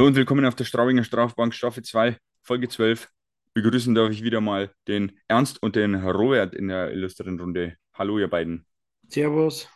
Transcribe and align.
Hallo 0.00 0.08
und 0.08 0.16
willkommen 0.16 0.46
auf 0.46 0.54
der 0.54 0.64
Straubinger 0.64 1.04
Strafbank 1.04 1.52
Staffel 1.52 1.82
2, 1.82 2.16
Folge 2.40 2.70
12. 2.70 3.10
Begrüßen 3.52 3.94
darf 3.94 4.10
ich 4.10 4.22
wieder 4.22 4.40
mal 4.40 4.72
den 4.88 5.12
Ernst 5.28 5.62
und 5.62 5.76
den 5.76 5.94
Robert 5.94 6.54
in 6.54 6.68
der 6.68 6.90
illustren 6.90 7.38
Runde. 7.38 7.76
Hallo, 7.92 8.18
ihr 8.18 8.28
beiden. 8.28 8.64
Servus. 9.08 9.68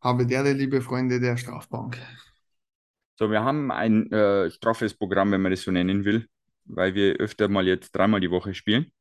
Habe 0.00 0.26
der, 0.26 0.44
liebe 0.54 0.80
Freunde 0.80 1.18
der 1.18 1.36
Strafbank. 1.36 1.98
So, 3.18 3.32
wir 3.32 3.42
haben 3.42 3.72
ein 3.72 4.12
äh, 4.12 4.48
straffes 4.48 4.94
Programm, 4.94 5.32
wenn 5.32 5.42
man 5.42 5.50
das 5.50 5.62
so 5.62 5.72
nennen 5.72 6.04
will, 6.04 6.28
weil 6.64 6.94
wir 6.94 7.16
öfter 7.16 7.48
mal 7.48 7.66
jetzt 7.66 7.90
dreimal 7.90 8.20
die 8.20 8.30
Woche 8.30 8.54
spielen. 8.54 8.92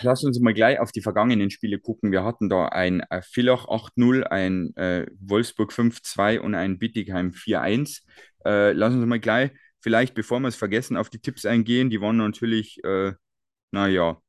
Lass 0.00 0.24
uns 0.24 0.40
mal 0.40 0.54
gleich 0.54 0.78
auf 0.78 0.90
die 0.90 1.02
vergangenen 1.02 1.50
Spiele 1.50 1.78
gucken. 1.78 2.12
Wir 2.12 2.24
hatten 2.24 2.48
da 2.48 2.68
ein 2.68 3.00
äh, 3.10 3.20
Villach 3.20 3.66
8-0, 3.66 4.22
ein 4.22 4.74
äh, 4.76 5.06
Wolfsburg 5.20 5.72
5-2 5.72 6.38
und 6.38 6.54
ein 6.54 6.78
Bittigheim 6.78 7.32
4-1. 7.32 8.02
Äh, 8.44 8.72
lass 8.72 8.94
uns 8.94 9.06
mal 9.06 9.20
gleich, 9.20 9.50
vielleicht 9.80 10.14
bevor 10.14 10.40
wir 10.40 10.48
es 10.48 10.56
vergessen, 10.56 10.96
auf 10.96 11.10
die 11.10 11.20
Tipps 11.20 11.46
eingehen. 11.46 11.90
Die 11.90 12.00
waren 12.00 12.16
natürlich, 12.16 12.82
äh, 12.84 13.12
naja, 13.70 14.20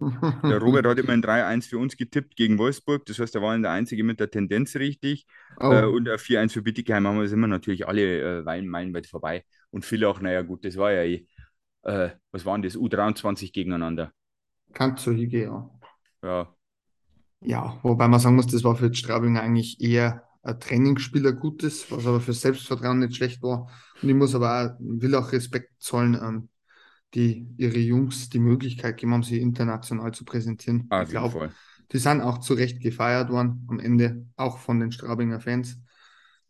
der 0.00 0.58
Robert 0.58 0.86
hat 0.86 0.98
immer 0.98 1.12
ein 1.12 1.22
3-1 1.22 1.68
für 1.68 1.78
uns 1.78 1.96
getippt 1.96 2.36
gegen 2.36 2.58
Wolfsburg. 2.58 3.06
Das 3.06 3.18
heißt, 3.18 3.34
er 3.34 3.42
war 3.42 3.56
der 3.58 3.70
Einzige 3.70 4.04
mit 4.04 4.20
der 4.20 4.30
Tendenz 4.30 4.74
richtig. 4.76 5.26
Oh. 5.58 5.70
Äh, 5.72 5.84
und 5.84 6.08
ein 6.08 6.18
4-1 6.18 6.52
für 6.52 6.62
Bittigheim 6.62 7.06
haben 7.06 7.20
wir 7.20 7.28
sind 7.28 7.40
wir 7.40 7.46
natürlich 7.46 7.86
alle 7.86 8.40
äh, 8.40 8.62
meilenweit 8.62 9.06
vorbei. 9.06 9.44
Und 9.70 9.84
Villach, 9.84 10.20
naja, 10.20 10.42
gut, 10.42 10.64
das 10.64 10.76
war 10.76 10.92
ja 10.92 11.02
eh, 11.02 11.26
äh, 11.82 12.10
was 12.32 12.44
waren 12.44 12.62
das? 12.62 12.76
U23 12.76 13.52
gegeneinander. 13.52 14.12
Hingehen, 15.16 15.42
ja. 15.42 15.70
Ja. 16.22 16.54
Ja, 17.40 17.78
wobei 17.82 18.08
man 18.08 18.20
sagen 18.20 18.36
muss, 18.36 18.46
das 18.46 18.64
war 18.64 18.74
für 18.74 18.90
die 18.90 18.96
Straubinger 18.96 19.42
eigentlich 19.42 19.80
eher 19.80 20.23
ein 20.44 20.60
Trainingsspieler 20.60 21.32
Gutes, 21.32 21.90
was 21.90 22.06
aber 22.06 22.20
für 22.20 22.34
Selbstvertrauen 22.34 22.98
nicht 22.98 23.16
schlecht 23.16 23.42
war. 23.42 23.70
Und 24.02 24.08
ich 24.08 24.14
muss 24.14 24.34
aber 24.34 24.62
auch, 24.62 24.76
will 24.78 25.14
auch 25.14 25.32
Respekt 25.32 25.72
zollen, 25.78 26.14
ähm, 26.14 26.48
die 27.14 27.48
ihre 27.56 27.78
Jungs 27.78 28.28
die 28.28 28.40
Möglichkeit 28.40 28.96
gegeben 28.96 29.14
haben, 29.14 29.22
sie 29.22 29.40
international 29.40 30.12
zu 30.12 30.24
präsentieren. 30.24 30.86
Ah, 30.90 31.02
ich 31.02 31.08
glaube, 31.08 31.50
die 31.92 31.98
sind 31.98 32.20
auch 32.20 32.38
zu 32.38 32.54
Recht 32.54 32.82
gefeiert 32.82 33.30
worden 33.30 33.66
am 33.68 33.80
Ende, 33.80 34.26
auch 34.36 34.58
von 34.58 34.80
den 34.80 34.92
Straubinger 34.92 35.40
Fans. 35.40 35.78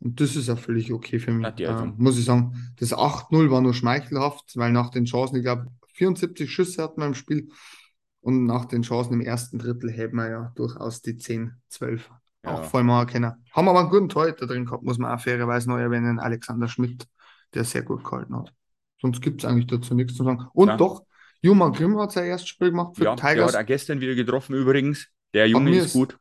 Und 0.01 0.21
das 0.21 0.37
ist 0.37 0.51
auch 0.51 0.59
völlig 0.59 0.93
okay 0.93 1.19
für 1.19 1.33
mich. 1.33 1.47
Äh, 1.61 1.87
muss 1.97 2.19
ich 2.19 2.25
sagen, 2.25 2.73
das 2.77 2.93
8-0 2.93 3.51
war 3.51 3.61
nur 3.61 3.75
schmeichelhaft, 3.75 4.57
weil 4.57 4.73
nach 4.73 4.91
den 4.91 5.05
Chancen, 5.05 5.37
ich 5.37 5.43
glaube, 5.43 5.69
74 5.95 6.51
Schüsse 6.51 6.83
hatten 6.83 7.01
wir 7.01 7.07
im 7.07 7.15
Spiel. 7.15 7.49
Und 8.21 8.45
nach 8.47 8.65
den 8.65 8.83
Chancen 8.83 9.13
im 9.13 9.21
ersten 9.21 9.59
Drittel 9.59 9.91
hätten 9.91 10.17
wir 10.17 10.31
ja 10.31 10.53
durchaus 10.57 11.03
die 11.03 11.17
10, 11.17 11.53
12 11.69 12.11
ja. 12.45 12.55
auch 12.55 12.65
voll 12.65 12.85
machen 12.85 13.09
können. 13.09 13.33
Haben 13.53 13.69
aber 13.69 13.81
einen 13.81 13.91
guten 13.91 14.09
Torhüter 14.09 14.47
drin 14.47 14.67
gehabt, 14.67 14.83
muss 14.83 14.99
man 14.99 15.13
auch 15.13 15.21
fairerweise 15.21 15.69
noch 15.69 15.79
erwähnen, 15.79 16.19
Alexander 16.19 16.69
Schmidt, 16.69 17.07
der 17.55 17.65
sehr 17.65 17.83
gut 17.83 18.05
gehalten 18.05 18.37
hat. 18.37 18.53
Sonst 19.01 19.21
gibt 19.21 19.43
es 19.43 19.49
eigentlich 19.49 19.67
dazu 19.67 19.95
nichts 19.95 20.15
zu 20.15 20.25
sagen. 20.25 20.47
Und 20.53 20.69
ja. 20.69 20.77
doch, 20.77 21.05
Juma 21.43 21.69
Grimm 21.69 21.99
hat 21.99 22.13
sein 22.13 22.27
erstes 22.27 22.49
Spiel 22.49 22.71
gemacht 22.71 22.97
für 22.97 23.05
ja, 23.05 23.17
Tigers. 23.17 23.53
Der 23.53 23.61
hat 23.61 23.65
auch 23.65 23.67
gestern 23.67 24.01
wieder 24.01 24.15
getroffen 24.15 24.55
übrigens. 24.55 25.09
Der 25.35 25.47
Junge 25.47 25.77
ist 25.77 25.93
gut. 25.93 26.19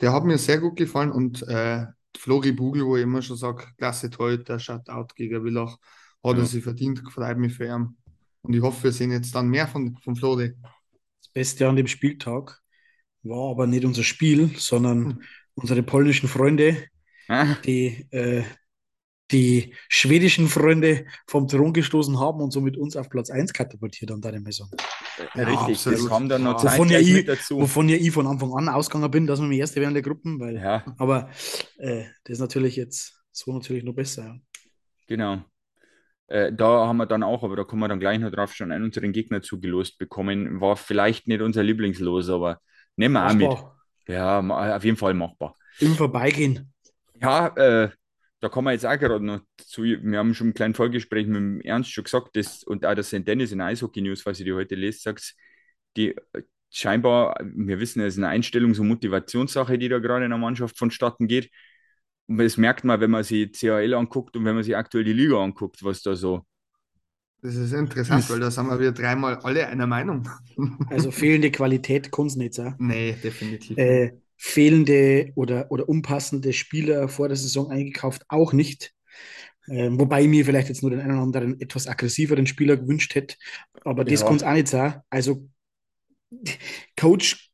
Der 0.00 0.12
hat 0.12 0.24
mir 0.24 0.38
sehr 0.38 0.58
gut 0.58 0.76
gefallen 0.76 1.10
und 1.12 1.42
äh, 1.48 1.86
Flori 2.16 2.52
Bugel, 2.52 2.86
wo 2.86 2.96
ich 2.96 3.02
immer 3.02 3.22
schon 3.22 3.36
sage, 3.36 3.66
klasse 3.76 4.10
Torhüter, 4.10 4.58
Shutout 4.58 5.08
gegen 5.14 5.42
Villach, 5.42 5.76
hat 6.24 6.36
ja. 6.36 6.42
er 6.42 6.46
sich 6.46 6.62
verdient, 6.62 7.02
freut 7.10 7.38
mich 7.38 7.54
für 7.54 7.66
ihn. 7.66 7.96
Und 8.42 8.54
ich 8.54 8.62
hoffe, 8.62 8.84
wir 8.84 8.92
sehen 8.92 9.10
jetzt 9.10 9.34
dann 9.34 9.48
mehr 9.48 9.66
von, 9.66 9.96
von 9.96 10.16
Flori. 10.16 10.54
Beste 11.34 11.68
an 11.68 11.76
dem 11.76 11.86
Spieltag 11.86 12.60
war 13.22 13.50
aber 13.50 13.66
nicht 13.66 13.84
unser 13.84 14.02
Spiel, 14.02 14.50
sondern 14.56 15.04
hm. 15.04 15.22
Unsere 15.60 15.82
polnischen 15.82 16.28
Freunde, 16.28 16.84
ah. 17.28 17.54
die 17.64 18.06
äh, 18.10 18.42
die 19.30 19.74
schwedischen 19.88 20.48
Freunde 20.48 21.06
vom 21.26 21.46
Thron 21.46 21.72
gestoßen 21.72 22.18
haben 22.18 22.40
und 22.40 22.50
somit 22.50 22.76
uns 22.76 22.96
auf 22.96 23.08
Platz 23.08 23.30
1 23.30 23.52
katapultiert 23.52 24.10
haben, 24.10 24.20
da 24.20 24.32
ich 24.32 24.40
mal 24.40 24.52
sagen. 24.52 24.70
Ja, 25.34 25.44
Richtig, 25.44 25.84
das 25.84 26.06
kam 26.08 26.28
dann 26.28 26.42
noch 26.42 26.62
wovon 26.62 26.88
ja, 26.88 26.98
ich, 26.98 27.24
dazu. 27.24 27.60
wovon 27.60 27.88
ja 27.88 27.96
ich 27.96 28.10
von 28.10 28.26
Anfang 28.26 28.52
an 28.54 28.68
ausgegangen 28.68 29.10
bin, 29.10 29.26
dass 29.26 29.40
wir 29.40 29.46
mir 29.46 29.58
Erste 29.58 29.80
wären 29.80 29.94
der 29.94 30.02
Gruppen, 30.02 30.40
weil, 30.40 30.56
ja. 30.56 30.84
aber 30.98 31.30
äh, 31.78 32.04
das 32.24 32.34
ist 32.34 32.40
natürlich 32.40 32.76
jetzt 32.76 33.22
so 33.30 33.52
natürlich 33.52 33.84
noch 33.84 33.94
besser. 33.94 34.24
Ja. 34.24 34.36
Genau. 35.06 35.44
Äh, 36.26 36.52
da 36.52 36.86
haben 36.86 36.96
wir 36.96 37.06
dann 37.06 37.22
auch, 37.22 37.42
aber 37.42 37.56
da 37.56 37.64
kommen 37.64 37.82
wir 37.82 37.88
dann 37.88 38.00
gleich 38.00 38.18
noch 38.18 38.30
drauf, 38.30 38.54
schon 38.54 38.72
einen 38.72 38.84
unseren 38.84 39.12
Gegner 39.12 39.42
zugelost 39.42 39.98
bekommen. 39.98 40.60
War 40.60 40.76
vielleicht 40.76 41.28
nicht 41.28 41.42
unser 41.42 41.62
Lieblingslos, 41.62 42.30
aber 42.30 42.60
nehmen 42.96 43.14
wir 43.14 43.26
auch 43.26 43.34
mit. 43.34 43.50
Ja, 44.10 44.40
auf 44.76 44.84
jeden 44.84 44.96
Fall 44.96 45.14
machbar. 45.14 45.54
Im 45.78 45.94
Vorbeigehen. 45.94 46.72
Ja, 47.20 47.48
äh, 47.56 47.90
da 48.40 48.48
kommen 48.48 48.66
wir 48.66 48.72
jetzt 48.72 48.86
auch 48.86 48.98
gerade 48.98 49.24
noch 49.24 49.40
zu. 49.58 49.82
Wir 49.82 50.18
haben 50.18 50.34
schon 50.34 50.48
ein 50.48 50.54
kleines 50.54 50.76
Vorgespräch 50.76 51.26
mit 51.26 51.36
dem 51.36 51.60
Ernst 51.60 51.92
schon 51.92 52.04
gesagt, 52.04 52.34
dass, 52.36 52.64
und 52.64 52.84
auch 52.86 52.94
das 52.94 53.08
St. 53.08 53.26
Dennis 53.26 53.52
in 53.52 53.60
Eishockey 53.60 54.00
News, 54.00 54.24
was 54.24 54.40
ich 54.40 54.44
dir 54.44 54.56
heute 54.56 54.74
lese, 54.74 55.00
sagt, 55.00 55.34
die 55.96 56.16
scheinbar, 56.70 57.36
wir 57.42 57.80
wissen, 57.80 58.00
es 58.00 58.16
ist 58.16 58.22
eine 58.22 58.28
Einstellungs- 58.28 58.80
und 58.80 58.88
Motivationssache, 58.88 59.78
die 59.78 59.88
da 59.88 59.98
gerade 59.98 60.24
in 60.24 60.30
der 60.30 60.38
Mannschaft 60.38 60.78
vonstatten 60.78 61.26
geht. 61.26 61.50
Und 62.26 62.38
das 62.38 62.56
merkt 62.56 62.84
man, 62.84 63.00
wenn 63.00 63.10
man 63.10 63.24
sich 63.24 63.52
CHL 63.52 63.94
anguckt 63.94 64.36
und 64.36 64.44
wenn 64.44 64.54
man 64.54 64.64
sich 64.64 64.76
aktuell 64.76 65.04
die 65.04 65.12
Liga 65.12 65.42
anguckt, 65.42 65.84
was 65.84 66.02
da 66.02 66.14
so. 66.14 66.46
Das 67.42 67.54
ist 67.54 67.72
interessant, 67.72 68.28
weil 68.28 68.40
da 68.40 68.50
sind 68.50 68.66
wir 68.66 68.78
wieder 68.78 68.92
dreimal 68.92 69.36
alle 69.36 69.66
einer 69.66 69.86
Meinung. 69.86 70.28
Also 70.88 71.10
fehlende 71.10 71.50
Qualität 71.50 72.12
kann 72.12 72.26
es 72.26 72.36
nicht 72.36 72.54
sein. 72.54 72.74
Nee, 72.78 73.16
definitiv. 73.22 73.78
Äh, 73.78 74.12
fehlende 74.36 75.32
oder, 75.34 75.70
oder 75.70 75.88
unpassende 75.88 76.52
Spieler 76.52 77.08
vor 77.08 77.28
der 77.28 77.36
Saison 77.36 77.70
eingekauft 77.70 78.24
auch 78.28 78.52
nicht. 78.52 78.92
Ähm, 79.68 80.00
wobei 80.00 80.26
mir 80.26 80.44
vielleicht 80.44 80.68
jetzt 80.68 80.82
nur 80.82 80.90
den 80.90 81.00
einen 81.00 81.12
oder 81.12 81.22
anderen 81.22 81.60
etwas 81.60 81.86
aggressiveren 81.86 82.46
Spieler 82.46 82.76
gewünscht 82.76 83.14
hätte. 83.14 83.36
Aber 83.84 84.04
das 84.04 84.24
kann 84.24 84.36
es 84.36 84.42
auch 84.42 84.52
nicht 84.52 84.68
sein. 84.68 85.00
Also, 85.10 85.48
Coach 86.96 87.50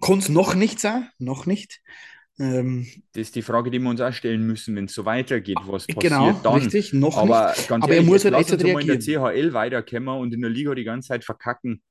kann 0.00 0.18
es 0.18 0.28
noch 0.28 0.54
nicht 0.54 0.80
sein, 0.80 1.08
noch 1.18 1.46
nicht. 1.46 1.82
Ähm, 2.38 2.86
das 3.12 3.22
ist 3.22 3.36
die 3.36 3.42
Frage, 3.42 3.70
die 3.70 3.78
wir 3.78 3.88
uns 3.88 4.00
auch 4.00 4.12
stellen 4.12 4.46
müssen, 4.46 4.76
wenn 4.76 4.84
es 4.84 4.94
so 4.94 5.04
weitergeht. 5.04 5.56
Was 5.64 5.86
passiert 5.86 6.00
genau, 6.00 6.32
dann? 6.42 6.54
richtig, 6.54 6.92
noch 6.92 7.16
aber 7.16 7.54
nicht. 7.56 7.72
Aber 7.72 7.88
ehrlich, 7.88 7.98
er 7.98 8.02
muss 8.04 8.24
halt 8.24 8.36
jetzt 8.36 8.50
halt 8.50 8.72
mal 8.72 8.80
in 8.80 8.86
der 8.86 8.98
CHL 8.98 9.52
weiterkommen 9.54 10.20
und 10.20 10.34
in 10.34 10.42
der 10.42 10.50
Liga 10.50 10.74
die 10.74 10.84
ganze 10.84 11.08
Zeit 11.08 11.24
verkacken. 11.24 11.82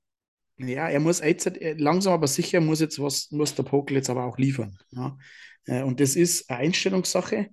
Ja, 0.57 0.88
er 0.88 1.00
muss 1.00 1.19
jetzt 1.19 1.51
langsam 1.78 2.13
aber 2.13 2.28
sicher 2.28 2.61
muss 2.61 2.79
jetzt 2.79 3.01
was, 3.01 3.29
muss 3.31 3.55
der 3.55 3.63
Pokel 3.63 3.97
jetzt 3.97 4.09
aber 4.09 4.23
auch 4.25 4.38
liefern. 4.38 4.78
Ja. 4.91 5.17
Äh, 5.66 5.84
und 5.84 6.00
das 6.00 6.16
ist 6.16 6.50
eine 6.50 6.59
Einstellungssache, 6.59 7.50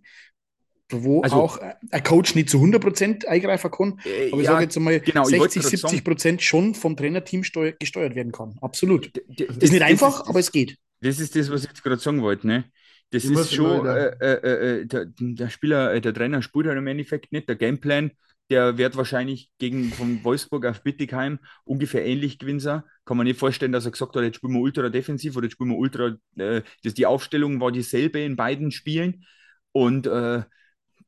wo 0.91 1.23
also, 1.23 1.37
auch 1.37 1.59
ein 1.59 2.03
Coach 2.03 2.35
nicht 2.35 2.51
zu 2.51 2.59
100% 2.59 3.27
eingreifen 3.27 3.71
kann, 3.71 3.99
äh, 4.05 4.31
aber 4.31 4.41
ich 4.41 4.47
ja, 4.47 4.53
sage 4.53 4.65
jetzt 4.65 4.77
einmal 4.77 5.01
genau, 5.01 5.25
60, 5.25 5.63
70 5.63 6.05
Prozent 6.05 6.43
schon 6.43 6.75
vom 6.75 6.97
Trainerteam 6.97 7.43
gesteuert 7.43 8.15
werden 8.15 8.33
kann. 8.33 8.57
Absolut. 8.61 9.11
Das, 9.17 9.47
das 9.49 9.57
ist 9.57 9.73
nicht 9.73 9.83
einfach, 9.83 10.21
ist, 10.21 10.29
aber 10.29 10.39
es 10.39 10.53
geht. 10.53 10.77
Das 11.01 11.19
ist 11.19 11.35
das, 11.35 11.51
was 11.51 11.65
ich 11.65 11.71
jetzt 11.71 11.83
gerade 11.83 11.99
sagen 11.99 12.23
wollte. 12.23 12.47
Ne? 12.47 12.65
Das 13.13 13.25
ich 13.25 13.31
ist 13.31 13.55
schon, 13.55 13.87
äh, 13.87 14.09
äh, 14.21 14.81
äh, 14.81 14.87
der, 14.87 15.07
der, 15.19 15.51
Spieler, 15.51 15.93
äh, 15.93 16.01
der 16.01 16.15
Trainer 16.15 16.41
spielt 16.41 16.67
halt 16.67 16.79
im 16.79 16.87
Endeffekt 16.87 17.31
nicht. 17.31 17.47
Der 17.47 17.57
Gameplan, 17.57 18.13
der 18.49 18.79
wird 18.79 18.97
wahrscheinlich 18.97 19.51
gegen 19.59 19.91
von 19.93 20.25
Wolfsburg 20.25 20.65
auf 20.65 20.83
Bittigheim 20.83 21.39
ungefähr 21.65 22.07
ähnlich 22.07 22.39
gewinnen. 22.39 22.83
Kann 23.05 23.17
man 23.19 23.27
nicht 23.27 23.39
vorstellen, 23.39 23.73
dass 23.73 23.85
er 23.85 23.91
gesagt 23.91 24.17
hat, 24.17 24.23
jetzt 24.23 24.37
spielen 24.37 24.55
wir 24.55 24.61
ultra 24.61 24.89
defensiv 24.89 25.37
oder 25.37 25.45
jetzt 25.45 25.55
spielen 25.55 25.71
wir 25.71 25.77
ultra. 25.77 26.17
Äh, 26.37 26.63
das, 26.85 26.95
die 26.95 27.05
Aufstellung 27.05 27.61
war 27.61 27.71
dieselbe 27.71 28.21
in 28.21 28.35
beiden 28.35 28.71
Spielen. 28.71 29.27
Und 29.73 30.07
äh, 30.07 30.43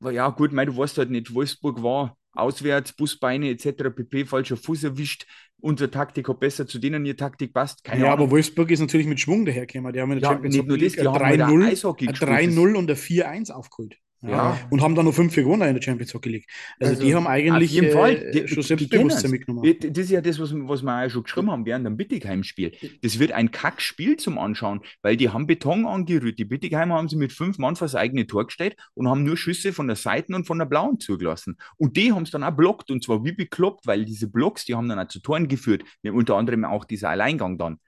ja, 0.02 0.28
gut, 0.28 0.52
mein, 0.52 0.66
du 0.66 0.76
weißt 0.76 0.98
halt 0.98 1.10
nicht, 1.10 1.32
Wolfsburg 1.32 1.82
war 1.82 2.18
auswärts, 2.32 2.92
Busbeine 2.92 3.48
etc. 3.48 3.90
pp. 3.94 4.26
falscher 4.26 4.58
Fuß 4.58 4.84
erwischt. 4.84 5.26
Unsere 5.64 5.90
Taktik 5.90 6.28
hat 6.28 6.40
besser 6.40 6.66
zu 6.66 6.78
denen 6.78 7.06
ihre 7.06 7.16
Taktik 7.16 7.54
passt. 7.54 7.84
Keine 7.84 8.02
ja, 8.02 8.06
Ahnung. 8.08 8.24
aber 8.24 8.30
Wolfsburg 8.32 8.70
ist 8.70 8.80
natürlich 8.80 9.06
mit 9.06 9.18
Schwung 9.18 9.46
dahergekommen. 9.46 9.94
Die 9.94 10.00
haben 10.02 10.12
in 10.12 10.20
der 10.20 10.28
ja, 10.28 10.34
Champions 10.34 10.56
League 10.56 10.66
3-0 11.00 12.74
und 12.74 12.86
der 12.86 12.98
4-1 12.98 13.50
aufgeholt. 13.50 13.96
Ja. 14.26 14.58
Und 14.70 14.80
haben 14.80 14.94
dann 14.94 15.04
noch 15.04 15.14
fünf 15.14 15.34
gewonnen 15.34 15.68
in 15.68 15.74
der 15.74 15.82
Champions 15.82 16.14
Hockey 16.14 16.30
League. 16.30 16.46
Also, 16.80 16.92
also 16.92 17.04
die 17.04 17.14
haben 17.14 17.26
eigentlich 17.26 17.70
auf 17.70 17.74
jeden 17.74 17.92
Fall, 17.92 18.12
äh, 18.12 18.30
die, 18.30 18.48
schon 18.48 18.62
Selbstbewusstsein 18.62 19.30
mitgenommen. 19.30 19.76
Das 19.80 20.04
ist 20.04 20.10
ja 20.10 20.20
das, 20.20 20.38
was, 20.38 20.52
was 20.54 20.82
wir 20.82 21.04
auch 21.04 21.10
schon 21.10 21.24
geschrieben 21.24 21.50
haben 21.50 21.66
während 21.66 21.86
dem 21.86 21.96
Bittigheim-Spiel. 21.96 22.72
Das 23.02 23.18
wird 23.18 23.32
ein 23.32 23.50
Kackspiel 23.50 24.16
zum 24.16 24.38
Anschauen, 24.38 24.80
weil 25.02 25.16
die 25.16 25.28
haben 25.28 25.46
Beton 25.46 25.86
angerührt. 25.86 26.38
Die 26.38 26.44
Bittigheimer 26.44 26.94
haben 26.94 27.08
sie 27.08 27.16
mit 27.16 27.32
fünf 27.32 27.58
Mann 27.58 27.76
vor 27.76 27.86
das 27.86 27.94
eigene 27.94 28.26
Tor 28.26 28.46
gestellt 28.46 28.76
und 28.94 29.08
haben 29.08 29.24
nur 29.24 29.36
Schüsse 29.36 29.72
von 29.72 29.86
der 29.86 29.96
Seiten 29.96 30.34
und 30.34 30.46
von 30.46 30.58
der 30.58 30.66
Blauen 30.66 31.00
zugelassen. 31.00 31.58
Und 31.76 31.96
die 31.96 32.12
haben 32.12 32.22
es 32.22 32.30
dann 32.30 32.44
auch 32.44 32.52
blockt 32.52 32.90
und 32.90 33.04
zwar 33.04 33.24
wie 33.24 33.32
bekloppt, 33.32 33.86
weil 33.86 34.04
diese 34.04 34.28
Blocks, 34.28 34.64
die 34.64 34.74
haben 34.74 34.88
dann 34.88 34.98
auch 34.98 35.08
zu 35.08 35.20
Toren 35.20 35.48
geführt. 35.48 35.82
Unter 36.02 36.36
anderem 36.36 36.64
auch 36.64 36.84
dieser 36.84 37.10
Alleingang 37.10 37.58
dann. 37.58 37.78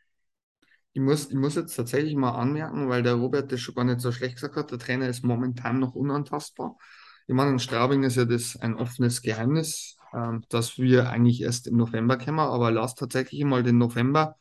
Ich 0.97 1.03
muss, 1.03 1.29
ich 1.29 1.37
muss 1.37 1.57
jetzt 1.57 1.77
tatsächlich 1.77 2.17
mal 2.17 2.31
anmerken, 2.31 2.89
weil 2.89 3.03
der 3.03 3.17
Robert 3.17 3.53
das 3.53 3.61
schon 3.61 3.75
gar 3.75 3.85
nicht 3.85 4.01
so 4.01 4.13
schlecht 4.13 4.37
gesagt 4.37 4.57
hat, 4.57 4.71
der 4.71 4.79
Trainer 4.79 5.07
ist 5.07 5.23
momentan 5.23 5.79
noch 5.79 5.95
unantastbar. 5.95 6.79
Ich 7.27 7.35
meine, 7.35 7.51
in 7.51 7.59
Straubing 7.59 8.03
ist 8.03 8.17
ja 8.17 8.25
das 8.25 8.57
ein 8.57 8.77
offenes 8.77 9.21
Geheimnis, 9.21 9.99
äh, 10.15 10.39
dass 10.49 10.79
wir 10.79 11.11
eigentlich 11.11 11.43
erst 11.43 11.67
im 11.67 11.77
November 11.77 12.17
kommen, 12.17 12.39
aber 12.39 12.71
lass 12.71 12.95
tatsächlich 12.95 13.45
mal 13.45 13.63
den 13.63 13.77
November 13.77 14.37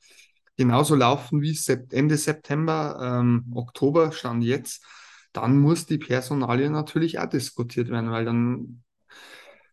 genauso 0.55 0.95
laufen 0.95 1.41
wie 1.41 1.59
Ende 1.91 2.15
September, 2.15 2.99
ähm, 3.19 3.51
Oktober 3.53 4.13
stand 4.13 4.41
jetzt. 4.45 4.81
dann 5.33 5.59
muss 5.59 5.85
die 5.85 5.97
Personalie 5.97 6.69
natürlich 6.69 7.19
auch 7.19 7.29
diskutiert 7.29 7.89
werden, 7.89 8.11
weil 8.11 8.23
dann 8.23 8.81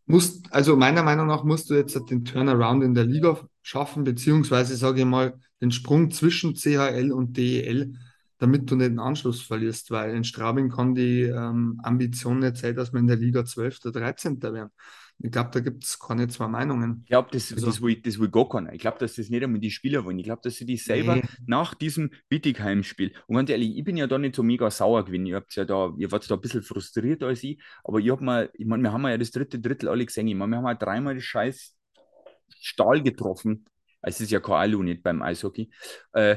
musst, 0.06 0.52
also 0.52 0.74
meiner 0.74 1.04
Meinung 1.04 1.28
nach 1.28 1.44
musst 1.44 1.70
du 1.70 1.74
jetzt 1.74 1.96
den 2.10 2.24
Turnaround 2.24 2.82
in 2.82 2.94
der 2.94 3.04
Liga 3.04 3.38
schaffen, 3.62 4.02
beziehungsweise 4.02 4.76
sage 4.76 5.02
ich 5.02 5.06
mal, 5.06 5.38
den 5.62 5.70
Sprung 5.70 6.10
zwischen 6.10 6.54
CHL 6.54 7.12
und 7.12 7.36
DEL, 7.36 7.94
damit 8.38 8.68
du 8.68 8.74
nicht 8.74 8.90
den 8.90 8.98
Anschluss 8.98 9.40
verlierst, 9.40 9.92
weil 9.92 10.14
in 10.16 10.24
Straubing 10.24 10.68
kann 10.68 10.96
die 10.96 11.22
ähm, 11.22 11.80
Ambition 11.84 12.40
nicht 12.40 12.56
sein, 12.56 12.74
dass 12.74 12.92
wir 12.92 12.98
in 12.98 13.06
der 13.06 13.16
Liga 13.16 13.44
12. 13.44 13.78
oder 13.84 14.00
13. 14.00 14.42
werden. 14.42 14.70
Ich 15.20 15.30
glaube, 15.30 15.50
da 15.52 15.60
gibt 15.60 15.84
es 15.84 16.00
keine 16.00 16.26
zwei 16.26 16.48
Meinungen. 16.48 17.02
Ich 17.04 17.10
glaube, 17.10 17.28
das, 17.30 17.52
also, 17.52 17.66
das, 17.66 17.80
will, 17.80 17.94
das 17.94 18.18
will 18.18 18.28
gar 18.28 18.48
keiner. 18.48 18.72
Ich 18.72 18.80
glaube, 18.80 18.98
dass 18.98 19.14
das 19.14 19.28
nicht 19.28 19.44
einmal 19.44 19.60
die 19.60 19.70
Spieler 19.70 20.04
wollen. 20.04 20.18
Ich 20.18 20.24
glaube, 20.24 20.40
dass 20.42 20.56
sie 20.56 20.66
die 20.66 20.76
selber 20.76 21.14
nee. 21.14 21.22
nach 21.46 21.74
diesem 21.74 22.10
Bittigheim-Spiel, 22.28 23.12
und 23.28 23.36
ganz 23.36 23.48
ehrlich, 23.48 23.76
ich 23.76 23.84
bin 23.84 23.96
ja 23.96 24.08
da 24.08 24.18
nicht 24.18 24.34
so 24.34 24.42
mega 24.42 24.68
sauer 24.68 25.04
gewesen. 25.04 25.26
Ihr 25.26 25.36
habt 25.36 25.54
ja 25.54 25.64
da, 25.64 25.92
ihr 25.96 26.10
wart 26.10 26.28
da 26.28 26.34
ein 26.34 26.40
bisschen 26.40 26.62
frustriert 26.62 27.22
als 27.22 27.44
ich, 27.44 27.62
aber 27.84 28.00
ich 28.00 28.10
habe 28.10 28.24
mal, 28.24 28.50
ich 28.54 28.66
meine, 28.66 28.82
wir 28.82 28.92
haben 28.92 29.06
ja 29.06 29.16
das 29.16 29.30
dritte 29.30 29.60
Drittel 29.60 29.88
alle 29.88 30.04
gesehen. 30.04 30.26
Ich 30.26 30.34
meine, 30.34 30.50
wir 30.50 30.56
haben 30.56 30.66
ja 30.66 30.74
dreimal 30.74 31.14
das 31.14 31.22
scheiß 31.22 31.76
Stahl 32.48 33.02
getroffen. 33.02 33.66
Es 34.02 34.20
ist 34.20 34.30
ja 34.30 34.40
kein 34.40 34.56
Alu 34.56 34.82
nicht 34.82 35.02
beim 35.02 35.22
Eishockey. 35.22 35.70
Äh, 36.12 36.36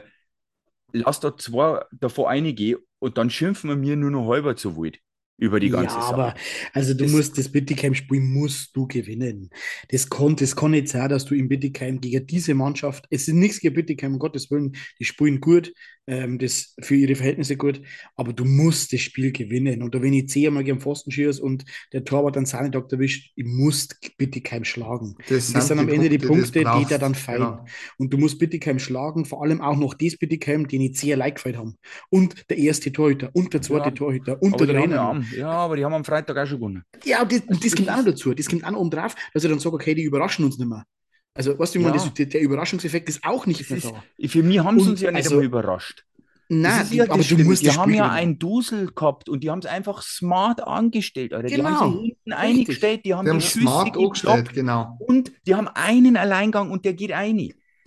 lass 0.91 1.19
da 1.19 1.37
zwei 1.37 1.83
davor 1.91 2.29
einige 2.29 2.79
und 2.99 3.17
dann 3.17 3.29
schimpfen 3.29 3.69
wir 3.69 3.77
mir 3.77 3.95
nur 3.95 4.11
noch 4.11 4.29
halber 4.29 4.55
zu 4.55 4.77
wild 4.77 4.99
über 5.37 5.59
die 5.59 5.69
ganze 5.69 5.95
ja, 5.95 6.01
Sache. 6.01 6.13
aber 6.13 6.35
also 6.73 6.93
du 6.93 7.03
das 7.03 7.11
musst 7.11 7.37
das 7.37 7.49
Bittigheim-Spiel 7.49 8.21
musst 8.21 8.75
du 8.75 8.87
gewinnen. 8.87 9.49
Das 9.89 10.09
kann, 10.09 10.35
das 10.35 10.55
kann 10.55 10.71
nicht 10.71 10.87
sein, 10.87 11.09
dass 11.09 11.25
du 11.25 11.35
im 11.35 11.49
Bittigheim 11.49 11.99
gegen 11.99 12.25
diese 12.25 12.53
Mannschaft, 12.53 13.05
es 13.09 13.27
ist 13.27 13.33
nichts 13.33 13.59
gegen 13.59 13.75
Bittigheim, 13.75 14.13
um 14.13 14.19
Gottes 14.19 14.49
Willen, 14.49 14.75
die 14.99 15.05
spielen 15.05 15.41
gut, 15.41 15.73
ähm, 16.07 16.37
das 16.37 16.75
für 16.79 16.95
ihre 16.95 17.15
Verhältnisse 17.15 17.57
gut, 17.57 17.81
aber 18.15 18.31
du 18.31 18.45
musst 18.45 18.93
das 18.93 19.01
Spiel 19.01 19.31
gewinnen. 19.31 19.81
Und 19.81 19.99
wenn 19.99 20.13
ich 20.13 20.29
zehnmal 20.29 20.63
gegen 20.63 20.79
Pfosten 20.79 21.11
schieße 21.11 21.41
und 21.41 21.65
der 21.93 22.03
Torwart 22.03 22.35
dann 22.35 22.45
seine 22.45 22.69
Doktor 22.69 22.97
erwischt, 22.97 23.31
ich 23.35 23.45
muss 23.45 23.89
Bittigheim 24.17 24.63
schlagen. 24.63 25.15
Das, 25.27 25.51
das 25.51 25.67
sind 25.67 25.79
am 25.79 25.89
Ende 25.89 26.09
die 26.09 26.19
Punkte, 26.19 26.59
die, 26.59 26.85
da 26.89 26.97
dann 26.97 27.15
fallen. 27.15 27.41
Ja. 27.41 27.65
Und 27.97 28.13
du 28.13 28.17
musst 28.17 28.39
Bittigheim 28.39 28.79
schlagen, 28.79 29.25
vor 29.25 29.43
allem 29.43 29.61
auch 29.61 29.77
noch 29.77 29.93
das 29.95 30.15
Bittigheim, 30.17 30.67
den 30.67 30.81
ich 30.81 30.99
sehr 30.99 31.17
like 31.17 31.43
haben. 31.43 31.75
Und 32.09 32.49
der 32.49 32.57
erste 32.57 32.91
Torhüter 32.91 33.29
und 33.33 33.53
der 33.53 33.61
zweite 33.61 33.89
ja, 33.89 33.91
Torhüter 33.91 34.41
und 34.41 34.59
der 34.59 34.67
Trainer. 34.67 35.24
Ja, 35.35 35.49
aber 35.49 35.75
die 35.75 35.85
haben 35.85 35.93
am 35.93 36.05
Freitag 36.05 36.37
auch 36.37 36.45
schon 36.45 36.57
gewonnen. 36.57 36.83
Ja, 37.03 37.21
und 37.21 37.31
das, 37.31 37.41
das 37.47 37.75
kommt 37.75 37.89
auch 37.89 37.97
noch 37.97 38.05
dazu. 38.05 38.33
Das 38.33 38.47
kommt 38.47 38.63
auch 38.63 38.71
noch 38.71 38.79
oben 38.79 38.91
drauf, 38.91 39.15
dass 39.33 39.43
ich 39.43 39.49
dann 39.49 39.59
sage, 39.59 39.75
okay, 39.75 39.95
die 39.95 40.03
überraschen 40.03 40.45
uns 40.45 40.57
nicht 40.57 40.67
mehr. 40.67 40.85
Also, 41.33 41.59
weißt 41.59 41.75
du, 41.75 41.79
ja. 41.79 41.91
das, 41.91 42.13
der, 42.13 42.41
Überraschungseffekt 42.41 43.09
ist 43.09 43.23
auch 43.25 43.45
nicht 43.45 43.69
mehr 43.69 43.79
da. 43.79 44.27
Für 44.27 44.41
mich 44.41 44.59
haben 44.59 44.79
sie 44.79 44.89
uns 44.89 45.01
ja 45.01 45.11
nicht 45.11 45.25
also, 45.25 45.41
überrascht. 45.41 46.05
Nein, 46.47 46.87
ja 46.91 47.05
aber 47.09 47.23
du 47.23 47.37
musst 47.39 47.63
Die 47.63 47.71
haben 47.71 47.93
ja 47.93 48.09
einen 48.09 48.37
Dusel 48.37 48.91
gehabt 48.93 49.29
und 49.29 49.43
die 49.43 49.49
haben 49.49 49.59
es 49.59 49.65
einfach 49.65 50.01
smart 50.01 50.61
angestellt. 50.61 51.33
Alter. 51.33 51.49
Genau. 51.49 51.69
Die 51.69 51.75
haben 51.75 51.91
sie 51.91 52.05
hinten 52.05 52.33
eingestellt, 52.33 53.01
die 53.03 53.13
haben 53.15 53.25
die, 53.25 53.37
die 53.37 53.41
smart 53.41 53.97
angestellt, 53.97 54.53
genau. 54.53 54.95
Und 54.99 55.31
die 55.47 55.55
haben 55.55 55.67
einen 55.67 56.17
Alleingang 56.17 56.71
und 56.71 56.85
der 56.85 56.93
geht 56.93 57.11
ein. 57.11 57.35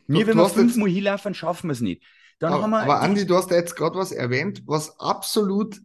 Mir, 0.07 0.27
wenn 0.27 0.37
wir 0.37 0.49
fünfmal 0.49 0.89
hinlaufen, 0.89 1.35
schaffen 1.35 1.69
wir 1.69 1.73
es 1.73 1.81
nicht. 1.81 2.03
Dann 2.39 2.53
aber, 2.53 2.63
haben 2.63 2.71
wir 2.71 2.81
aber 2.81 3.01
Andi, 3.01 3.27
du 3.27 3.37
hast 3.37 3.51
ja 3.51 3.57
jetzt 3.57 3.77
gerade 3.77 3.97
was 3.97 4.13
erwähnt, 4.13 4.63
was 4.67 4.99
absolut 4.99 5.81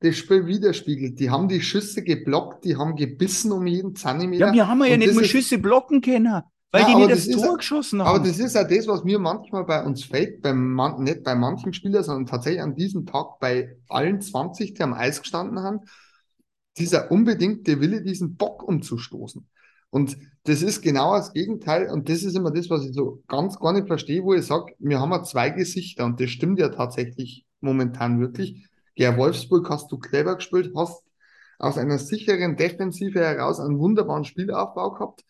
das 0.00 0.16
Spiel 0.16 0.46
widerspiegelt. 0.46 1.18
Die 1.18 1.30
haben 1.30 1.48
die 1.48 1.60
Schüsse 1.60 2.02
geblockt, 2.02 2.64
die 2.64 2.76
haben 2.76 2.96
gebissen 2.96 3.52
um 3.52 3.66
jeden 3.66 3.94
Zentimeter. 3.94 4.48
Ja, 4.48 4.52
wir 4.52 4.68
haben 4.68 4.84
ja 4.84 4.96
nicht 4.96 5.14
mal 5.14 5.24
Schüsse 5.24 5.58
blocken 5.58 6.00
können. 6.00 6.42
Weil 6.72 6.82
ja, 6.82 6.88
die 6.88 6.94
nicht 6.96 7.10
das, 7.10 7.28
das 7.28 7.42
Tor 7.42 7.56
geschossen 7.56 8.00
haben. 8.02 8.08
Aber 8.08 8.18
das 8.18 8.38
ist 8.38 8.54
ja 8.54 8.64
das, 8.64 8.86
was 8.86 9.04
mir 9.04 9.18
manchmal 9.18 9.64
bei 9.64 9.82
uns 9.84 10.04
fällt, 10.04 10.42
beim 10.42 10.72
Man 10.72 11.02
nicht 11.04 11.22
bei 11.22 11.34
manchen 11.34 11.72
Spielern, 11.72 12.02
sondern 12.02 12.26
tatsächlich 12.26 12.62
an 12.62 12.74
diesem 12.74 13.06
Tag 13.06 13.38
bei 13.40 13.76
allen 13.88 14.20
20, 14.20 14.74
die 14.74 14.82
am 14.82 14.92
Eis 14.92 15.22
gestanden 15.22 15.60
haben, 15.60 15.80
dieser 16.76 17.10
unbedingte 17.10 17.80
Wille, 17.80 18.02
diesen 18.02 18.36
Bock 18.36 18.62
umzustoßen. 18.62 19.48
Und 19.90 20.18
das 20.42 20.62
ist 20.62 20.82
genau 20.82 21.16
das 21.16 21.32
Gegenteil. 21.32 21.88
Und 21.88 22.08
das 22.08 22.22
ist 22.22 22.36
immer 22.36 22.50
das, 22.50 22.68
was 22.68 22.84
ich 22.84 22.92
so 22.92 23.22
ganz 23.28 23.58
gar 23.58 23.72
nicht 23.72 23.86
verstehe, 23.86 24.22
wo 24.22 24.34
ich 24.34 24.44
sage, 24.44 24.74
wir 24.78 25.00
haben 25.00 25.12
ja 25.12 25.22
zwei 25.22 25.50
Gesichter 25.50 26.04
und 26.04 26.20
das 26.20 26.30
stimmt 26.30 26.58
ja 26.58 26.68
tatsächlich 26.68 27.46
momentan 27.60 28.20
wirklich. 28.20 28.66
Ja, 28.96 29.16
Wolfsburg 29.16 29.70
hast 29.70 29.92
du 29.92 29.98
clever 29.98 30.36
gespielt, 30.36 30.72
hast 30.74 31.04
aus 31.58 31.78
einer 31.78 31.98
sicheren 31.98 32.56
Defensive 32.56 33.20
heraus 33.20 33.60
einen 33.60 33.78
wunderbaren 33.78 34.24
Spielaufbau 34.24 34.90
gehabt 34.90 35.24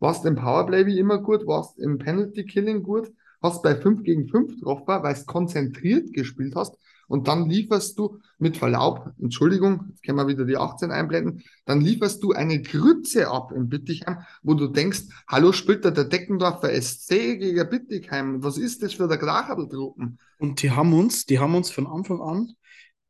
warst 0.00 0.24
im 0.24 0.34
Powerplay 0.34 0.86
wie 0.86 0.98
immer 0.98 1.18
gut, 1.18 1.46
warst 1.46 1.78
im 1.78 1.98
Penalty 1.98 2.44
Killing 2.44 2.82
gut, 2.82 3.12
hast 3.42 3.62
bei 3.62 3.76
5 3.76 4.02
gegen 4.02 4.28
5 4.28 4.56
getroffen, 4.56 4.86
weil 4.86 5.14
du 5.14 5.24
konzentriert 5.26 6.12
gespielt 6.12 6.56
hast 6.56 6.76
und 7.06 7.28
dann 7.28 7.48
lieferst 7.48 7.98
du 7.98 8.18
mit 8.38 8.56
Verlaub, 8.56 9.12
Entschuldigung, 9.20 9.86
jetzt 9.90 10.02
können 10.02 10.18
wir 10.18 10.26
wieder 10.26 10.44
die 10.44 10.56
18 10.56 10.90
einblenden, 10.90 11.42
dann 11.66 11.80
lieferst 11.80 12.22
du 12.22 12.32
eine 12.32 12.62
Grütze 12.62 13.28
ab 13.30 13.52
in 13.52 13.68
Bittigheim, 13.68 14.18
wo 14.42 14.54
du 14.54 14.68
denkst, 14.68 15.02
hallo, 15.28 15.52
spielt 15.52 15.84
da 15.84 15.90
der 15.90 16.04
Deckendorfer 16.04 16.70
SC 16.80 17.38
gegen 17.38 17.68
Bittigheim, 17.68 18.42
was 18.42 18.58
ist 18.58 18.82
das 18.82 18.94
für 18.94 19.08
der 19.08 19.18
Grachabeltruppen? 19.18 20.18
Und 20.38 20.62
die 20.62 20.70
haben 20.70 20.94
uns, 20.94 21.26
die 21.26 21.38
haben 21.38 21.54
uns 21.54 21.70
von 21.70 21.86
Anfang 21.86 22.20
an 22.20 22.54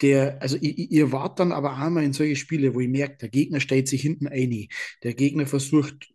der, 0.03 0.41
also 0.41 0.57
ihr, 0.57 0.91
ihr 0.91 1.13
wart 1.13 1.41
dann 1.41 1.53
aber 1.53 1.77
einmal 1.77 2.05
in 2.05 2.13
solche 2.13 2.37
Spiele, 2.37 2.75
wo 2.75 2.81
ich 2.81 2.89
merke, 2.89 3.19
der 3.19 3.29
Gegner 3.29 3.61
stellt 3.61 3.89
sich 3.89 4.03
hinten 4.03 4.27
ein, 4.29 4.69
der 5.03 5.15
Gegner 5.15 5.47
versucht 5.47 6.13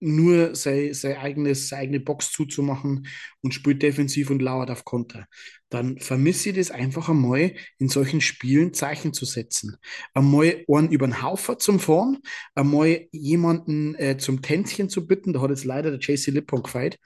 nur 0.00 0.54
sein, 0.54 0.94
sein 0.94 1.16
eigenes, 1.16 1.68
seine 1.68 1.82
eigene 1.82 2.00
Box 2.00 2.32
zuzumachen 2.32 3.06
und 3.42 3.54
spielt 3.54 3.82
defensiv 3.82 4.30
und 4.30 4.42
lauert 4.42 4.70
auf 4.70 4.84
Konter. 4.84 5.26
Dann 5.70 5.98
vermisse 5.98 6.50
ich 6.50 6.56
das 6.56 6.72
einfach 6.72 7.08
einmal, 7.08 7.54
in 7.78 7.88
solchen 7.88 8.20
Spielen 8.20 8.74
Zeichen 8.74 9.12
zu 9.12 9.24
setzen. 9.24 9.76
Einmal 10.14 10.64
einen 10.68 10.90
über 10.90 11.06
den 11.06 11.22
Haufen 11.22 11.58
zum 11.60 11.78
Fahren, 11.78 12.18
einmal 12.54 13.06
jemanden 13.12 13.94
äh, 13.94 14.16
zum 14.18 14.42
Tänzchen 14.42 14.88
zu 14.88 15.06
bitten, 15.06 15.32
da 15.32 15.40
hat 15.40 15.50
jetzt 15.50 15.64
leider 15.64 15.96
der 15.96 16.00
JC 16.00 16.32
Lippon 16.32 16.64
gefeit, 16.64 16.98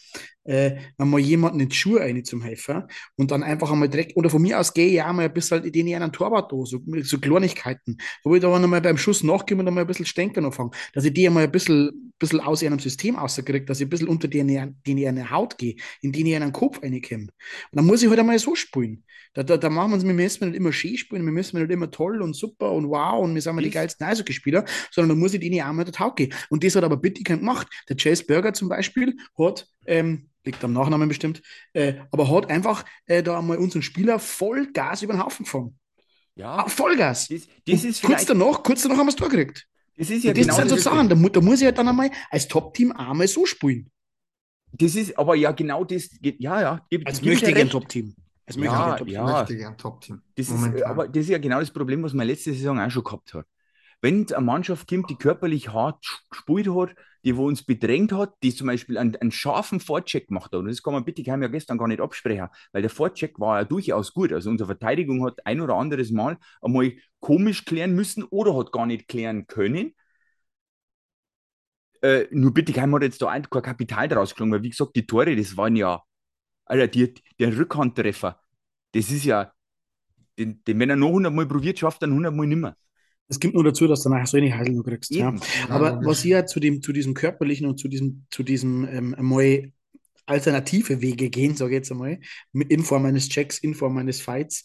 äh, 0.44 0.76
einmal 0.98 1.20
jemanden 1.20 1.60
in 1.60 1.68
die 1.68 1.76
Schuhe 1.76 2.00
rein 2.00 2.24
zum 2.24 2.42
Helfer 2.42 2.86
und 3.16 3.30
dann 3.30 3.42
einfach 3.42 3.70
einmal 3.70 3.88
direkt, 3.88 4.16
oder 4.16 4.30
von 4.30 4.42
mir 4.42 4.58
aus 4.58 4.72
gehe 4.72 4.88
ich 4.88 5.02
auch 5.02 5.12
mal 5.12 5.24
ein 5.24 5.32
bisschen 5.32 5.62
halt 5.62 5.76
in 5.76 5.94
einen 5.94 6.12
Torwart 6.12 6.52
da, 6.52 6.56
so, 6.64 6.80
so 7.02 7.18
Kleinigkeiten, 7.18 7.98
wo 8.24 8.34
ich 8.34 8.42
da 8.42 8.54
einmal 8.54 8.80
beim 8.80 8.98
Schuss 8.98 9.22
nachgebe 9.22 9.60
und 9.60 9.68
einmal 9.68 9.84
ein 9.84 9.86
bisschen 9.88 10.06
Stenken 10.06 10.44
anfange, 10.44 10.70
dass 10.92 11.04
ich 11.04 11.12
die 11.12 11.26
einmal 11.26 11.44
ein 11.44 11.52
bisschen, 11.52 12.13
bisschen 12.24 12.40
aus 12.40 12.62
ihrem 12.62 12.78
System 12.78 13.16
rauskriege, 13.16 13.64
dass 13.64 13.80
ich 13.80 13.86
ein 13.86 13.90
bisschen 13.90 14.08
unter 14.08 14.28
die 14.28 14.40
eine 14.40 15.30
Haut 15.30 15.58
gehe, 15.58 15.76
in 16.00 16.12
die 16.12 16.28
ich 16.28 16.36
einen 16.36 16.52
Kopf 16.52 16.82
reinkomme. 16.82 17.24
Und 17.24 17.30
dann 17.72 17.86
muss 17.86 18.02
ich 18.02 18.08
halt 18.08 18.18
einmal 18.18 18.38
so 18.38 18.54
spielen. 18.54 19.04
Da, 19.34 19.42
da, 19.42 19.56
da 19.56 19.68
machen 19.68 19.90
wir 19.90 19.94
uns, 19.94 20.06
wir 20.06 20.14
müssen 20.14 20.48
nicht 20.48 20.56
immer 20.56 20.72
schön 20.72 20.96
spielen, 20.96 21.24
wir 21.24 21.32
müssen 21.32 21.58
nicht 21.58 21.70
immer 21.70 21.90
toll 21.90 22.22
und 22.22 22.34
super 22.34 22.70
und 22.70 22.88
wow 22.88 23.22
und 23.22 23.34
wir 23.34 23.42
sind 23.42 23.54
mal 23.56 23.62
die 23.62 23.70
geilsten 23.70 24.06
Eishockey-Spieler, 24.06 24.64
sondern 24.90 25.16
da 25.16 25.20
muss 25.20 25.34
ich 25.34 25.40
denen 25.40 25.60
auch 25.60 25.72
mal 25.72 25.84
der 25.84 25.92
Tauge 25.92 26.26
gehen. 26.26 26.38
Und 26.50 26.62
das 26.62 26.76
hat 26.76 26.84
aber 26.84 26.96
Bittigheim 26.96 27.40
gemacht. 27.40 27.66
Der 27.88 27.96
Chase 27.96 28.24
Burger 28.24 28.54
zum 28.54 28.68
Beispiel 28.68 29.16
hat, 29.36 29.66
ähm, 29.86 30.30
liegt 30.44 30.62
am 30.62 30.72
Nachnamen 30.72 31.08
bestimmt, 31.08 31.42
äh, 31.72 31.94
aber 32.12 32.30
hat 32.30 32.48
einfach 32.48 32.84
äh, 33.06 33.22
da 33.22 33.38
einmal 33.38 33.58
unseren 33.58 33.82
Spieler 33.82 34.18
voll 34.18 34.70
Gas 34.72 35.02
über 35.02 35.14
den 35.14 35.24
Haufen 35.24 35.44
gefahren. 35.44 35.78
Ja. 36.36 36.56
Ah, 36.56 36.68
Vollgas. 36.68 37.28
Das, 37.28 37.42
das 37.82 38.02
kurz 38.02 38.26
danach, 38.26 38.62
kurz 38.62 38.82
danach 38.82 38.98
haben 38.98 39.06
wir 39.06 39.10
es 39.10 39.16
Tor 39.16 39.28
gekriegt. 39.28 39.66
Das 39.96 40.10
ist 40.10 40.24
ja 40.24 40.30
und 40.30 40.38
das 40.38 40.46
genau 40.46 40.56
sind 40.56 40.68
so 40.70 40.76
Sachen, 40.76 41.08
da, 41.08 41.14
da, 41.14 41.40
muss 41.40 41.60
ich 41.60 41.66
halt 41.66 41.78
dann 41.78 41.88
einmal 41.88 42.10
als 42.30 42.48
Top-Team 42.48 42.92
einmal 42.92 43.28
so 43.28 43.46
spielen. 43.46 43.90
Das 44.72 44.96
ist 44.96 45.16
aber 45.16 45.36
ja 45.36 45.52
genau 45.52 45.84
das, 45.84 46.10
ja, 46.20 46.60
ja. 46.60 46.86
Gibt, 46.90 47.06
als 47.06 47.22
möchte 47.22 47.50
ich 47.50 47.56
ein 47.56 47.70
Top-Team. 47.70 48.14
Als 48.46 48.56
ja, 48.56 48.98
ich 49.00 49.12
ja. 49.12 49.24
möchte 49.24 49.54
ich 49.54 49.64
ein 49.64 49.78
Top-Team. 49.78 50.20
Das 50.34 50.48
ist, 50.48 50.82
aber 50.82 51.08
das 51.08 51.22
ist 51.22 51.28
ja 51.28 51.38
genau 51.38 51.60
das 51.60 51.70
Problem, 51.70 52.02
was 52.02 52.12
man 52.12 52.26
letzte 52.26 52.52
Saison 52.52 52.78
auch 52.80 52.90
schon 52.90 53.04
gehabt 53.04 53.34
hat. 53.34 53.46
Wenn 54.04 54.30
eine 54.34 54.44
Mannschaft 54.44 54.86
kommt, 54.86 55.08
die 55.08 55.16
körperlich 55.16 55.72
hart 55.72 56.04
gespielt 56.28 56.68
hat, 56.68 56.94
die 57.24 57.38
wo 57.38 57.46
uns 57.46 57.64
bedrängt 57.64 58.12
hat, 58.12 58.34
die 58.42 58.54
zum 58.54 58.66
Beispiel 58.66 58.98
einen, 58.98 59.16
einen 59.16 59.32
scharfen 59.32 59.80
Vorcheck 59.80 60.28
gemacht 60.28 60.52
hat, 60.52 60.58
und 60.58 60.68
das 60.68 60.82
kann 60.82 60.92
man 60.92 61.06
bitte, 61.06 61.22
ja 61.22 61.34
gestern 61.46 61.78
gar 61.78 61.88
nicht 61.88 62.02
absprechen, 62.02 62.48
weil 62.72 62.82
der 62.82 62.90
Vorcheck 62.90 63.40
war 63.40 63.60
ja 63.60 63.64
durchaus 63.64 64.12
gut. 64.12 64.30
Also 64.34 64.50
unsere 64.50 64.66
Verteidigung 64.66 65.24
hat 65.24 65.46
ein 65.46 65.62
oder 65.62 65.76
anderes 65.76 66.10
Mal 66.10 66.36
einmal 66.60 66.92
komisch 67.18 67.64
klären 67.64 67.94
müssen 67.94 68.24
oder 68.24 68.54
hat 68.54 68.72
gar 68.72 68.84
nicht 68.84 69.08
klären 69.08 69.46
können. 69.46 69.94
Äh, 72.02 72.26
nur 72.30 72.52
Bittigheim 72.52 72.94
hat 72.94 73.04
jetzt 73.04 73.22
da 73.22 73.28
ein, 73.30 73.48
kein 73.48 73.62
Kapital 73.62 74.08
draus 74.08 74.34
gelungen, 74.34 74.52
weil 74.52 74.62
wie 74.64 74.68
gesagt, 74.68 74.94
die 74.96 75.06
Tore, 75.06 75.34
das 75.34 75.56
waren 75.56 75.76
ja, 75.76 76.02
Alter, 76.66 76.88
die, 76.88 77.14
der 77.38 77.56
Rückhandtreffer, 77.56 78.38
das 78.92 79.10
ist 79.10 79.24
ja, 79.24 79.50
den, 80.38 80.62
den, 80.64 80.78
wenn 80.78 80.90
er 80.90 80.96
noch 80.96 81.08
100 81.08 81.32
Mal 81.32 81.46
probiert, 81.46 81.78
schafft 81.78 82.02
er 82.02 82.08
100 82.08 82.34
Mal 82.34 82.46
nimmer. 82.46 82.76
Es 83.28 83.40
gibt 83.40 83.54
nur 83.54 83.64
dazu, 83.64 83.86
dass 83.86 84.02
du 84.02 84.10
nachher 84.10 84.26
so 84.26 84.36
eine 84.36 84.56
Heilung 84.56 84.82
kriegst. 84.82 85.10
Ja. 85.10 85.34
Aber 85.68 86.00
was 86.04 86.24
ihr 86.24 86.46
zu, 86.46 86.60
dem, 86.60 86.82
zu 86.82 86.92
diesem 86.92 87.14
körperlichen 87.14 87.66
und 87.66 87.78
zu 87.78 87.88
diesem, 87.88 88.26
zu 88.30 88.42
diesem 88.42 88.86
ähm, 88.86 89.14
einmal 89.14 89.72
alternative 90.26 91.00
Wege 91.00 91.30
gehen, 91.30 91.56
sage 91.56 91.72
ich 91.72 91.76
jetzt 91.76 91.90
einmal, 91.90 92.18
in 92.52 92.82
Form 92.82 93.04
eines 93.06 93.28
Checks, 93.28 93.58
in 93.58 93.74
Form 93.74 93.96
eines 93.98 94.20
Fights, 94.20 94.64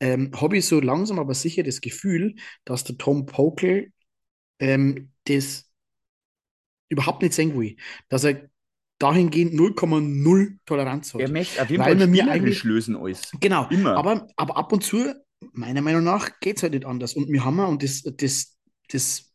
ähm, 0.00 0.30
habe 0.34 0.58
ich 0.58 0.66
so 0.66 0.80
langsam 0.80 1.18
aber 1.18 1.34
sicher 1.34 1.62
das 1.62 1.80
Gefühl, 1.80 2.34
dass 2.64 2.84
der 2.84 2.98
Tom 2.98 3.26
Pokel 3.26 3.92
ähm, 4.58 5.10
das 5.24 5.70
überhaupt 6.88 7.22
nicht 7.22 7.34
sehen 7.34 7.58
will. 7.58 7.76
Dass 8.08 8.24
er 8.24 8.48
dahingehend 8.98 9.54
0,0 9.54 10.56
Toleranz 10.66 11.14
hat. 11.14 11.20
Er 11.20 11.30
möchte 11.30 11.62
auf 11.62 11.70
jeden 11.70 11.82
Fall 11.82 12.06
mir 12.06 12.28
eigentlich 12.28 12.64
lösen 12.64 12.96
alles. 12.96 13.30
Genau. 13.40 13.68
Immer. 13.70 13.96
Aber, 13.96 14.26
aber 14.36 14.56
ab 14.56 14.72
und 14.72 14.82
zu 14.82 15.14
meiner 15.52 15.82
Meinung 15.82 16.04
nach 16.04 16.40
geht 16.40 16.56
es 16.56 16.62
halt 16.62 16.72
nicht 16.72 16.86
anders. 16.86 17.14
Und 17.14 17.30
wir 17.30 17.44
haben, 17.44 17.58
und 17.60 17.82
das, 17.82 18.02
das, 18.02 18.56
das 18.90 19.32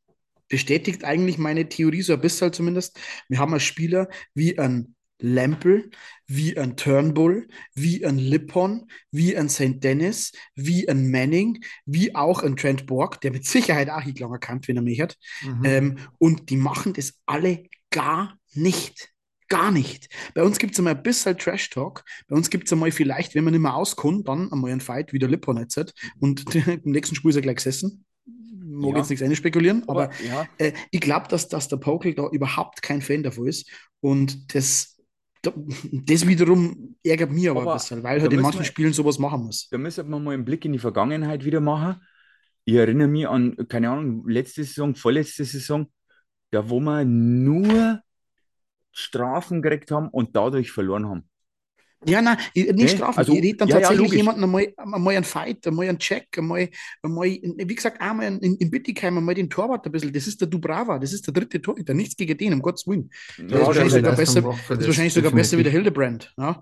bestätigt 0.48 1.04
eigentlich 1.04 1.38
meine 1.38 1.68
Theorie 1.70 2.02
so 2.02 2.14
ein 2.14 2.22
bisschen 2.22 2.54
zumindest, 2.54 3.00
wir 3.30 3.40
haben 3.40 3.60
Spieler 3.60 4.10
wie 4.34 4.58
ein 4.60 4.96
Lampel, 5.20 5.90
wie 6.28 6.58
ein 6.58 6.76
Turnbull, 6.76 7.48
wie 7.74 8.06
ein 8.06 8.18
Lippon, 8.18 8.90
wie 9.10 9.38
ein 9.38 9.48
St. 9.48 9.82
Dennis, 9.82 10.34
wie 10.56 10.88
ein 10.90 11.10
Manning, 11.10 11.64
wie 11.86 12.14
auch 12.14 12.44
ein 12.44 12.58
Trent 12.58 12.86
Borg, 12.88 13.22
der 13.22 13.32
mit 13.32 13.46
Sicherheit 13.46 13.90
auch 13.90 14.04
nicht 14.04 14.20
lange 14.20 14.34
erkannt, 14.34 14.68
wenn 14.68 14.76
er 14.76 14.84
mich 14.84 15.00
hat. 15.00 15.18
Mhm. 15.42 15.62
Ähm, 15.64 15.98
und 16.18 16.50
die 16.50 16.58
machen 16.58 16.94
das 16.94 17.14
alle 17.26 17.64
gar 17.90 18.38
nicht. 18.54 19.13
Gar 19.50 19.72
nicht. 19.72 20.08
Bei 20.34 20.44
uns 20.44 20.58
gibt 20.58 20.74
es 20.74 20.80
einmal 20.80 20.96
ein 20.96 21.04
bisschen 21.04 21.38
Trash 21.38 21.70
Talk. 21.70 22.04
Bei 22.28 22.36
uns 22.36 22.50
gibt 22.50 22.68
es 22.68 22.74
einmal 22.74 22.92
vielleicht, 22.92 23.36
wenn 23.36 23.44
man 23.44 23.54
nicht 23.54 23.62
mehr 23.62 23.76
auskommt, 23.76 24.28
dann 24.28 24.52
einmal 24.52 24.72
einen 24.72 24.82
Fight, 24.82 25.14
wie 25.14 25.20
der 25.20 25.30
Lippon 25.30 25.58
jetzt 25.58 25.78
hat. 25.78 25.94
Und 26.20 26.56
im 26.56 26.92
nächsten 26.92 27.16
Spiel 27.16 27.30
ist 27.30 27.36
er 27.36 27.42
gleich 27.42 27.58
gesessen 27.58 28.06
mag 28.66 28.94
ja. 28.94 28.98
jetzt 28.98 29.10
nichts 29.10 29.24
einspekulieren, 29.24 29.84
aber, 29.88 30.06
aber 30.06 30.14
ja. 30.24 30.48
äh, 30.58 30.74
ich 30.90 31.00
glaube, 31.00 31.28
dass, 31.28 31.48
dass 31.48 31.68
der 31.68 31.78
Pokel 31.78 32.16
da 32.16 32.28
überhaupt 32.30 32.82
kein 32.82 33.02
Fan 33.02 33.22
davon 33.22 33.48
ist. 33.48 33.70
Und 34.00 34.56
das 34.56 34.94
das 35.44 36.26
wiederum 36.26 36.96
ärgert 37.04 37.32
mich 37.32 37.50
aber, 37.50 37.62
aber 37.62 37.74
ein 37.74 37.78
bisschen, 37.78 38.04
weil 38.04 38.22
halt 38.22 38.32
in 38.32 38.40
manchen 38.40 38.62
wir, 38.62 38.66
Spielen 38.66 38.94
sowas 38.94 39.20
machen 39.20 39.44
muss. 39.44 39.68
Da 39.70 39.78
müssen 39.78 40.10
wir 40.10 40.20
mal 40.20 40.34
einen 40.34 40.46
Blick 40.46 40.64
in 40.64 40.72
die 40.72 40.80
Vergangenheit 40.80 41.44
wieder 41.44 41.60
machen. 41.60 42.02
Ich 42.64 42.76
erinnere 42.76 43.10
mich 43.10 43.28
an, 43.28 43.58
keine 43.68 43.90
Ahnung, 43.90 44.28
letzte 44.28 44.64
Saison, 44.64 44.96
vorletzte 44.96 45.44
Saison, 45.44 45.88
da 46.52 46.70
wo 46.70 46.80
wir 46.80 47.04
nur 47.04 48.00
Strafen 48.94 49.62
gekriegt 49.62 49.92
haben 49.92 50.08
und 50.10 50.36
dadurch 50.36 50.72
verloren 50.72 51.10
haben. 51.10 51.30
Ja, 52.06 52.22
nein, 52.22 52.38
nicht 52.56 52.74
nee? 52.74 52.88
Strafen. 52.88 53.18
Also, 53.18 53.34
ich 53.34 53.42
rede 53.42 53.58
dann 53.58 53.68
ja, 53.68 53.80
tatsächlich 53.80 54.12
ja, 54.12 54.18
jemanden 54.18 54.44
einmal, 54.44 54.74
einmal 54.78 55.16
einen 55.16 55.24
Fight, 55.24 55.66
einmal 55.68 55.88
einen 55.88 56.00
Check, 56.00 56.28
einmal, 56.38 56.70
einmal 57.02 57.28
wie 57.28 57.76
gesagt, 57.76 58.02
einmal 58.02 58.38
in, 58.42 58.56
in 58.58 58.72
Bittigheim 58.72 59.18
einmal 59.18 59.36
den 59.36 59.50
Torwart 59.50 59.86
ein 59.86 59.92
bisschen. 59.92 60.14
Das 60.14 60.28
ist 60.28 60.42
der 60.42 60.48
Dubrava, 60.48 61.00
das 61.00 61.14
ist 61.14 61.26
der 61.28 61.34
dritte 61.34 61.62
Torhüter. 61.62 61.94
Nichts 61.94 62.16
gegen 62.16 62.38
den, 62.38 62.54
um 62.54 62.62
Gottes 62.62 62.88
Willen. 62.88 63.10
Ja, 63.38 63.44
das 63.46 63.60
ist 63.60 63.68
wahrscheinlich 63.68 63.94
sogar 63.94 64.16
besser, 64.16 64.42
das 64.42 64.80
ist 64.80 64.88
wahrscheinlich 64.88 65.14
sogar 65.14 65.32
besser 65.32 65.58
wie 65.58 65.64
der 65.64 65.72
Hildebrand. 65.72 66.34
Ja? 66.38 66.62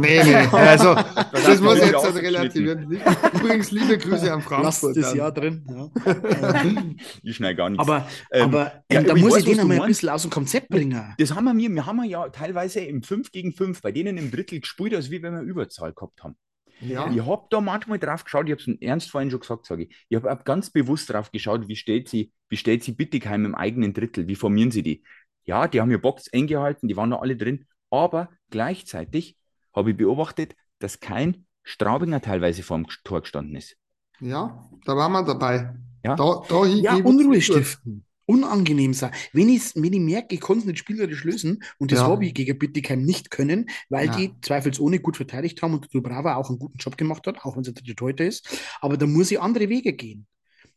Nee, 0.00 0.22
nee, 0.24 0.34
also 0.52 0.94
das 0.94 1.60
muss 1.60 1.78
jetzt 1.78 1.94
also 1.94 2.18
relativieren. 2.18 3.00
Übrigens, 3.34 3.70
liebe 3.70 3.98
Grüße 3.98 4.32
an 4.32 4.42
Frankfurt. 4.50 4.96
Lass 4.96 5.04
das 5.04 5.14
Jahr 5.14 5.32
drin. 5.32 5.64
Ja. 5.68 5.90
ich 7.22 7.36
schneide 7.36 7.56
gar 7.56 7.70
nichts. 7.70 7.86
Aber, 7.86 8.06
ähm, 8.32 8.42
aber 8.42 8.72
ähm, 8.88 9.04
da 9.06 9.14
muss 9.14 9.36
ich 9.38 9.44
den 9.44 9.60
einmal 9.60 9.80
ein 9.82 9.88
bisschen 9.88 10.08
aus 10.08 10.22
dem 10.22 10.30
Konzept 10.30 10.68
bringen. 10.68 11.14
Das 11.18 11.34
haben 11.34 11.44
wir, 11.44 11.70
wir 11.70 11.86
haben 11.86 12.02
ja 12.04 12.28
teilweise 12.28 12.80
im 12.80 13.02
5 13.02 13.30
gegen 13.30 13.52
5, 13.52 13.82
bei 13.82 13.92
denen 13.92 14.16
im 14.16 14.30
Drittel 14.30 14.60
gespielt, 14.70 14.94
als 14.94 15.10
wie 15.10 15.22
wenn 15.22 15.34
wir 15.34 15.42
Überzahl 15.42 15.92
gehabt 15.92 16.22
haben. 16.22 16.36
Ja. 16.80 17.10
Ich 17.10 17.24
habe 17.24 17.46
da 17.50 17.60
manchmal 17.60 17.98
drauf 17.98 18.24
geschaut, 18.24 18.46
ich 18.46 18.52
habe 18.52 18.62
es 18.62 18.66
im 18.66 18.78
Ernst 18.80 19.10
vorhin 19.10 19.30
schon 19.30 19.40
gesagt, 19.40 19.66
sage 19.66 19.84
ich. 19.84 20.06
Ich 20.08 20.16
habe 20.16 20.42
ganz 20.44 20.70
bewusst 20.70 21.10
drauf 21.10 21.30
geschaut, 21.30 21.68
wie 21.68 21.76
steht 21.76 22.08
sie, 22.08 22.32
wie 22.48 22.56
steht 22.56 22.82
sie 22.82 22.92
Bittigheim 22.92 23.44
im 23.44 23.54
eigenen 23.54 23.92
Drittel, 23.92 24.28
wie 24.28 24.36
formieren 24.36 24.70
sie 24.70 24.82
die? 24.82 25.04
Ja, 25.44 25.68
die 25.68 25.80
haben 25.80 25.90
ihr 25.90 26.00
Box 26.00 26.28
eng 26.28 26.46
gehalten, 26.46 26.88
die 26.88 26.96
waren 26.96 27.10
da 27.10 27.18
alle 27.18 27.36
drin, 27.36 27.66
aber 27.90 28.30
gleichzeitig 28.50 29.36
habe 29.74 29.90
ich 29.90 29.96
beobachtet, 29.96 30.54
dass 30.78 31.00
kein 31.00 31.46
Straubinger 31.62 32.22
teilweise 32.22 32.62
vor 32.62 32.78
dem 32.78 32.86
Tor 33.04 33.20
gestanden 33.20 33.56
ist. 33.56 33.76
Ja, 34.20 34.70
da 34.84 34.96
waren 34.96 35.12
wir 35.12 35.24
dabei. 35.24 35.74
Ja, 36.02 36.16
da, 36.16 36.42
da 36.48 36.64
ja 36.64 36.94
Unruhe 36.94 37.42
stiften 37.42 38.06
unangenehm 38.30 38.94
sein. 38.94 39.10
Wenn, 39.32 39.48
wenn 39.48 39.92
ich 39.92 40.00
merke, 40.00 40.34
ich 40.34 40.40
kann 40.40 40.58
es 40.58 40.64
nicht 40.64 40.78
spielerisch 40.78 41.24
lösen, 41.24 41.62
und 41.78 41.92
das 41.92 42.00
ja. 42.00 42.06
habe 42.06 42.24
ich 42.24 42.34
gegen 42.34 42.58
Bittigheim 42.58 43.02
nicht 43.02 43.30
können, 43.30 43.68
weil 43.88 44.06
ja. 44.06 44.16
die 44.16 44.32
zweifelsohne 44.40 45.00
gut 45.00 45.16
verteidigt 45.16 45.60
haben 45.62 45.74
und 45.74 45.92
Dubrava 45.92 46.36
auch 46.36 46.48
einen 46.48 46.58
guten 46.58 46.78
Job 46.78 46.96
gemacht 46.96 47.26
hat, 47.26 47.44
auch 47.44 47.56
wenn 47.56 47.62
es 47.62 47.74
der 47.74 47.96
Torhüter 47.96 48.24
ist. 48.24 48.48
Aber 48.80 48.96
da 48.96 49.06
muss 49.06 49.30
ich 49.30 49.40
andere 49.40 49.68
Wege 49.68 49.92
gehen. 49.92 50.26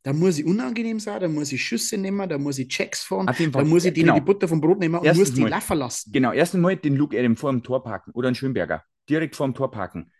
Da 0.01 0.12
muss 0.12 0.38
ich 0.38 0.45
unangenehm 0.45 1.00
sein, 1.00 1.22
da 1.22 1.29
muss 1.29 1.53
ich 1.53 1.63
Schüsse 1.63 1.98
nehmen, 1.98 2.27
da 2.27 2.38
muss 2.38 2.60
ich 2.60 2.67
Checks 2.67 3.03
fahren, 3.03 3.25
da 3.25 3.63
muss 3.63 3.86
ich 3.86 3.93
denen 3.93 4.07
genau. 4.07 4.15
die 4.15 4.22
Butter 4.22 4.50
vom 4.50 4.60
Brot 4.60 4.79
nehmen 4.79 4.95
und 4.95 5.05
erstens 5.05 5.29
muss 5.29 5.38
die 5.38 5.43
laufen 5.43 5.77
lassen. 5.77 6.12
Genau, 6.12 6.33
erstens 6.33 6.60
mal 6.60 6.75
den 6.75 6.98
Luke 6.98 7.17
Adam 7.17 7.38
vor 7.38 7.51
dem 7.51 7.63
Tor 7.63 7.83
parken 7.83 8.12
oder 8.12 8.27
einen 8.27 8.36
Schönberger 8.36 8.83
direkt 9.10 9.36
vor 9.36 9.48
dem 9.48 9.53
Tor 9.53 9.72
parken. 9.72 10.12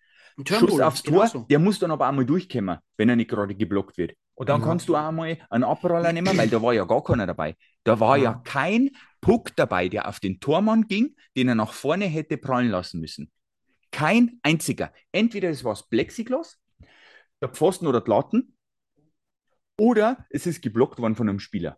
Schuss 0.47 0.79
aufs 0.79 1.03
Tor, 1.03 1.27
so. 1.27 1.45
der 1.49 1.59
muss 1.59 1.79
dann 1.79 1.91
aber 1.91 2.07
einmal 2.07 2.25
durchkommen, 2.25 2.77
wenn 2.97 3.09
er 3.09 3.17
nicht 3.17 3.29
gerade 3.29 3.53
geblockt 3.55 3.97
wird. 3.97 4.13
Und 4.35 4.49
dann 4.49 4.61
ja. 4.61 4.67
kannst 4.67 4.89
du 4.89 4.95
auch 4.95 5.11
mal 5.11 5.37
einen 5.49 5.63
Abroller 5.63 6.11
nehmen, 6.11 6.35
weil 6.37 6.49
da 6.49 6.61
war 6.61 6.73
ja 6.73 6.85
gar 6.85 7.03
keiner 7.03 7.27
dabei. 7.27 7.55
Da 7.83 7.99
war 7.99 8.17
ja. 8.17 8.23
ja 8.23 8.41
kein 8.43 8.89
Puck 9.21 9.55
dabei, 9.55 9.89
der 9.89 10.07
auf 10.07 10.19
den 10.19 10.39
Tormann 10.39 10.87
ging, 10.87 11.15
den 11.37 11.47
er 11.47 11.55
nach 11.55 11.73
vorne 11.73 12.05
hätte 12.05 12.37
prallen 12.37 12.69
lassen 12.69 12.99
müssen. 12.99 13.31
Kein 13.91 14.39
einziger. 14.41 14.91
Entweder 15.11 15.49
es 15.49 15.63
war 15.63 15.73
das 15.73 15.87
Plexiglas, 15.87 16.59
der 17.41 17.49
Pfosten 17.49 17.85
oder 17.85 18.01
der 18.01 18.15
Latten, 18.15 18.57
oder 19.77 20.25
es 20.29 20.45
ist 20.45 20.61
geblockt 20.61 20.99
worden 20.99 21.15
von 21.15 21.29
einem 21.29 21.39
Spieler. 21.39 21.77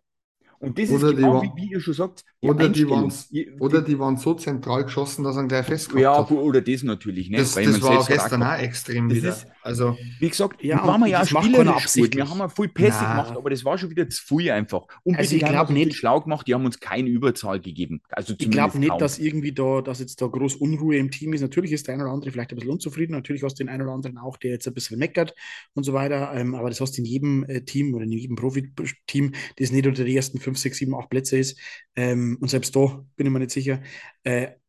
Und 0.58 0.78
das 0.78 0.90
oder 0.90 1.10
ist 1.10 1.16
genau, 1.16 1.42
wie, 1.42 1.50
wie, 1.54 1.72
ihr 1.72 1.80
schon 1.80 1.92
sagt, 1.92 2.24
die 2.42 2.48
oder, 2.48 2.68
die 2.70 2.88
waren, 2.88 3.12
oder 3.60 3.82
die 3.82 3.98
waren 3.98 4.16
so 4.16 4.32
zentral 4.34 4.84
geschossen, 4.84 5.22
dass 5.22 5.36
er 5.36 5.44
gleich 5.44 5.66
festgekommen 5.66 6.02
Ja, 6.02 6.18
hat. 6.18 6.30
oder 6.30 6.62
das 6.62 6.82
natürlich. 6.82 7.28
Ne? 7.28 7.38
Das, 7.38 7.54
das 7.54 7.82
war 7.82 8.04
gestern 8.06 8.42
auch 8.42 8.56
extrem 8.56 9.08
das 9.08 9.18
wieder. 9.18 9.28
Ist, 9.28 9.46
also, 9.66 9.98
wie 10.20 10.28
gesagt, 10.28 10.62
ja, 10.62 10.84
wir 11.00 11.08
ja 11.08 11.26
spielerisch 11.26 11.92
gut. 11.92 12.14
Wir 12.14 12.30
haben 12.30 12.38
ja 12.38 12.48
viel 12.48 12.68
Pässe 12.68 13.00
gemacht, 13.00 13.36
aber 13.36 13.50
das 13.50 13.64
war 13.64 13.76
schon 13.76 13.90
wieder 13.90 14.08
zu 14.08 14.22
viel 14.22 14.52
einfach. 14.52 14.86
Und 15.02 15.16
also 15.16 15.34
ich 15.34 15.44
glaube 15.44 15.72
nicht 15.72 15.94
schlau 15.94 16.20
gemacht, 16.20 16.46
die 16.46 16.54
haben 16.54 16.64
uns 16.64 16.78
keine 16.78 17.08
Überzahl 17.08 17.60
gegeben. 17.60 18.00
Also 18.10 18.34
ich 18.38 18.48
glaube 18.48 18.78
nicht, 18.78 19.00
dass 19.00 19.18
irgendwie 19.18 19.52
da, 19.52 19.82
dass 19.82 19.98
jetzt 19.98 20.22
da 20.22 20.26
groß 20.26 20.54
Unruhe 20.56 20.96
im 20.96 21.10
Team 21.10 21.32
ist. 21.32 21.40
Natürlich 21.40 21.72
ist 21.72 21.88
der 21.88 21.94
eine 21.94 22.04
oder 22.04 22.12
andere 22.12 22.30
vielleicht 22.30 22.52
ein 22.52 22.56
bisschen 22.56 22.70
unzufrieden. 22.70 23.12
Natürlich 23.12 23.42
hast 23.42 23.58
du 23.58 23.64
den 23.64 23.68
einen 23.68 23.82
oder 23.82 23.92
anderen 23.92 24.18
auch, 24.18 24.36
der 24.36 24.52
jetzt 24.52 24.68
ein 24.68 24.74
bisschen 24.74 25.00
meckert 25.00 25.34
und 25.74 25.82
so 25.82 25.92
weiter. 25.92 26.32
Ähm, 26.34 26.54
aber 26.54 26.68
das 26.68 26.80
hast 26.80 26.96
du 26.96 27.02
in 27.02 27.06
jedem 27.06 27.44
äh, 27.48 27.62
Team 27.62 27.92
oder 27.92 28.04
in 28.04 28.12
jedem 28.12 28.36
Profi-Team, 28.36 29.32
das 29.56 29.72
nicht 29.72 29.86
unter 29.86 30.04
die 30.04 30.14
ersten 30.14 30.38
fünf, 30.38 30.58
sechs, 30.58 30.78
sieben, 30.78 30.94
acht 30.94 31.10
Plätze 31.10 31.38
ist. 31.38 31.58
Ähm, 31.96 32.38
und 32.40 32.48
selbst 32.48 32.76
da 32.76 33.04
bin 33.16 33.26
ich 33.26 33.32
mir 33.32 33.40
nicht 33.40 33.50
sicher. 33.50 33.80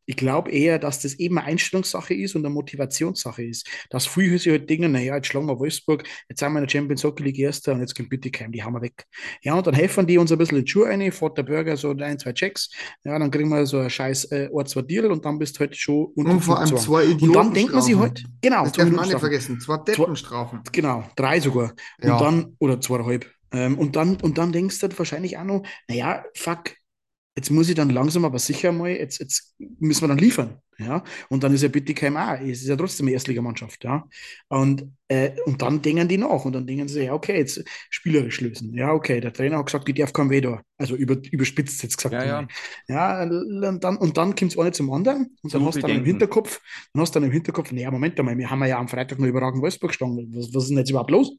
Ich 0.08 0.16
glaube 0.16 0.50
eher, 0.50 0.78
dass 0.78 1.02
das 1.02 1.14
eben 1.18 1.36
eine 1.36 1.48
Einstellungssache 1.48 2.14
ist 2.14 2.34
und 2.34 2.44
eine 2.44 2.54
Motivationssache 2.54 3.44
ist. 3.44 3.68
Dass 3.90 4.06
früher 4.06 4.38
sich 4.38 4.50
halt 4.50 4.68
denken, 4.70 4.92
naja, 4.92 5.14
jetzt 5.16 5.26
schlagen 5.26 5.46
wir 5.46 5.58
Wolfsburg, 5.58 6.02
jetzt 6.30 6.40
sind 6.40 6.50
wir 6.52 6.60
in 6.60 6.66
der 6.66 6.70
Champions 6.70 7.04
Hockey 7.04 7.24
League 7.24 7.38
Erster 7.38 7.74
und 7.74 7.80
jetzt 7.80 7.94
kommt 7.94 8.08
Bittigheim, 8.08 8.50
die 8.50 8.62
haben 8.62 8.72
wir 8.72 8.80
weg. 8.80 9.04
Ja, 9.42 9.52
und 9.52 9.66
dann 9.66 9.74
helfen 9.74 10.06
die 10.06 10.16
uns 10.16 10.32
ein 10.32 10.38
bisschen 10.38 10.56
in 10.56 10.64
die 10.64 10.70
Schuhe 10.70 10.86
rein, 10.86 11.12
fährt 11.12 11.36
der 11.36 11.42
Burger 11.42 11.76
so 11.76 11.90
ein, 11.90 12.18
zwei 12.18 12.32
Checks, 12.32 12.70
ja, 13.04 13.18
dann 13.18 13.30
kriegen 13.30 13.50
wir 13.50 13.66
so 13.66 13.80
ein 13.80 13.90
scheiß 13.90 14.24
äh, 14.32 14.48
Ort, 14.50 14.70
zwei 14.70 14.80
Deal 14.80 15.12
und 15.12 15.26
dann 15.26 15.38
bist 15.38 15.56
du 15.56 15.60
halt 15.60 15.76
schon 15.76 16.06
unter 16.16 16.30
Und 16.30 16.40
vor 16.40 16.58
allem 16.58 16.74
zwei 16.78 17.04
Idioten 17.04 17.24
Und 17.28 17.34
dann 17.34 17.52
denkt 17.52 17.72
man 17.74 17.82
sich 17.82 17.96
halt, 17.96 18.24
genau, 18.40 18.64
das 18.64 18.72
darf 18.72 18.90
man 18.90 19.08
nicht 19.08 19.20
vergessen, 19.20 19.60
zwei 19.60 19.76
Deppenstrafen. 19.76 20.60
Genau, 20.72 21.04
drei 21.16 21.38
sogar. 21.38 21.74
Und 22.00 22.08
ja. 22.08 22.18
dann, 22.18 22.56
oder 22.58 22.80
zweieinhalb. 22.80 23.30
Ähm, 23.52 23.78
und, 23.78 23.96
dann, 23.96 24.16
und 24.16 24.38
dann 24.38 24.52
denkst 24.52 24.78
du 24.78 24.88
halt 24.88 24.98
wahrscheinlich 24.98 25.38
auch 25.38 25.44
noch, 25.44 25.62
naja, 25.86 26.24
fuck, 26.34 26.72
jetzt 27.38 27.50
muss 27.50 27.68
ich 27.68 27.76
dann 27.76 27.90
langsam 27.90 28.24
aber 28.24 28.40
sicher 28.40 28.72
mal, 28.72 28.90
jetzt, 28.90 29.20
jetzt 29.20 29.54
müssen 29.78 30.02
wir 30.02 30.08
dann 30.08 30.18
liefern. 30.18 30.60
Ja? 30.76 31.04
Und 31.28 31.44
dann 31.44 31.54
ist 31.54 31.62
ja 31.62 31.68
bitte 31.68 31.94
kein 31.94 32.16
auch, 32.16 32.40
es 32.40 32.62
ist 32.62 32.68
ja 32.68 32.74
trotzdem 32.74 33.06
eine 33.06 33.14
Erstligamannschaft. 33.14 33.84
Ja? 33.84 34.08
Und, 34.48 34.90
äh, 35.06 35.30
und 35.46 35.62
dann 35.62 35.80
denken 35.80 36.08
die 36.08 36.18
nach 36.18 36.44
und 36.44 36.52
dann 36.52 36.66
denken 36.66 36.88
sie, 36.88 37.04
ja, 37.04 37.14
okay, 37.14 37.38
jetzt 37.38 37.62
spielerisch 37.90 38.40
lösen. 38.40 38.74
Ja, 38.74 38.92
okay, 38.92 39.20
der 39.20 39.32
Trainer 39.32 39.58
hat 39.58 39.66
gesagt, 39.66 39.86
die 39.86 39.94
darf 39.94 40.12
kein 40.12 40.30
Weh 40.30 40.40
da. 40.40 40.60
Also 40.78 40.96
über, 40.96 41.16
überspitzt 41.30 41.80
jetzt 41.84 41.96
gesagt. 41.96 42.12
Ja, 42.12 42.24
ja. 42.24 42.48
ja 42.88 43.22
und 43.22 43.80
dann, 43.84 43.96
und 43.96 44.16
dann 44.16 44.34
kommt 44.34 44.52
es 44.52 44.58
eine 44.58 44.72
zum 44.72 44.90
anderen 44.92 45.36
und 45.40 45.54
dann 45.54 45.60
so 45.60 45.66
hast 45.68 45.76
du 45.76 45.82
dann 45.82 45.92
im 45.92 46.04
Hinterkopf, 46.04 46.60
dann 46.92 47.02
hast 47.02 47.14
du 47.14 47.20
dann 47.20 47.28
im 47.28 47.32
Hinterkopf, 47.32 47.70
naja, 47.70 47.92
Moment 47.92 48.18
einmal, 48.18 48.36
wir 48.36 48.50
haben 48.50 48.64
ja 48.64 48.78
am 48.78 48.88
Freitag 48.88 49.20
noch 49.20 49.28
überragend 49.28 49.62
Wolfsburg 49.62 49.90
gestanden. 49.90 50.28
Was, 50.34 50.52
was 50.52 50.64
ist 50.64 50.70
denn 50.70 50.78
jetzt 50.78 50.90
überhaupt 50.90 51.12
los? 51.12 51.36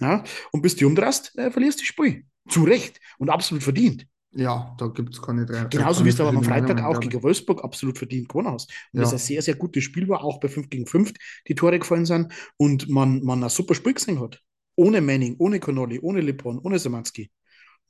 Ja? 0.00 0.22
Und 0.52 0.60
bis 0.60 0.76
du 0.76 0.86
umdrehst, 0.86 1.34
äh, 1.38 1.50
verlierst 1.50 1.78
du 1.78 1.82
das 1.82 1.88
Spiel. 1.88 2.24
Zu 2.46 2.64
Recht 2.64 3.00
und 3.18 3.30
absolut 3.30 3.62
verdient. 3.62 4.06
Ja, 4.32 4.76
da 4.78 4.86
gibt 4.86 5.14
es 5.14 5.20
keine 5.20 5.44
drei. 5.44 5.64
Genauso 5.64 6.04
wie 6.04 6.08
es 6.08 6.20
aber 6.20 6.30
am 6.30 6.44
Freitag 6.44 6.82
auch 6.84 7.00
gegen 7.00 7.22
Wolfsburg 7.22 7.64
absolut 7.64 7.98
verdient 7.98 8.28
gewonnen 8.28 8.52
hast. 8.52 8.70
Und 8.92 8.98
ja. 8.98 9.02
das 9.02 9.12
ein 9.12 9.18
sehr, 9.18 9.42
sehr 9.42 9.56
gutes 9.56 9.82
Spiel 9.82 10.08
war, 10.08 10.22
auch 10.22 10.38
bei 10.38 10.48
5 10.48 10.70
gegen 10.70 10.86
5 10.86 11.12
die 11.48 11.54
Tore 11.54 11.78
gefallen 11.78 12.06
sind 12.06 12.32
und 12.56 12.88
man, 12.88 13.24
man 13.24 13.42
ein 13.42 13.50
super 13.50 13.74
Spiel 13.74 13.94
gesehen 13.94 14.20
hat. 14.20 14.40
Ohne 14.76 15.00
Manning, 15.00 15.34
ohne 15.38 15.58
Connolly, 15.58 15.98
ohne 16.00 16.20
Lippon, 16.20 16.60
ohne 16.60 16.78
Samanski. 16.78 17.30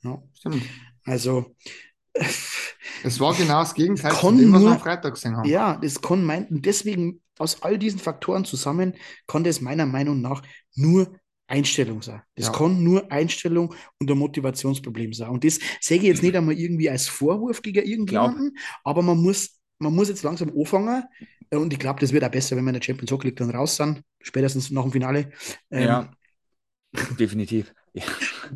Ja. 0.03 0.21
Stimmt. 0.33 0.63
Also. 1.05 1.55
Es 3.03 3.19
war 3.19 3.33
genau 3.35 3.61
das 3.61 3.73
Gegenteil 3.73 4.11
von 4.11 4.37
dem, 4.37 4.51
was 4.51 4.61
wir 4.61 4.71
am 4.71 4.79
Freitag 4.79 5.13
gesehen 5.13 5.37
haben. 5.37 5.47
Ja, 5.47 5.77
das 5.77 6.01
kann 6.01 6.23
mein, 6.25 6.47
deswegen 6.49 7.21
aus 7.37 7.61
all 7.63 7.77
diesen 7.77 7.99
Faktoren 7.99 8.45
zusammen 8.45 8.95
konnte 9.27 9.49
es 9.49 9.61
meiner 9.61 9.85
Meinung 9.85 10.21
nach 10.21 10.41
nur 10.75 11.11
Einstellung 11.51 12.01
sein. 12.01 12.21
Das 12.35 12.47
ja. 12.47 12.53
kann 12.53 12.83
nur 12.83 13.11
Einstellung 13.11 13.75
und 13.99 14.09
ein 14.09 14.17
Motivationsproblem 14.17 15.13
sein. 15.13 15.29
Und 15.29 15.43
das 15.43 15.59
sehe 15.81 15.97
ich 15.97 16.03
jetzt 16.03 16.23
nicht 16.23 16.35
einmal 16.35 16.55
irgendwie 16.55 16.89
als 16.89 17.07
Vorwurf 17.07 17.61
gegen 17.61 17.85
irgendjemanden, 17.85 18.57
aber 18.83 19.01
man 19.01 19.17
muss, 19.17 19.59
man 19.77 19.93
muss 19.93 20.09
jetzt 20.09 20.23
langsam 20.23 20.51
anfangen. 20.57 21.03
Und 21.51 21.73
ich 21.73 21.79
glaube, 21.79 21.99
das 21.99 22.13
wird 22.13 22.23
auch 22.23 22.31
besser, 22.31 22.55
wenn 22.55 22.63
wir 22.63 22.69
in 22.69 22.79
der 22.79 22.81
Champions 22.81 23.23
League 23.23 23.35
dann 23.35 23.49
raus 23.49 23.75
sind, 23.75 24.01
spätestens 24.21 24.71
nach 24.71 24.83
dem 24.83 24.91
Finale. 24.93 25.31
Ähm, 25.69 25.83
ja, 25.83 26.11
definitiv. 27.19 27.73
Ja. 27.93 28.05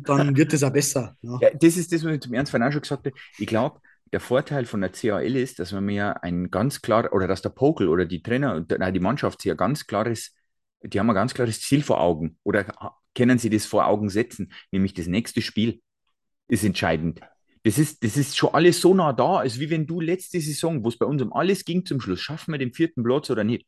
Dann 0.02 0.34
wird 0.34 0.54
es 0.54 0.62
auch 0.62 0.72
besser. 0.72 1.14
Ja. 1.20 1.38
ja. 1.42 1.50
das 1.52 1.76
ist 1.76 1.92
das, 1.92 2.02
was 2.02 2.14
ich 2.14 2.20
zum 2.22 2.32
Ernst 2.32 2.54
auch 2.54 2.72
schon 2.72 2.80
gesagt 2.80 3.04
habe. 3.04 3.14
Ich 3.36 3.46
glaube, 3.46 3.80
der 4.10 4.20
Vorteil 4.20 4.64
von 4.64 4.80
der 4.80 4.88
CAL 4.88 5.36
ist, 5.36 5.58
dass 5.58 5.72
man 5.72 5.84
mir 5.84 6.22
ein 6.22 6.50
ganz 6.50 6.80
klar, 6.80 7.12
oder 7.12 7.28
dass 7.28 7.42
der 7.42 7.50
Pokel 7.50 7.88
oder 7.88 8.06
die 8.06 8.22
Trainer, 8.22 8.64
nein, 8.78 8.94
die 8.94 9.00
Mannschaft 9.00 9.42
hier 9.42 9.54
ganz 9.54 9.86
klares 9.86 10.34
die 10.82 10.98
haben 10.98 11.10
ein 11.10 11.14
ganz 11.14 11.34
klares 11.34 11.60
Ziel 11.60 11.82
vor 11.82 12.00
Augen 12.00 12.38
oder 12.42 12.64
können 13.14 13.38
sie 13.38 13.50
das 13.50 13.66
vor 13.66 13.86
Augen 13.86 14.10
setzen, 14.10 14.52
nämlich 14.70 14.94
das 14.94 15.06
nächste 15.06 15.42
Spiel 15.42 15.82
ist 16.48 16.64
entscheidend. 16.64 17.20
Das 17.64 17.78
ist, 17.78 18.04
das 18.04 18.16
ist 18.16 18.36
schon 18.36 18.54
alles 18.54 18.80
so 18.80 18.94
nah 18.94 19.12
da, 19.12 19.38
als 19.38 19.58
wie 19.58 19.70
wenn 19.70 19.86
du 19.86 20.00
letzte 20.00 20.40
Saison, 20.40 20.84
wo 20.84 20.88
es 20.88 20.98
bei 20.98 21.06
uns 21.06 21.20
um 21.20 21.32
alles 21.32 21.64
ging 21.64 21.84
zum 21.84 22.00
Schluss, 22.00 22.20
schaffen 22.20 22.52
wir 22.52 22.58
den 22.58 22.72
vierten 22.72 23.02
Platz 23.02 23.28
oder 23.30 23.42
nicht? 23.42 23.66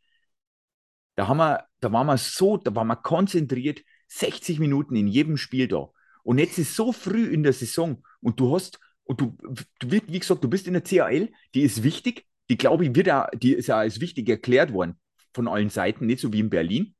Da, 1.16 1.26
haben 1.26 1.38
wir, 1.38 1.66
da 1.80 1.90
waren 1.92 2.06
wir 2.06 2.16
so, 2.16 2.58
da 2.58 2.74
waren 2.76 2.86
wir 2.86 2.96
konzentriert, 2.96 3.82
60 4.06 4.60
Minuten 4.60 4.94
in 4.94 5.08
jedem 5.08 5.36
Spiel 5.36 5.66
da. 5.66 5.88
Und 6.22 6.38
jetzt 6.38 6.58
ist 6.58 6.76
so 6.76 6.92
früh 6.92 7.26
in 7.26 7.42
der 7.42 7.52
Saison 7.52 8.04
und 8.20 8.38
du 8.38 8.54
hast, 8.54 8.78
und 9.02 9.20
du, 9.20 9.36
du 9.80 9.90
wie 9.90 10.18
gesagt, 10.18 10.44
du 10.44 10.48
bist 10.48 10.66
in 10.66 10.74
der 10.74 10.82
CAL, 10.82 11.30
die 11.54 11.62
ist 11.62 11.82
wichtig, 11.82 12.26
die 12.50 12.56
glaube 12.56 12.84
ich, 12.84 12.94
wird 12.94 13.10
auch, 13.10 13.26
die 13.34 13.54
ist 13.54 13.66
ja 13.66 13.78
als 13.78 14.00
wichtig 14.00 14.28
erklärt 14.28 14.72
worden 14.72 15.00
von 15.34 15.48
allen 15.48 15.70
Seiten, 15.70 16.06
nicht 16.06 16.20
so 16.20 16.32
wie 16.32 16.40
in 16.40 16.50
Berlin, 16.50 16.94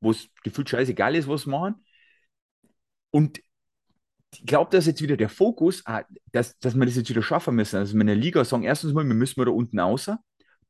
wo 0.00 0.10
es 0.10 0.28
gefühlt 0.42 0.68
scheißegal 0.68 1.14
ist, 1.16 1.28
was 1.28 1.46
machen. 1.46 1.84
Und 3.10 3.40
ich 4.32 4.46
glaube, 4.46 4.70
dass 4.70 4.86
jetzt 4.86 5.02
wieder 5.02 5.16
der 5.16 5.28
Fokus, 5.28 5.82
ah, 5.86 6.04
dass, 6.32 6.58
dass 6.58 6.74
wir 6.74 6.84
das 6.84 6.96
jetzt 6.96 7.08
wieder 7.08 7.22
schaffen 7.22 7.54
müssen. 7.54 7.76
Also, 7.76 7.98
in 7.98 8.06
der 8.06 8.16
Liga 8.16 8.44
sagen, 8.44 8.64
erstens 8.64 8.92
mal, 8.92 9.06
wir 9.06 9.14
müssen 9.14 9.40
wir 9.40 9.46
da 9.46 9.52
unten 9.52 9.80
außer. 9.80 10.18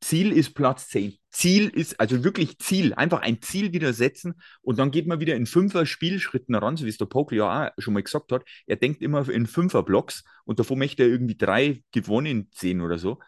Ziel 0.01 0.31
ist 0.31 0.53
Platz 0.53 0.87
10. 0.87 1.17
Ziel 1.29 1.67
ist, 1.67 1.99
also 1.99 2.23
wirklich 2.23 2.57
Ziel, 2.59 2.93
einfach 2.93 3.21
ein 3.21 3.41
Ziel 3.41 3.73
wieder 3.73 3.91
setzen 3.91 4.35
und 4.61 4.79
dann 4.79 4.91
geht 4.91 5.07
man 5.07 5.19
wieder 5.19 5.35
in 5.35 5.45
fünfer 5.45 5.85
Spielschritten 5.85 6.55
ran, 6.55 6.77
so 6.77 6.85
wie 6.85 6.89
es 6.89 6.97
der 6.97 7.05
Pokel 7.05 7.39
ja 7.39 7.67
auch 7.67 7.71
schon 7.79 7.93
mal 7.93 8.03
gesagt 8.03 8.31
hat. 8.31 8.43
Er 8.65 8.77
denkt 8.77 9.01
immer 9.01 9.27
in 9.27 9.45
fünfer 9.45 9.83
Blocks 9.83 10.23
und 10.45 10.57
davon 10.57 10.79
möchte 10.79 11.03
er 11.03 11.09
irgendwie 11.09 11.35
drei 11.35 11.83
gewonnen 11.91 12.49
sehen 12.53 12.79
oder 12.79 12.97
so. 12.97 13.19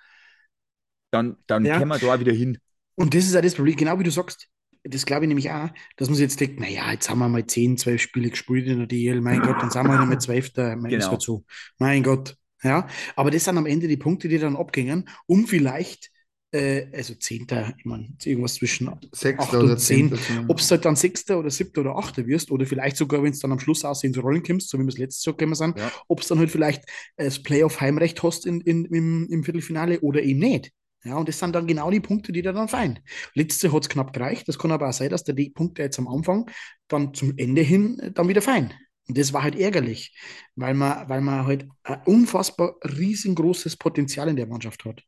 Dann, 1.11 1.35
dann 1.45 1.65
ja. 1.65 1.77
kommen 1.77 1.91
wir 1.91 1.99
da 1.99 2.21
wieder 2.21 2.31
hin. 2.31 2.57
Und 2.95 3.13
das 3.13 3.25
ist 3.25 3.33
ja 3.33 3.41
das 3.41 3.55
Problem, 3.55 3.75
genau 3.75 3.99
wie 3.99 4.03
du 4.03 4.11
sagst 4.11 4.47
das 4.83 5.05
glaube 5.05 5.25
ich 5.25 5.27
nämlich 5.27 5.51
auch, 5.51 5.69
dass 5.97 6.07
man 6.09 6.15
sich 6.15 6.23
jetzt 6.23 6.39
denkt, 6.39 6.59
naja, 6.59 6.91
jetzt 6.91 7.09
haben 7.09 7.19
wir 7.19 7.29
mal 7.29 7.45
10, 7.45 7.77
12 7.77 8.01
Spiele 8.01 8.29
gespielt 8.29 8.67
in 8.67 8.79
der 8.79 8.87
DL, 8.87 9.21
mein 9.21 9.41
Gott, 9.41 9.61
dann 9.61 9.69
sind 9.69 9.87
wir 9.87 10.05
mit 10.05 10.21
12. 10.21 10.51
Mein 10.55 10.83
genau. 10.85 11.11
dazu. 11.11 11.45
Mein 11.77 12.03
Gott. 12.03 12.35
Ja, 12.63 12.87
aber 13.15 13.31
das 13.31 13.45
sind 13.45 13.57
am 13.57 13.65
Ende 13.65 13.87
die 13.87 13.97
Punkte, 13.97 14.27
die 14.27 14.37
dann 14.37 14.55
abgingen, 14.55 15.09
um 15.25 15.47
vielleicht, 15.47 16.11
äh, 16.51 16.85
also 16.93 17.15
10. 17.15 17.47
ich 17.77 17.85
meine, 17.85 18.09
irgendwas 18.23 18.55
zwischen 18.55 18.91
6. 19.11 19.39
8 19.39 19.53
und 19.55 19.79
10. 19.79 20.19
Ob 20.47 20.59
es 20.59 20.69
halt 20.69 20.85
dann 20.85 20.95
6. 20.95 21.31
oder 21.31 21.49
7. 21.49 21.79
oder 21.79 21.95
8. 21.95 22.27
wirst, 22.27 22.51
oder 22.51 22.65
vielleicht 22.65 22.97
sogar, 22.97 23.23
wenn 23.23 23.31
es 23.31 23.39
dann 23.39 23.51
am 23.51 23.59
Schluss 23.59 23.83
aussehen 23.83 24.13
zu 24.13 24.21
Rollen 24.21 24.43
kommst, 24.43 24.69
so 24.69 24.77
wie 24.77 24.83
wir 24.83 24.89
es 24.89 24.97
letztes 24.99 25.25
Jahr 25.25 25.35
gekommen 25.35 25.55
sind, 25.55 25.77
ja. 25.77 25.91
ob 26.07 26.21
es 26.21 26.27
dann 26.27 26.37
halt 26.37 26.51
vielleicht 26.51 26.83
das 27.17 27.41
Playoff-Heimrecht 27.41 28.21
hast 28.21 28.45
in, 28.45 28.61
in, 28.61 28.85
im, 28.85 29.27
im 29.29 29.43
Viertelfinale 29.43 30.01
oder 30.01 30.21
eben 30.21 30.39
nicht. 30.39 30.71
Ja, 31.03 31.15
und 31.15 31.27
das 31.27 31.39
sind 31.39 31.55
dann 31.55 31.65
genau 31.65 31.89
die 31.89 31.99
Punkte, 31.99 32.31
die 32.31 32.41
da 32.41 32.51
dann 32.51 32.67
fallen. 32.67 32.99
Letzte 33.33 33.73
hat 33.73 33.83
es 33.83 33.89
knapp 33.89 34.13
gereicht. 34.13 34.47
Das 34.47 34.59
kann 34.59 34.71
aber 34.71 34.89
auch 34.89 34.93
sein, 34.93 35.09
dass 35.09 35.23
der 35.23 35.33
die 35.33 35.49
Punkte 35.49 35.81
jetzt 35.81 35.97
am 35.97 36.07
Anfang 36.07 36.49
dann 36.87 37.13
zum 37.13 37.33
Ende 37.37 37.61
hin 37.61 37.99
äh, 37.99 38.11
dann 38.11 38.27
wieder 38.27 38.41
fallen. 38.41 38.73
Und 39.07 39.17
das 39.17 39.33
war 39.33 39.43
halt 39.43 39.55
ärgerlich, 39.55 40.15
weil 40.55 40.73
man, 40.73 41.09
weil 41.09 41.21
man 41.21 41.45
halt 41.45 41.67
ein 41.83 42.01
unfassbar 42.05 42.75
riesengroßes 42.83 43.77
Potenzial 43.77 44.29
in 44.29 44.35
der 44.35 44.47
Mannschaft 44.47 44.85
hat. 44.85 45.03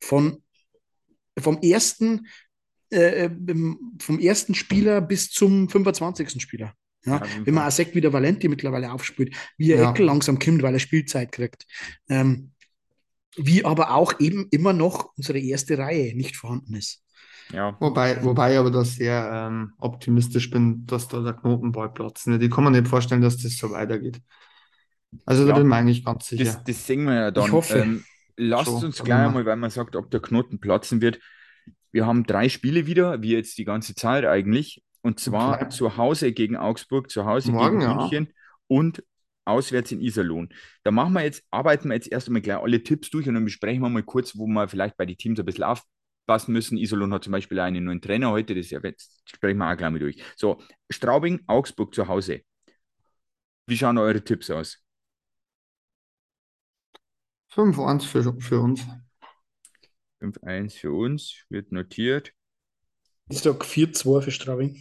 Von, 0.00 0.42
vom 1.38 1.58
ersten, 1.60 2.26
äh, 2.90 3.28
vom 4.00 4.18
ersten 4.18 4.54
Spieler 4.54 5.02
bis 5.02 5.30
zum 5.30 5.68
25. 5.68 6.40
Spieler. 6.40 6.72
Ja, 7.04 7.16
ja 7.16 7.26
wenn 7.44 7.54
man 7.54 7.68
auch 7.68 7.70
sagt, 7.70 7.94
wie 7.94 8.00
der 8.00 8.12
Valenti 8.12 8.48
mittlerweile 8.48 8.90
aufspielt, 8.90 9.36
wie 9.58 9.72
er 9.72 9.82
ja. 9.82 9.90
Eckel 9.90 10.06
langsam 10.06 10.38
kommt, 10.38 10.62
weil 10.62 10.74
er 10.74 10.80
Spielzeit 10.80 11.30
kriegt. 11.30 11.66
Ähm, 12.08 12.52
wie 13.36 13.64
aber 13.64 13.94
auch 13.94 14.18
eben 14.20 14.46
immer 14.50 14.72
noch 14.72 15.10
unsere 15.16 15.38
erste 15.38 15.78
Reihe 15.78 16.16
nicht 16.16 16.36
vorhanden 16.36 16.74
ist. 16.74 17.02
Ja. 17.52 17.76
Wobei, 17.80 18.22
wobei 18.24 18.52
ich 18.52 18.58
aber 18.58 18.70
da 18.70 18.84
sehr 18.84 19.30
ähm, 19.32 19.72
optimistisch 19.78 20.50
bin, 20.50 20.86
dass 20.86 21.08
da 21.08 21.20
der 21.20 21.34
Knotenball 21.34 21.92
platzt. 21.92 22.26
Ne? 22.26 22.38
Ich 22.40 22.50
kann 22.50 22.64
mir 22.64 22.70
nicht 22.70 22.88
vorstellen, 22.88 23.20
dass 23.20 23.36
das 23.36 23.56
so 23.56 23.70
weitergeht. 23.70 24.20
Also 25.24 25.44
da 25.44 25.50
ja. 25.50 25.54
bin 25.54 25.64
ich 25.64 25.68
mir 25.68 25.76
eigentlich 25.76 26.04
ganz 26.04 26.26
sicher. 26.26 26.44
Das, 26.44 26.64
das 26.64 26.86
sehen 26.86 27.04
wir 27.04 27.14
ja 27.14 27.30
dann. 27.30 27.46
Ich 27.46 27.52
hoffe. 27.52 27.78
Ähm, 27.78 28.04
lasst 28.36 28.66
so, 28.66 28.86
uns 28.86 29.02
gleich 29.02 29.26
einmal, 29.26 29.46
weil 29.46 29.56
man 29.56 29.70
sagt, 29.70 29.96
ob 29.96 30.10
der 30.10 30.20
Knoten 30.20 30.60
platzen 30.60 31.00
wird. 31.00 31.20
Wir 31.92 32.06
haben 32.06 32.24
drei 32.24 32.48
Spiele 32.48 32.86
wieder, 32.86 33.22
wie 33.22 33.32
jetzt 33.32 33.56
die 33.58 33.64
ganze 33.64 33.94
Zeit 33.94 34.24
eigentlich. 34.24 34.82
Und 35.02 35.20
zwar 35.20 35.54
okay. 35.54 35.68
zu 35.68 35.96
Hause 35.96 36.32
gegen 36.32 36.56
Augsburg, 36.56 37.10
zu 37.10 37.24
Hause 37.24 37.52
Morgen, 37.52 37.78
gegen 37.78 37.94
München 37.94 38.24
ja. 38.26 38.32
und 38.66 39.04
auswärts 39.46 39.92
in 39.92 40.00
Iserlohn. 40.00 40.48
Da 40.82 40.90
machen 40.90 41.12
wir 41.12 41.22
jetzt, 41.22 41.44
arbeiten 41.50 41.88
wir 41.88 41.94
jetzt 41.94 42.10
erst 42.10 42.28
einmal 42.28 42.42
gleich 42.42 42.58
alle 42.58 42.82
Tipps 42.82 43.10
durch 43.10 43.28
und 43.28 43.34
dann 43.34 43.44
besprechen 43.44 43.82
wir 43.82 43.88
mal 43.88 44.02
kurz, 44.02 44.36
wo 44.36 44.46
wir 44.46 44.68
vielleicht 44.68 44.96
bei 44.96 45.06
den 45.06 45.16
Teams 45.16 45.38
ein 45.38 45.46
bisschen 45.46 45.64
aufpassen 45.64 46.52
müssen. 46.52 46.76
Iserlohn 46.76 47.12
hat 47.12 47.24
zum 47.24 47.32
Beispiel 47.32 47.60
einen 47.60 47.84
neuen 47.84 48.00
Trainer 48.00 48.30
heute, 48.30 48.54
das 48.54 48.70
ja, 48.70 48.80
jetzt 48.82 49.22
sprechen 49.28 49.58
wir 49.58 49.70
auch 49.70 49.76
gleich 49.76 49.90
mal 49.90 49.98
durch. 49.98 50.22
So, 50.36 50.60
Straubing, 50.90 51.40
Augsburg 51.46 51.94
zu 51.94 52.08
Hause. 52.08 52.42
Wie 53.66 53.76
schauen 53.76 53.98
eure 53.98 54.22
Tipps 54.22 54.50
aus? 54.50 54.82
5-1 57.52 58.06
für, 58.06 58.40
für 58.40 58.60
uns. 58.60 58.86
5-1 60.20 60.78
für 60.78 60.92
uns, 60.92 61.44
wird 61.48 61.72
notiert. 61.72 62.32
Ich 63.28 63.38
sage 63.38 63.64
4-2 63.64 64.20
für 64.20 64.30
Straubing. 64.30 64.76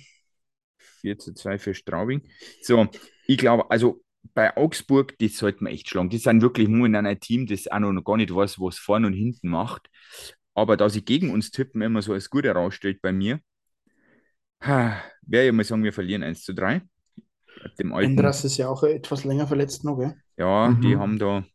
4 1.01 1.17
2 1.17 1.59
für 1.59 1.73
Straubing. 1.73 2.21
So, 2.61 2.87
ich 3.27 3.37
glaube, 3.37 3.69
also 3.69 4.03
bei 4.35 4.55
Augsburg, 4.55 5.17
die 5.17 5.29
sollten 5.29 5.65
wir 5.65 5.71
echt 5.71 5.89
schlagen. 5.89 6.09
Die 6.09 6.17
sind 6.17 6.41
wirklich 6.41 6.67
nur 6.67 6.85
in 6.85 6.95
einem 6.95 7.19
Team, 7.19 7.47
das 7.47 7.67
auch 7.67 7.79
noch 7.79 8.03
gar 8.03 8.17
nicht 8.17 8.35
weiß, 8.35 8.59
was 8.59 8.77
vorne 8.77 9.07
und 9.07 9.13
hinten 9.13 9.47
macht. 9.49 9.89
Aber 10.53 10.77
da 10.77 10.89
sie 10.89 11.03
gegen 11.03 11.31
uns 11.31 11.51
tippen, 11.51 11.81
immer 11.81 12.01
so 12.01 12.13
als 12.13 12.29
gut 12.29 12.43
herausstellt 12.43 13.01
bei 13.01 13.11
mir, 13.11 13.39
wäre 14.59 15.47
ich 15.47 15.51
mal 15.53 15.63
sagen, 15.63 15.83
wir 15.83 15.93
verlieren 15.93 16.21
1 16.21 16.43
zu 16.43 16.53
3. 16.53 16.81
Dem 17.79 17.93
alten, 17.93 18.11
Endras 18.11 18.43
ist 18.43 18.57
ja 18.57 18.67
auch 18.67 18.83
etwas 18.83 19.23
länger 19.23 19.47
verletzt 19.47 19.83
noch, 19.85 19.97
gell? 19.97 20.15
Ja, 20.37 20.69
mhm. 20.69 20.81
die 20.81 20.97
haben 20.97 21.17
da. 21.17 21.45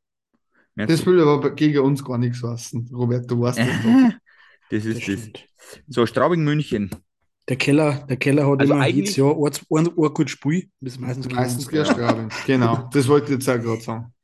Das 0.74 1.04
will 1.04 1.20
aber 1.20 1.54
gegen 1.54 1.80
uns 1.80 2.02
gar 2.02 2.16
nichts 2.16 2.42
wissen, 2.42 2.88
Robert, 2.92 3.30
du 3.30 3.42
weißt 3.42 3.58
das 3.58 3.82
doch. 3.82 4.18
das 4.70 4.84
ist 4.86 5.06
das. 5.06 5.32
das. 5.32 5.42
So, 5.86 6.06
Straubing 6.06 6.42
München. 6.42 6.90
Der 7.50 7.56
Keller, 7.56 8.06
der 8.08 8.16
Keller 8.16 8.48
hat 8.48 8.60
also 8.60 8.74
immer 8.74 8.86
jedes 8.86 9.16
Jahr 9.16 9.34
ein, 9.34 9.52
ein, 9.70 9.86
ein 9.88 10.14
gutes 10.14 10.30
Spiel. 10.30 10.70
Das 10.80 10.92
ist 10.92 11.00
meistens, 11.00 11.28
meistens 11.32 11.68
gegen 11.68 11.84
Straubing. 11.84 12.28
Genau, 12.46 12.88
das 12.92 13.08
wollte 13.08 13.26
ich 13.26 13.40
jetzt 13.40 13.48
auch 13.48 13.60
gerade 13.60 13.80
sagen. 13.80 14.14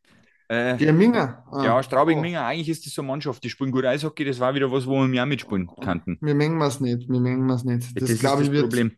Äh, 0.46 0.76
gegen 0.76 0.96
Minger. 0.96 1.44
Ah. 1.50 1.64
Ja, 1.64 1.82
Straubing-Minger, 1.82 2.40
oh. 2.40 2.44
eigentlich 2.44 2.68
ist 2.68 2.86
das 2.86 2.94
so 2.94 3.02
eine 3.02 3.08
Mannschaft, 3.08 3.42
die 3.42 3.50
spielen 3.50 3.72
gut 3.72 3.84
Eishockey, 3.84 4.24
das 4.24 4.38
war 4.38 4.54
wieder 4.54 4.70
was, 4.70 4.86
wo 4.86 5.00
wir 5.00 5.08
mehr 5.08 5.26
mitspielen 5.26 5.68
kannten. 5.82 6.18
Wir 6.20 6.36
mengen 6.36 6.60
es 6.60 6.78
nicht, 6.78 7.08
wir 7.08 7.18
mengen 7.18 7.50
es 7.50 7.64
nicht. 7.64 8.00
Das, 8.00 8.08
das 8.08 8.20
glaube 8.20 8.44
ich, 8.44 8.52
wird, 8.52 8.62
Problem. 8.62 8.92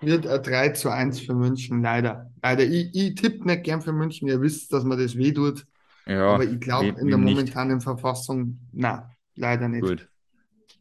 wird 0.00 0.26
ein 0.26 0.42
3 0.42 0.70
zu 0.70 0.88
1 0.88 1.20
für 1.20 1.34
München, 1.34 1.82
leider. 1.82 2.30
Leider, 2.42 2.64
ich, 2.64 2.88
ich 2.94 3.16
tippe 3.16 3.46
nicht 3.46 3.64
gern 3.64 3.82
für 3.82 3.92
München, 3.92 4.28
ihr 4.28 4.40
wisst, 4.40 4.72
dass 4.72 4.84
man 4.84 4.98
das 4.98 5.14
weh 5.14 5.32
tut. 5.32 5.66
Ja, 6.06 6.26
aber 6.26 6.44
ich 6.44 6.58
glaube, 6.58 6.88
in 6.98 7.08
der 7.08 7.18
momentanen 7.18 7.74
nicht. 7.74 7.84
Verfassung, 7.84 8.60
na, 8.72 9.10
leider 9.34 9.68
nicht. 9.68 9.82
Gut. 9.82 10.08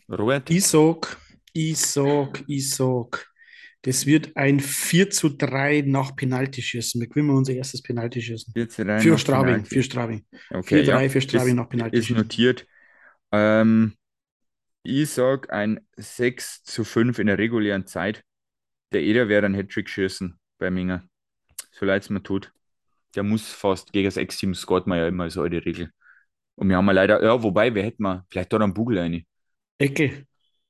Robert? 0.09 0.49
Ich 0.49 0.65
sag 0.65 1.17
ich 1.57 1.77
sag, 1.77 2.43
ich 2.47 2.69
sag, 2.69 3.27
das 3.81 4.05
wird 4.05 4.35
ein 4.37 4.59
4 4.59 5.09
zu 5.09 5.29
3 5.29 5.83
nach 5.87 6.15
Penaltyschießen. 6.15 7.01
Wir 7.01 7.07
gewinnen 7.07 7.31
unser 7.31 7.53
erstes 7.53 7.81
Penaltyschießen. 7.81 8.53
Für 8.53 9.17
Straubing, 9.17 9.65
für 9.65 9.81
Straubing. 9.81 10.25
Okay, 10.51 10.83
4-3 10.83 11.01
ja, 11.01 11.09
für 11.09 11.21
Straubing 11.21 11.55
nach 11.55 11.69
Penaltyschießen. 11.69 12.15
Ist 12.15 12.21
notiert. 12.21 12.67
Ähm, 13.31 13.95
ich 14.83 15.09
sag 15.09 15.51
ein 15.51 15.79
6 15.95 16.63
zu 16.63 16.83
5 16.83 17.17
in 17.17 17.27
der 17.27 17.39
regulären 17.39 17.87
Zeit. 17.87 18.23
Der 18.93 19.01
Eder 19.01 19.27
wäre 19.27 19.45
ein 19.45 19.55
Hattrick 19.55 19.89
schießen 19.89 20.37
bei 20.59 20.69
Minger. 20.69 21.03
So 21.71 21.85
leid 21.85 22.03
es 22.03 22.09
mir 22.09 22.21
tut. 22.21 22.51
Der 23.15 23.23
muss 23.23 23.51
fast 23.51 23.91
gegen 23.93 24.05
das 24.05 24.17
Ex-Team 24.17 24.53
scoret 24.53 24.85
man 24.85 24.99
ja 24.99 25.07
immer 25.07 25.29
so 25.29 25.41
eine 25.41 25.65
Regel. 25.65 25.89
Und 26.55 26.69
wir 26.69 26.77
haben 26.77 26.89
leider, 26.89 27.23
ja, 27.23 27.41
wobei, 27.41 27.73
wir 27.73 27.83
hätten 27.83 28.03
mal, 28.03 28.25
vielleicht 28.29 28.53
da 28.53 28.57
einen 28.57 28.73
Bugel 28.73 28.99
eine. 28.99 29.23
Ecke. 29.79 30.25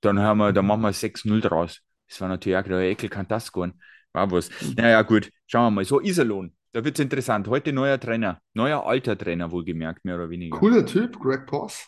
Dann, 0.08 0.20
haben 0.20 0.38
wir, 0.38 0.54
dann 0.54 0.66
machen 0.66 0.82
wir 0.82 0.94
6-0 0.94 1.42
draus. 1.42 1.82
Das 2.08 2.22
war 2.22 2.30
natürlich 2.30 2.58
auch 2.58 2.64
der 2.64 2.80
Ekel 2.80 3.10
kann 3.10 3.28
das 3.28 3.52
gehen. 3.52 3.82
War 4.14 4.32
was. 4.32 4.50
Naja, 4.76 5.02
gut, 5.02 5.30
schauen 5.48 5.66
wir 5.66 5.72
mal. 5.72 5.86
So, 5.86 6.00
Iserlohn, 6.02 6.56
da 6.72 6.84
wird 6.84 6.98
es 6.98 7.04
interessant. 7.04 7.48
Heute 7.48 7.74
neuer 7.74 8.00
Trainer, 8.00 8.40
neuer 8.54 8.86
alter 8.86 9.18
Trainer, 9.18 9.52
wohlgemerkt, 9.52 10.06
mehr 10.06 10.16
oder 10.16 10.30
weniger. 10.30 10.58
Cooler 10.58 10.86
Typ, 10.86 11.20
Greg 11.20 11.46
Boss. 11.46 11.88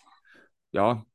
Ja, 0.72 1.06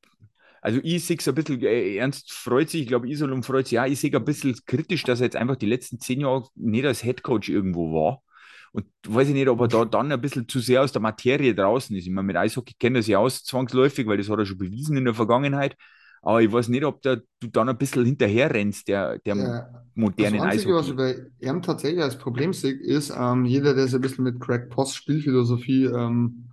also 0.62 0.80
ich 0.82 1.04
sehe 1.04 1.18
es 1.18 1.28
ein 1.28 1.34
bisschen, 1.34 1.60
äh, 1.62 1.96
Ernst 1.96 2.32
freut 2.32 2.70
sich, 2.70 2.80
ich 2.80 2.88
glaube, 2.88 3.06
Iserlohn 3.06 3.42
freut 3.42 3.66
sich, 3.66 3.72
ja, 3.72 3.84
ich 3.84 4.00
sehe 4.00 4.10
ein 4.10 4.24
bisschen 4.24 4.58
kritisch, 4.64 5.02
dass 5.02 5.20
er 5.20 5.26
jetzt 5.26 5.36
einfach 5.36 5.56
die 5.56 5.66
letzten 5.66 6.00
zehn 6.00 6.22
Jahre 6.22 6.48
nicht 6.54 6.86
als 6.86 7.04
Headcoach 7.04 7.50
irgendwo 7.50 7.92
war. 7.92 8.22
Und 8.72 8.86
weiß 9.06 9.28
ich 9.28 9.34
nicht, 9.34 9.48
ob 9.48 9.60
er 9.60 9.68
da 9.68 9.84
dann 9.84 10.10
ein 10.10 10.20
bisschen 10.22 10.48
zu 10.48 10.60
sehr 10.60 10.82
aus 10.82 10.90
der 10.90 11.02
Materie 11.02 11.54
draußen 11.54 11.94
ist. 11.94 12.06
Ich 12.06 12.10
meine, 12.10 12.26
mit 12.26 12.36
Eishockey 12.36 12.74
kennt 12.78 12.96
er 12.96 13.02
sich 13.02 13.14
aus, 13.14 13.44
zwangsläufig, 13.44 14.06
weil 14.06 14.16
das 14.16 14.30
hat 14.30 14.38
er 14.38 14.46
schon 14.46 14.56
bewiesen 14.56 14.96
in 14.96 15.04
der 15.04 15.14
Vergangenheit. 15.14 15.76
Aber 16.24 16.42
ich 16.42 16.50
weiß 16.50 16.68
nicht, 16.68 16.84
ob 16.84 17.02
da, 17.02 17.16
du 17.16 17.48
dann 17.48 17.68
ein 17.68 17.78
bisschen 17.78 18.04
hinterher 18.04 18.52
rennst, 18.52 18.88
der, 18.88 19.18
der 19.20 19.36
ja, 19.36 19.84
modernen 19.94 20.40
das 20.40 20.46
Einzige, 20.46 20.74
Eishockey. 20.74 20.74
was 20.74 20.88
ich 20.88 20.96
bei 20.96 21.30
ihm 21.40 21.62
tatsächlich 21.62 22.02
als 22.02 22.18
Problem 22.18 22.52
sehe, 22.52 22.74
ist, 22.74 23.12
ähm, 23.16 23.44
jeder, 23.44 23.74
der 23.74 23.86
sich 23.86 23.96
ein 23.96 24.00
bisschen 24.00 24.24
mit 24.24 24.40
Craig 24.40 24.70
Post 24.70 24.96
Spielphilosophie 24.96 25.84
ähm, 25.86 26.50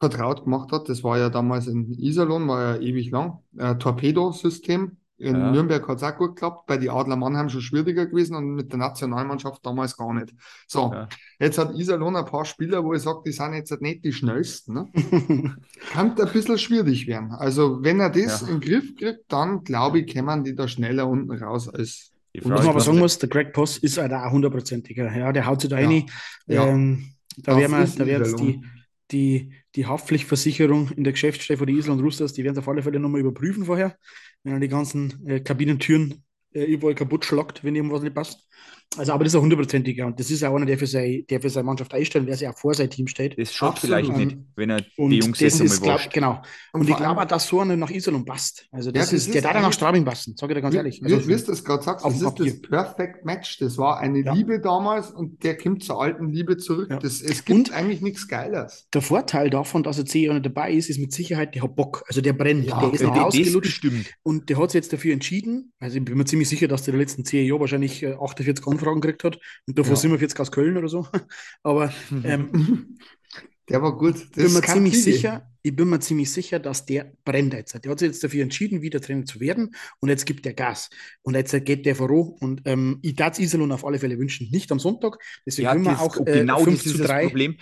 vertraut 0.00 0.44
gemacht 0.44 0.72
hat, 0.72 0.88
das 0.88 1.04
war 1.04 1.18
ja 1.18 1.30
damals 1.30 1.66
in 1.68 1.92
Iserlohn, 1.92 2.48
war 2.48 2.76
ja 2.76 2.80
ewig 2.82 3.10
lang, 3.10 3.38
äh, 3.58 3.76
Torpedo-System, 3.76 4.96
In 5.18 5.36
ja. 5.36 5.50
Nürnberg 5.52 5.86
hat 5.86 5.98
es 5.98 6.02
auch 6.02 6.16
gut 6.16 6.30
geklappt, 6.36 6.66
bei 6.66 6.76
den 6.78 6.90
Adler 6.90 7.16
Mannheim 7.16 7.48
schon 7.48 7.60
schwieriger 7.60 8.06
gewesen 8.06 8.34
und 8.34 8.54
mit 8.54 8.72
der 8.72 8.78
Nationalmannschaft 8.78 9.64
damals 9.64 9.96
gar 9.96 10.12
nicht. 10.14 10.34
So, 10.66 10.92
ja. 10.92 11.08
Jetzt 11.42 11.58
hat 11.58 11.74
Iserlohn 11.74 12.16
ein 12.16 12.24
paar 12.24 12.44
Spieler, 12.44 12.84
wo 12.84 12.94
ich 12.94 13.02
sage, 13.02 13.20
die 13.26 13.32
sind 13.32 13.54
jetzt 13.54 13.80
nicht 13.80 14.04
die 14.04 14.12
schnellsten. 14.12 14.74
Ne? 14.74 14.88
Kann 15.92 16.18
ein 16.18 16.32
bisschen 16.32 16.58
schwierig 16.58 17.06
werden. 17.06 17.32
Also, 17.32 17.82
wenn 17.82 18.00
er 18.00 18.10
das 18.10 18.42
ja. 18.42 18.48
in 18.48 18.60
den 18.60 18.68
Griff 18.68 18.96
kriegt, 18.96 19.24
dann 19.28 19.64
glaube 19.64 20.00
ich, 20.00 20.06
kämen 20.06 20.44
die 20.44 20.54
da 20.54 20.68
schneller 20.68 21.08
unten 21.08 21.32
raus 21.32 21.68
als. 21.68 22.12
Und 22.34 22.50
was 22.50 22.60
man 22.60 22.70
aber 22.70 22.80
sagen 22.80 22.98
muss, 22.98 23.18
der 23.18 23.28
Greg 23.28 23.52
Post 23.52 23.82
ist 23.84 23.98
halt 23.98 24.12
auch 24.12 24.30
hundertprozentiger. 24.30 25.14
Ja, 25.14 25.32
der 25.32 25.44
haut 25.44 25.60
sich 25.60 25.68
da 25.68 25.76
rein. 25.76 26.06
Ähm, 26.48 27.12
da 27.36 27.56
werden 27.58 27.72
wir, 27.72 27.86
da 27.86 28.06
werden 28.06 28.36
die, 28.36 28.62
die, 29.10 29.52
die 29.74 29.86
Haftpflichtversicherung 29.86 30.90
in 30.92 31.04
der 31.04 31.12
Geschäftsstelle 31.12 31.58
von 31.58 31.68
Isel 31.68 31.92
und 31.92 32.00
Roosters, 32.00 32.32
die 32.32 32.42
werden 32.42 32.56
auf 32.58 32.68
alle 32.68 32.82
Fälle 32.82 32.98
nochmal 32.98 33.20
überprüfen 33.20 33.66
vorher, 33.66 33.98
wenn 34.44 34.54
er 34.54 34.60
die 34.60 34.68
ganzen 34.68 35.26
äh, 35.26 35.40
Kabinentüren 35.40 36.24
äh, 36.54 36.64
überall 36.64 36.94
kaputt 36.94 37.24
schlagt, 37.24 37.64
wenn 37.64 37.76
irgendwas 37.76 38.02
nicht 38.02 38.14
passt. 38.14 38.46
Also, 38.98 39.12
aber 39.12 39.24
das 39.24 39.32
ist 39.32 39.38
ein 39.38 39.42
hundertprozentiger 39.42 40.06
und 40.06 40.20
das 40.20 40.30
ist 40.30 40.44
auch 40.44 40.54
einer, 40.54 40.66
der 40.66 40.78
für, 40.78 40.86
sein, 40.86 41.24
der 41.30 41.40
für 41.40 41.48
seine 41.48 41.64
Mannschaft 41.64 41.94
einstellt, 41.94 42.28
der 42.28 42.36
sich 42.36 42.46
auch 42.46 42.56
vor 42.56 42.74
sein 42.74 42.90
Team 42.90 43.06
steht. 43.06 43.38
Das 43.38 43.52
schaut 43.52 43.78
vielleicht 43.78 44.10
um, 44.10 44.16
nicht, 44.16 44.36
wenn 44.54 44.70
er 44.70 44.80
die 44.80 45.18
Jungs 45.18 45.38
das 45.38 45.60
ist, 45.60 45.82
glaub, 45.82 46.00
Genau. 46.12 46.42
Und, 46.72 46.82
und 46.82 46.90
ich 46.90 46.96
glaube 46.96 47.20
auch, 47.20 47.24
dass 47.24 47.46
so 47.46 47.60
einer 47.60 47.76
nach 47.76 47.90
Iserlohn 47.90 48.24
passt. 48.24 48.66
Also, 48.70 48.90
das, 48.90 49.00
ja, 49.00 49.04
das 49.04 49.12
ist, 49.12 49.26
ist, 49.28 49.34
der 49.34 49.42
darf 49.42 49.62
nach 49.62 49.72
Straubing 49.72 50.04
passen, 50.04 50.36
sage 50.36 50.52
ich 50.52 50.56
dir 50.56 50.62
ganz 50.62 50.74
ehrlich. 50.74 51.02
Also, 51.02 51.26
wie, 51.26 51.34
du 51.34 51.42
das 51.42 51.64
gerade 51.64 51.82
sagst, 51.82 52.04
das 52.04 52.20
ist 52.20 52.38
das 52.38 52.62
Perfect 52.62 53.24
Match. 53.24 53.58
Das 53.58 53.78
war 53.78 53.98
eine 53.98 54.22
ja. 54.22 54.34
Liebe 54.34 54.60
damals 54.60 55.10
und 55.10 55.42
der 55.42 55.56
kommt 55.56 55.82
zur 55.84 56.02
alten 56.02 56.28
Liebe 56.28 56.58
zurück. 56.58 56.88
Ja. 56.90 56.98
Das, 56.98 57.22
es 57.22 57.44
gibt 57.44 57.70
und 57.70 57.72
eigentlich 57.72 58.02
nichts 58.02 58.28
Geiles. 58.28 58.88
Der 58.92 59.00
Vorteil 59.00 59.48
davon, 59.48 59.82
dass 59.82 59.98
er 59.98 60.04
zehn 60.04 60.24
Jahre 60.24 60.42
dabei 60.42 60.72
ist, 60.72 60.90
ist 60.90 60.98
mit 60.98 61.12
Sicherheit, 61.12 61.54
der 61.54 61.62
hat 61.62 61.76
Bock. 61.76 62.04
Also, 62.08 62.20
der 62.20 62.34
brennt. 62.34 62.66
Ja, 62.66 62.78
der 62.80 62.92
ist 62.92 63.00
nicht 63.00 63.18
ausgelutscht. 63.18 63.86
Und 64.22 64.50
der 64.50 64.58
hat 64.58 64.70
sich 64.70 64.80
jetzt 64.80 64.92
dafür 64.92 65.14
entschieden. 65.14 65.72
Also, 65.78 65.96
ich 65.96 66.04
bin 66.04 66.16
mir 66.16 66.26
ziemlich 66.26 66.50
sicher, 66.50 66.68
dass 66.68 66.82
der 66.82 66.94
letzten 66.94 67.24
zehn 67.24 67.46
Jahre 67.46 67.60
wahrscheinlich 67.60 68.06
48 68.06 68.46
äh, 68.60 68.70
Anfragen 68.70 69.00
gekriegt 69.00 69.24
hat 69.24 69.38
und 69.66 69.78
davor 69.78 69.94
ja. 69.94 70.00
47 70.00 70.40
aus 70.40 70.52
Köln 70.52 70.76
oder 70.76 70.88
so. 70.88 71.06
Aber 71.62 71.92
ähm, 72.24 72.98
der 73.68 73.82
war 73.82 73.96
gut. 73.96 74.16
Das 74.34 74.44
bin 74.44 74.52
mir 74.52 74.62
ziemlich 74.62 75.02
sicher, 75.02 75.50
ich 75.62 75.74
bin 75.74 75.88
mir 75.88 76.00
ziemlich 76.00 76.30
sicher, 76.30 76.58
dass 76.58 76.84
der 76.84 77.12
brennt 77.24 77.54
jetzt. 77.54 77.74
Der 77.84 77.90
hat 77.90 77.98
sich 77.98 78.08
jetzt 78.08 78.24
dafür 78.24 78.42
entschieden, 78.42 78.82
wieder 78.82 79.00
Trainer 79.00 79.24
zu 79.24 79.40
werden 79.40 79.74
und 80.00 80.08
jetzt 80.08 80.26
gibt 80.26 80.44
der 80.44 80.54
Gas. 80.54 80.90
Und 81.22 81.34
jetzt 81.34 81.52
geht 81.64 81.86
der 81.86 81.96
voran 81.96 82.34
und 82.40 82.62
ähm, 82.64 82.98
ich 83.02 83.14
darf 83.14 83.32
es 83.32 83.38
Iserlohn 83.38 83.72
auf 83.72 83.84
alle 83.86 83.98
Fälle 83.98 84.18
wünschen. 84.18 84.48
Nicht 84.50 84.72
am 84.72 84.80
Sonntag, 84.80 85.18
deswegen 85.46 85.68
ja, 85.68 85.78
wir 85.78 86.00
auch 86.00 86.16
äh, 86.26 86.40
genau 86.40 86.64
5 86.64 86.82
zu 86.82 86.98
3. 86.98 87.26
Problem 87.28 87.56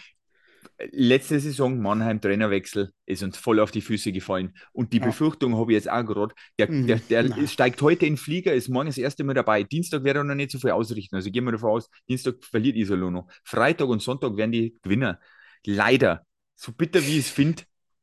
letzte 0.92 1.40
Saison 1.40 1.80
Mannheim 1.80 2.20
Trainerwechsel 2.20 2.92
ist 3.06 3.22
uns 3.22 3.36
voll 3.36 3.60
auf 3.60 3.70
die 3.70 3.80
Füße 3.80 4.12
gefallen. 4.12 4.54
Und 4.72 4.92
die 4.92 4.98
ja. 4.98 5.06
Befürchtung 5.06 5.56
habe 5.56 5.72
ich 5.72 5.76
jetzt 5.76 5.90
auch 5.90 6.04
gerade. 6.04 6.34
Der, 6.58 6.70
mhm. 6.70 6.86
der, 6.86 6.98
der 7.08 7.46
steigt 7.46 7.80
heute 7.82 8.06
in 8.06 8.14
den 8.14 8.18
Flieger, 8.18 8.52
ist 8.52 8.68
morgen 8.68 8.86
das 8.86 8.98
erste 8.98 9.24
Mal 9.24 9.34
dabei. 9.34 9.62
Dienstag 9.62 10.04
wird 10.04 10.16
er 10.16 10.24
noch 10.24 10.34
nicht 10.34 10.50
so 10.50 10.58
viel 10.58 10.70
ausrichten. 10.70 11.16
Also 11.16 11.30
gehen 11.30 11.44
wir 11.44 11.52
davon 11.52 11.70
aus, 11.70 11.90
Dienstag 12.08 12.36
verliert 12.44 12.76
Iserlohn 12.76 13.12
noch. 13.12 13.28
Freitag 13.44 13.88
und 13.88 14.02
Sonntag 14.02 14.36
werden 14.36 14.52
die 14.52 14.78
Gewinner. 14.82 15.18
Leider. 15.64 16.24
So 16.56 16.72
bitter 16.72 17.00
wie 17.06 17.18
ich 17.18 17.26
es 17.26 17.30
finde. 17.30 17.62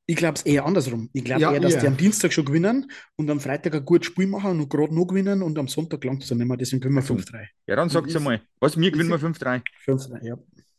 Ich 0.10 0.16
glaube 0.16 0.36
es 0.36 0.44
eher 0.44 0.66
andersrum. 0.66 1.10
Ich 1.12 1.26
glaube 1.26 1.42
ja, 1.42 1.52
eher, 1.52 1.60
dass 1.60 1.74
yeah. 1.74 1.82
die 1.82 1.88
am 1.88 1.98
Dienstag 1.98 2.32
schon 2.32 2.46
gewinnen 2.46 2.90
und 3.18 3.30
am 3.30 3.42
Freitag 3.42 3.76
ein 3.76 3.84
gutes 3.84 4.08
Spiel 4.08 4.28
machen 4.28 4.52
und 4.52 4.70
gerade 4.70 4.96
noch 4.96 5.06
gewinnen 5.06 5.42
und 5.44 5.60
am 5.60 5.68
Sonntag 5.68 6.02
langt 6.06 6.24
es 6.24 6.30
dann 6.30 6.38
nicht 6.38 6.48
mehr. 6.48 6.56
Deswegen 6.56 6.82
können 6.82 6.96
wir 6.96 7.04
5-3. 7.04 7.46
Ja, 7.68 7.76
dann 7.76 7.90
sag's 7.90 8.16
einmal. 8.16 8.42
Was, 8.62 8.78
mir 8.78 8.90
gewinnen 8.90 9.10
wir 9.10 9.20
5-3. 9.20 9.62
5-3, 9.86 10.26
ja 10.26 10.38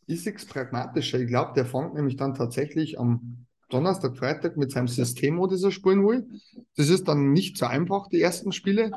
ist 0.09 0.27
es 0.27 0.45
pragmatischer. 0.45 1.19
Ich 1.19 1.27
glaube, 1.27 1.53
der 1.55 1.65
fängt 1.65 1.93
nämlich 1.93 2.15
dann 2.15 2.33
tatsächlich 2.33 2.99
am 2.99 3.45
Donnerstag, 3.69 4.17
Freitag 4.17 4.57
mit 4.57 4.71
seinem 4.71 4.87
System, 4.87 5.37
wo 5.37 5.45
dieser 5.45 5.71
spielen 5.71 6.05
will. 6.05 6.27
Das 6.75 6.89
ist 6.89 7.07
dann 7.07 7.31
nicht 7.31 7.57
so 7.57 7.67
einfach, 7.67 8.07
die 8.07 8.19
ersten 8.19 8.51
Spiele. 8.51 8.91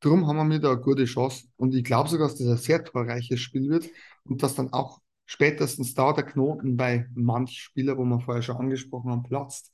Darum 0.00 0.26
haben 0.26 0.36
wir 0.36 0.44
mir 0.44 0.60
da 0.60 0.72
eine 0.72 0.80
gute 0.80 1.06
Chance. 1.06 1.46
Und 1.56 1.74
ich 1.74 1.84
glaube 1.84 2.10
sogar, 2.10 2.28
dass 2.28 2.36
das 2.36 2.46
ein 2.46 2.56
sehr 2.58 2.84
torreiches 2.84 3.40
Spiel 3.40 3.70
wird 3.70 3.88
und 4.24 4.42
dass 4.42 4.54
dann 4.54 4.72
auch 4.72 5.00
spätestens 5.24 5.94
da 5.94 6.12
der 6.12 6.24
Knoten 6.24 6.76
bei 6.76 7.06
manch 7.14 7.58
Spieler, 7.62 7.96
wo 7.96 8.04
wir 8.04 8.20
vorher 8.20 8.42
schon 8.42 8.56
angesprochen 8.56 9.10
haben, 9.10 9.22
platzt. 9.22 9.72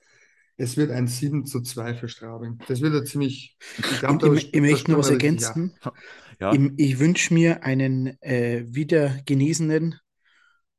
Es 0.56 0.76
wird 0.76 0.92
ein 0.92 1.08
7 1.08 1.44
zu 1.44 1.60
2 1.60 1.94
für 1.94 2.08
Straubing. 2.08 2.58
Das 2.68 2.80
wird 2.80 2.94
ja 2.94 3.04
ziemlich. 3.04 3.56
Ich, 3.78 3.98
glaub, 3.98 4.22
ich, 4.22 4.32
ich, 4.32 4.54
ich 4.54 4.60
möchte 4.60 4.92
nur 4.92 5.00
was 5.00 5.10
ergänzen. 5.10 5.76
Ja. 6.40 6.52
Ich, 6.52 6.60
ich 6.76 6.98
wünsche 7.00 7.34
mir 7.34 7.64
einen 7.64 8.20
äh, 8.22 8.64
wieder 8.66 9.20
genesenen 9.26 9.96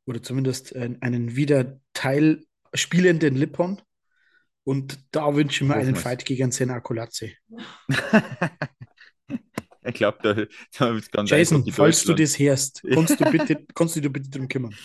oder 0.06 0.22
zumindest 0.22 0.76
einen 0.76 1.36
wieder 1.36 1.80
teilspielenden 1.94 3.36
Lippon. 3.36 3.82
Und 4.63 5.00
da 5.12 5.36
wünsche 5.36 5.63
ich 5.63 5.70
mir 5.70 5.76
einen 5.76 5.96
Fight 5.96 6.26
gegen 6.26 6.52
Senna 6.52 6.76
Akolazzi. 6.76 7.38
ich 9.84 9.94
glaube, 9.94 10.18
da, 10.24 10.34
da 10.80 11.00
ganz 11.12 11.30
Jason, 11.30 11.72
falls 11.72 12.04
du 12.04 12.15
das 12.15 12.39
hörst, 12.39 12.82
kannst 12.91 13.20
du, 13.20 13.32
bitte, 13.32 13.63
kannst 13.76 13.96
du 13.96 14.02
dich 14.02 14.12
bitte 14.12 14.30
darum 14.30 14.48
kümmern. 14.48 14.76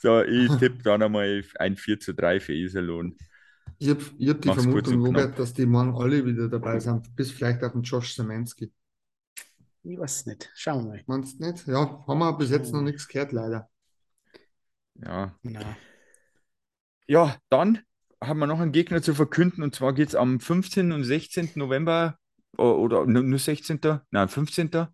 So, 0.00 0.22
ich 0.22 0.50
tippe 0.56 0.82
dann 0.82 1.02
einmal 1.02 1.44
ein 1.58 1.76
4 1.76 2.00
zu 2.00 2.14
3 2.14 2.40
für 2.40 2.52
Iserlohn. 2.52 3.16
Ich 3.78 3.90
habe 3.90 4.02
hab 4.02 4.40
die 4.40 4.48
Mach's 4.48 4.62
Vermutung, 4.64 5.06
Robert, 5.06 5.38
dass 5.38 5.54
die 5.54 5.66
morgen 5.66 5.94
alle 5.94 6.24
wieder 6.24 6.48
dabei 6.48 6.80
sind, 6.80 7.14
bis 7.14 7.30
vielleicht 7.30 7.62
auf 7.62 7.72
den 7.72 7.82
Josh 7.82 8.14
Semensky. 8.14 8.72
Ich 9.84 9.98
weiß 9.98 10.26
nicht. 10.26 10.50
Schauen 10.54 10.84
wir 10.84 10.88
mal. 10.88 11.02
Meinst 11.06 11.40
du 11.40 11.46
nicht? 11.46 11.66
Ja, 11.68 12.04
haben 12.06 12.18
wir 12.18 12.36
bis 12.36 12.50
jetzt 12.50 12.72
noch 12.72 12.82
nichts 12.82 13.06
gehört, 13.06 13.30
leider. 13.30 13.70
Ja. 15.04 15.34
Na. 15.42 15.76
Ja, 17.06 17.36
dann 17.48 17.80
haben 18.22 18.40
wir 18.40 18.46
noch 18.46 18.60
einen 18.60 18.72
Gegner 18.72 19.00
zu 19.00 19.14
verkünden 19.14 19.62
und 19.62 19.74
zwar 19.74 19.92
geht 19.94 20.08
es 20.08 20.14
am 20.14 20.40
15. 20.40 20.92
und 20.92 21.04
16. 21.04 21.52
November 21.54 22.18
oder 22.56 23.06
nur 23.06 23.38
16. 23.38 23.80
Nein, 24.10 24.28
15. 24.28 24.88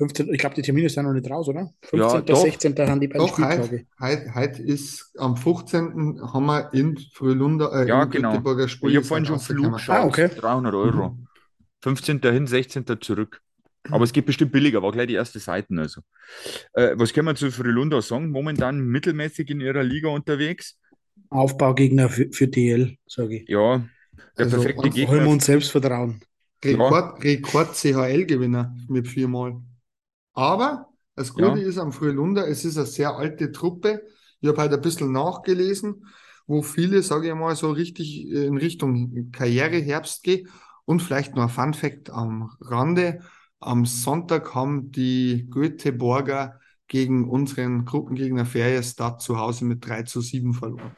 15, 0.00 0.32
ich 0.32 0.38
glaube, 0.38 0.54
die 0.54 0.62
Termine 0.62 0.88
sind 0.88 1.04
noch 1.04 1.12
nicht 1.12 1.30
raus, 1.30 1.46
oder? 1.48 1.68
15. 1.82 1.98
Ja, 2.00 2.20
doch, 2.22 2.42
16. 2.42 2.74
haben 2.78 3.00
die 3.00 3.08
beiden 3.08 3.26
doch, 3.26 3.34
Spieltage. 3.34 3.86
Heute, 4.00 4.34
heute 4.34 4.62
ist 4.62 5.12
am 5.18 5.36
15. 5.36 6.22
haben 6.32 6.46
wir 6.46 6.72
in 6.72 6.96
Frühlunder, 7.12 7.70
äh, 7.74 7.86
ja, 7.86 8.04
genau. 8.06 8.32
Spiel. 8.66 8.90
Ich 8.90 8.96
habe 8.96 9.04
vorhin 9.04 9.26
schon 9.26 9.40
Flug 9.40 9.74
geschaut, 9.74 9.96
ah, 9.96 10.04
okay. 10.06 10.28
300 10.28 10.74
Euro. 10.74 11.10
Mhm. 11.10 11.26
15. 11.82 12.20
hin, 12.22 12.46
16. 12.46 12.86
zurück. 13.00 13.42
Aber 13.88 14.04
es 14.04 14.12
geht 14.12 14.26
bestimmt 14.26 14.52
billiger, 14.52 14.82
war 14.82 14.92
gleich 14.92 15.06
die 15.06 15.14
erste 15.14 15.38
Seiten. 15.38 15.78
Also. 15.78 16.02
Äh, 16.74 16.92
was 16.96 17.12
können 17.12 17.28
wir 17.28 17.34
zu 17.34 17.50
Frilunda 17.50 18.02
sagen? 18.02 18.30
Momentan 18.30 18.80
mittelmäßig 18.80 19.50
in 19.50 19.60
ihrer 19.60 19.82
Liga 19.82 20.08
unterwegs. 20.08 20.78
Aufbaugegner 21.30 22.08
für, 22.08 22.28
für 22.30 22.48
DL, 22.48 22.96
sage 23.06 23.38
ich. 23.38 23.48
Ja, 23.48 23.84
der 24.36 24.46
also, 24.46 24.56
perfekte 24.56 24.90
Gegner. 24.90 25.14
Holen 25.14 25.24
wir 25.24 25.30
uns 25.30 25.46
Selbstvertrauen. 25.46 26.20
Rekord, 26.64 27.24
ja. 27.24 27.30
Rekord 27.30 27.74
CHL-Gewinner 27.74 28.76
mit 28.88 29.08
viermal. 29.08 29.60
Aber 30.34 30.88
das 31.14 31.32
Gute 31.32 31.60
ja. 31.60 31.68
ist 31.68 31.78
am 31.78 31.92
Frühlunder, 31.92 32.46
es 32.46 32.64
ist 32.64 32.76
eine 32.76 32.86
sehr 32.86 33.16
alte 33.16 33.52
Truppe. 33.52 34.02
Ich 34.40 34.48
habe 34.48 34.60
halt 34.60 34.72
ein 34.72 34.80
bisschen 34.80 35.12
nachgelesen, 35.12 36.06
wo 36.46 36.62
viele, 36.62 37.02
sage 37.02 37.28
ich 37.28 37.34
mal, 37.34 37.54
so 37.56 37.70
richtig 37.70 38.26
in 38.26 38.56
Richtung 38.56 39.30
Karriereherbst 39.32 40.22
gehen. 40.22 40.48
Und 40.84 41.00
vielleicht 41.00 41.36
noch 41.36 41.44
ein 41.44 41.48
Fun 41.48 41.74
Fact 41.74 42.10
am 42.10 42.50
Rande. 42.60 43.20
Am 43.60 43.84
Sonntag 43.84 44.54
haben 44.54 44.90
die 44.90 45.46
Göteborger 45.50 46.58
gegen 46.88 47.28
unseren 47.28 47.84
Gruppengegner 47.84 48.46
Feriestad 48.46 49.20
zu 49.20 49.38
Hause 49.38 49.64
mit 49.64 49.86
3 49.86 50.02
zu 50.04 50.20
7 50.20 50.54
verloren. 50.54 50.96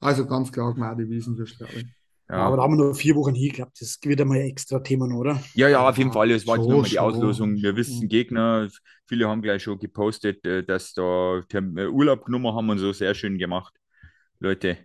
Also 0.00 0.26
ganz 0.26 0.52
klar 0.52 0.74
die 0.96 1.08
Wiesen 1.08 1.36
für 1.36 1.46
Straubing. 1.46 1.90
Ja. 2.28 2.36
Aber 2.36 2.56
da 2.56 2.62
haben 2.62 2.76
wir 2.76 2.84
nur 2.84 2.94
vier 2.94 3.14
Wochen 3.16 3.34
hier 3.34 3.52
gehabt. 3.52 3.80
Das 3.80 3.98
wird 4.02 4.20
einmal 4.20 4.38
ein 4.38 4.46
extra 4.46 4.80
Thema, 4.80 5.06
oder? 5.14 5.42
Ja, 5.54 5.68
ja, 5.68 5.88
auf 5.88 5.96
jeden 5.96 6.12
Fall. 6.12 6.30
Es 6.30 6.46
war 6.46 6.56
jetzt 6.56 6.68
nur 6.68 6.82
mal 6.82 6.88
die 6.88 6.98
Auslosung. 6.98 7.54
Wir 7.56 7.76
wissen 7.76 8.08
Gegner. 8.08 8.68
Viele 9.06 9.28
haben 9.28 9.42
gleich 9.42 9.62
schon 9.62 9.78
gepostet, 9.78 10.44
äh, 10.46 10.64
dass 10.64 10.94
da 10.94 11.42
äh, 11.52 11.86
Urlaub 11.86 12.24
genommen 12.24 12.54
haben 12.54 12.68
und 12.70 12.78
so. 12.78 12.92
Sehr 12.92 13.14
schön 13.14 13.38
gemacht. 13.38 13.74
Leute, 14.40 14.78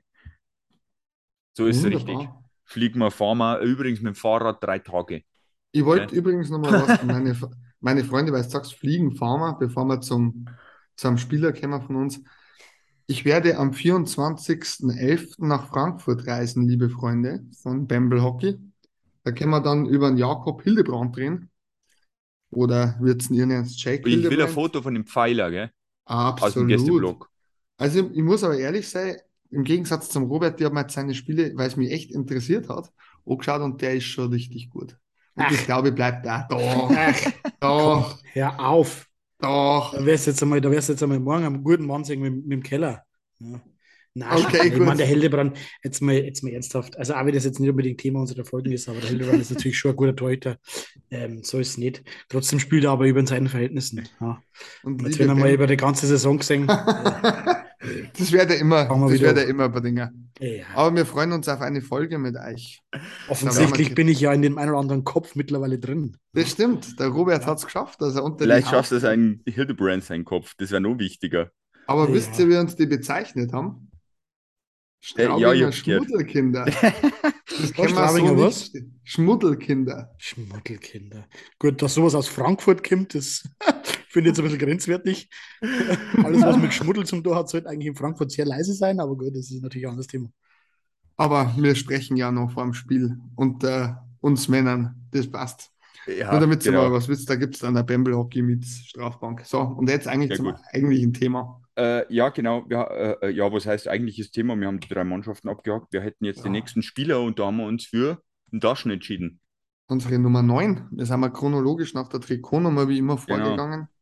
so 1.53 1.65
ist 1.65 1.77
es 1.77 1.85
richtig. 1.85 2.29
Fliegen 2.65 2.99
wir, 2.99 3.09
fahren 3.09 3.39
wir. 3.39 3.59
Übrigens 3.59 4.01
mit 4.01 4.13
dem 4.13 4.15
Fahrrad 4.15 4.63
drei 4.63 4.79
Tage. 4.79 5.23
Ich 5.71 5.85
wollte 5.85 6.05
okay. 6.05 6.15
übrigens 6.15 6.49
nochmal 6.49 6.87
was, 6.87 7.03
meine, 7.03 7.35
meine 7.79 8.03
Freunde, 8.03 8.31
weil 8.31 8.43
du 8.43 8.49
sagst, 8.49 8.73
fliegen, 8.73 9.15
fahren 9.15 9.39
wir, 9.41 9.53
bevor 9.59 9.85
wir 9.85 10.01
zum, 10.01 10.47
zum 10.95 11.17
Spieler 11.17 11.53
kommen 11.53 11.81
von 11.81 11.95
uns. 11.95 12.21
Ich 13.07 13.25
werde 13.25 13.57
am 13.57 13.73
24.11. 13.73 15.45
nach 15.45 15.69
Frankfurt 15.69 16.27
reisen, 16.27 16.67
liebe 16.67 16.89
Freunde 16.89 17.43
von 17.61 17.87
Bamble 17.87 18.21
Hockey. 18.21 18.57
Da 19.23 19.31
können 19.31 19.51
wir 19.51 19.61
dann 19.61 19.85
über 19.85 20.09
den 20.09 20.17
Jakob 20.17 20.63
Hildebrand 20.63 21.15
drehen. 21.15 21.49
Oder 22.51 22.97
wird 22.99 23.21
es 23.21 23.29
ihn 23.29 23.51
ernst 23.51 23.83
Jake 23.83 24.07
Ich 24.07 24.13
Hildebrand? 24.13 24.37
will 24.37 24.45
ein 24.45 24.53
Foto 24.53 24.81
von 24.81 24.93
dem 24.93 25.05
Pfeiler, 25.05 25.51
gell? 25.51 25.71
Absolut. 26.05 26.47
Aus 26.47 26.53
dem 26.53 26.67
Gästeblog. 26.67 27.29
Also 27.77 28.09
ich 28.11 28.23
muss 28.23 28.43
aber 28.43 28.57
ehrlich 28.57 28.89
sein, 28.89 29.17
im 29.51 29.63
Gegensatz 29.63 30.09
zum 30.09 30.23
Robert, 30.25 30.59
der 30.59 30.67
hat 30.67 30.73
mir 30.73 30.81
jetzt 30.81 30.93
seine 30.93 31.13
Spiele, 31.15 31.51
weil 31.55 31.67
es 31.67 31.77
mich 31.77 31.91
echt 31.91 32.11
interessiert 32.11 32.69
hat, 32.69 32.91
angeschaut 33.25 33.61
und 33.61 33.81
der 33.81 33.95
ist 33.95 34.05
schon 34.05 34.31
richtig 34.31 34.69
gut. 34.69 34.97
Und 35.39 35.51
ich 35.51 35.65
glaube, 35.65 35.91
bleibt 35.91 36.25
da. 36.25 36.47
Doch. 36.49 36.91
Ach, 36.95 37.31
doch. 37.59 38.23
Hör 38.33 38.59
auf. 38.59 39.07
Doch. 39.39 39.93
Da 39.93 40.05
wärst 40.05 40.27
jetzt 40.27 40.41
einmal, 40.43 40.61
da 40.61 40.69
wärst 40.69 40.89
jetzt 40.89 41.01
einmal 41.01 41.19
morgen 41.19 41.45
am 41.45 41.63
guten 41.63 41.85
Mann 41.85 42.03
mit, 42.07 42.19
mit 42.19 42.51
dem 42.51 42.63
Keller. 42.63 43.03
Ja. 43.39 43.61
Nein, 44.15 44.43
okay, 44.43 44.67
ich 44.67 44.77
meine, 44.77 44.97
der 44.97 45.05
Hildebrand, 45.05 45.57
jetzt 45.83 46.01
mal, 46.01 46.15
jetzt 46.15 46.43
mal 46.43 46.51
ernsthaft, 46.51 46.97
also 46.97 47.13
auch 47.13 47.25
wenn 47.25 47.33
das 47.33 47.45
jetzt 47.45 47.59
nicht 47.59 47.69
unbedingt 47.69 47.99
Thema 47.99 48.19
unserer 48.19 48.43
Folgen 48.43 48.71
ist, 48.71 48.89
aber 48.89 48.99
der 48.99 49.09
Hildebrand 49.09 49.39
ist 49.39 49.51
natürlich 49.51 49.77
schon 49.77 49.91
ein 49.91 49.97
guter 49.97 50.15
Torhüter. 50.15 50.57
Ähm, 51.11 51.43
so 51.43 51.59
ist 51.59 51.69
es 51.69 51.77
nicht. 51.77 52.03
Trotzdem 52.27 52.59
spielt 52.59 52.85
er 52.85 52.91
aber 52.91 53.05
über 53.05 53.19
in 53.19 53.27
seinen 53.27 53.47
Verhältnissen. 53.47 54.09
Ja. 54.19 54.41
Und 54.83 55.01
jetzt, 55.03 55.19
wenn 55.19 55.29
er 55.29 55.35
mal 55.35 55.51
über 55.51 55.67
die 55.67 55.77
ganze 55.77 56.07
Saison 56.07 56.37
gesehen. 56.39 56.67
das 58.17 58.31
wäre 58.31 58.53
immer, 58.55 58.85
das 58.85 59.21
wäre 59.21 59.41
immer 59.43 59.69
bei 59.69 59.79
Dinger. 59.79 60.11
Ja. 60.39 60.65
Aber 60.75 60.95
wir 60.95 61.05
freuen 61.05 61.31
uns 61.31 61.47
auf 61.47 61.61
eine 61.61 61.81
Folge 61.81 62.17
mit 62.17 62.35
euch. 62.35 62.81
Offensichtlich 63.27 63.95
bin 63.95 64.07
ich 64.07 64.19
ja 64.19 64.33
in 64.33 64.41
dem 64.41 64.57
einen 64.57 64.71
oder 64.71 64.79
anderen 64.79 65.03
Kopf 65.03 65.35
mittlerweile 65.35 65.79
drin. 65.79 66.17
Das 66.33 66.51
stimmt. 66.51 66.99
Der 66.99 67.07
Robert 67.07 67.45
hat 67.45 67.57
es 67.57 67.65
geschafft. 67.65 68.01
Dass 68.01 68.15
er 68.15 68.23
unter 68.23 68.43
Vielleicht 68.43 68.69
schafft 68.69 68.91
es 68.91 69.03
ein 69.03 69.41
Hildebrand 69.45 70.03
sein 70.03 70.25
Kopf. 70.25 70.53
Das 70.57 70.71
wäre 70.71 70.81
noch 70.81 70.97
wichtiger. 70.97 71.51
Aber 71.87 72.07
ja. 72.07 72.13
wisst 72.13 72.37
ihr, 72.39 72.49
wie 72.49 72.57
uns 72.57 72.75
die 72.75 72.85
bezeichnet 72.85 73.51
haben? 73.53 73.89
Straubinger 75.01 75.53
ja, 75.53 75.71
Schmuddelkinder. 75.71 76.65
Das 77.61 77.73
kennen 77.73 77.95
wir 77.95 78.07
so 78.07 78.37
was? 78.37 78.71
Schmuddelkinder. 79.03 80.13
Schmuddelkinder. 80.17 81.27
Gut, 81.57 81.81
dass 81.81 81.95
sowas 81.95 82.15
aus 82.15 82.27
Frankfurt 82.27 82.87
kommt, 82.87 83.15
das 83.15 83.43
finde 84.09 84.29
ich 84.29 84.35
jetzt 84.35 84.39
ein 84.39 84.43
bisschen 84.43 84.59
grenzwertig. 84.59 85.29
Alles, 85.61 86.41
was 86.41 86.57
mit 86.57 86.73
Schmuddel 86.73 87.05
zum 87.05 87.23
Tor 87.23 87.35
hat, 87.35 87.49
sollte 87.49 87.69
eigentlich 87.69 87.87
in 87.87 87.95
Frankfurt 87.95 88.31
sehr 88.31 88.45
leise 88.45 88.73
sein, 88.73 88.99
aber 88.99 89.15
gut, 89.15 89.35
das 89.35 89.51
ist 89.51 89.61
natürlich 89.61 89.85
ein 89.85 89.91
anderes 89.91 90.07
Thema. 90.07 90.29
Aber 91.15 91.53
wir 91.57 91.75
sprechen 91.75 92.17
ja 92.17 92.31
noch 92.31 92.51
vor 92.51 92.63
dem 92.63 92.73
Spiel 92.73 93.17
unter 93.35 94.07
uns 94.21 94.47
Männern, 94.47 94.95
das 95.11 95.29
passt. 95.29 95.71
Ja, 96.07 96.31
Nur 96.31 96.39
damit 96.41 96.63
genau. 96.63 96.83
mal 96.83 96.91
was 96.91 97.07
wisst, 97.07 97.29
da 97.29 97.35
gibt 97.35 97.55
es 97.55 97.61
dann 97.61 97.73
der 97.75 97.83
Bamble 97.83 98.15
Hockey 98.15 98.41
mit 98.41 98.65
Strafbank. 98.65 99.45
So, 99.45 99.59
und 99.59 99.89
jetzt 99.89 100.07
eigentlich 100.07 100.31
ja, 100.31 100.35
zum 100.37 100.45
gut. 100.45 100.55
eigentlichen 100.71 101.13
Thema. 101.13 101.61
Äh, 101.77 102.11
ja, 102.13 102.29
genau. 102.29 102.65
Ja, 102.69 102.83
äh, 102.85 103.27
äh, 103.27 103.29
ja, 103.31 103.51
was 103.51 103.65
heißt 103.65 103.87
eigentliches 103.87 104.31
Thema? 104.31 104.55
Wir 104.55 104.67
haben 104.67 104.79
die 104.79 104.87
drei 104.87 105.03
Mannschaften 105.03 105.49
abgehakt. 105.49 105.93
Wir 105.93 106.01
hätten 106.01 106.25
jetzt 106.25 106.37
ja. 106.37 106.43
den 106.43 106.53
nächsten 106.53 106.81
Spieler 106.81 107.21
und 107.21 107.39
da 107.39 107.47
haben 107.47 107.57
wir 107.57 107.65
uns 107.65 107.85
für 107.85 108.21
den 108.51 108.59
Taschen 108.59 108.91
entschieden. 108.91 109.39
Unsere 109.87 110.19
Nummer 110.19 110.41
9. 110.41 110.87
Wir 110.91 111.05
sind 111.05 111.19
mal 111.19 111.31
chronologisch 111.31 111.93
nach 111.93 112.09
der 112.09 112.21
Trikotnummer 112.21 112.87
wie 112.87 112.97
immer 112.97 113.15
genau. 113.15 113.39
vorgegangen. 113.43 113.79
Genau. 113.79 113.98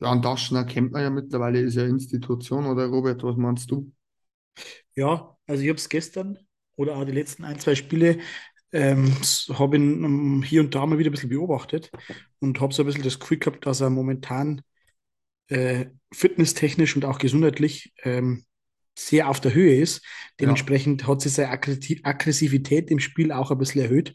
Ja, 0.00 0.12
und 0.12 0.22
Taschner 0.22 0.64
kennt 0.64 0.92
man 0.92 1.02
ja 1.02 1.10
mittlerweile, 1.10 1.60
ist 1.60 1.74
ja 1.74 1.84
Institution, 1.84 2.66
oder 2.66 2.86
Robert, 2.86 3.22
was 3.22 3.36
meinst 3.36 3.70
du? 3.70 3.92
Ja, 4.94 5.36
also 5.46 5.62
ich 5.62 5.68
habe 5.68 5.78
es 5.78 5.88
gestern 5.88 6.38
oder 6.76 6.96
auch 6.96 7.04
die 7.04 7.12
letzten 7.12 7.44
ein, 7.44 7.58
zwei 7.58 7.74
Spiele 7.74 8.18
ähm, 8.72 9.12
habe 9.52 9.76
ihn 9.76 10.04
um, 10.04 10.42
hier 10.42 10.60
und 10.60 10.74
da 10.74 10.86
mal 10.86 10.98
wieder 10.98 11.10
ein 11.10 11.12
bisschen 11.12 11.30
beobachtet 11.30 11.90
und 12.38 12.60
habe 12.60 12.72
so 12.72 12.82
ein 12.82 12.86
bisschen 12.86 13.02
das 13.02 13.18
Gefühl 13.18 13.38
gehabt, 13.38 13.66
dass 13.66 13.80
er 13.80 13.90
momentan 13.90 14.62
äh, 15.48 15.86
fitnesstechnisch 16.12 16.94
und 16.96 17.04
auch 17.04 17.18
gesundheitlich 17.18 17.92
ähm, 18.04 18.44
sehr 18.96 19.28
auf 19.28 19.40
der 19.40 19.54
Höhe 19.54 19.76
ist. 19.76 20.04
Dementsprechend 20.38 21.02
ja. 21.02 21.08
hat 21.08 21.20
sich 21.20 21.32
seine 21.32 21.50
Aggressivität 21.50 22.90
im 22.90 23.00
Spiel 23.00 23.32
auch 23.32 23.50
ein 23.50 23.58
bisschen 23.58 23.82
erhöht. 23.82 24.14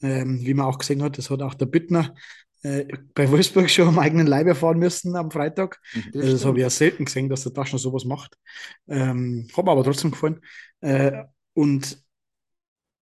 Ähm, 0.00 0.40
wie 0.42 0.54
man 0.54 0.66
auch 0.66 0.78
gesehen 0.78 1.02
hat, 1.02 1.18
das 1.18 1.30
hat 1.30 1.42
auch 1.42 1.54
der 1.54 1.66
Bittner 1.66 2.14
äh, 2.62 2.86
bei 3.14 3.30
Wolfsburg 3.30 3.70
schon 3.70 3.88
am 3.88 3.98
eigenen 3.98 4.26
Leib 4.26 4.46
erfahren 4.46 4.78
müssen 4.78 5.16
am 5.16 5.30
Freitag. 5.30 5.78
Mhm. 5.94 6.04
Das, 6.12 6.22
also 6.22 6.32
das 6.32 6.44
habe 6.44 6.58
ich 6.58 6.62
ja 6.62 6.70
selten 6.70 7.04
gesehen, 7.04 7.28
dass 7.28 7.44
der 7.44 7.52
Taschner 7.52 7.78
sowas 7.78 8.04
macht. 8.04 8.36
Ähm, 8.88 9.48
mir 9.66 9.72
aber 9.72 9.84
trotzdem 9.84 10.10
gefallen. 10.10 10.40
Äh, 10.80 11.24
und 11.54 11.98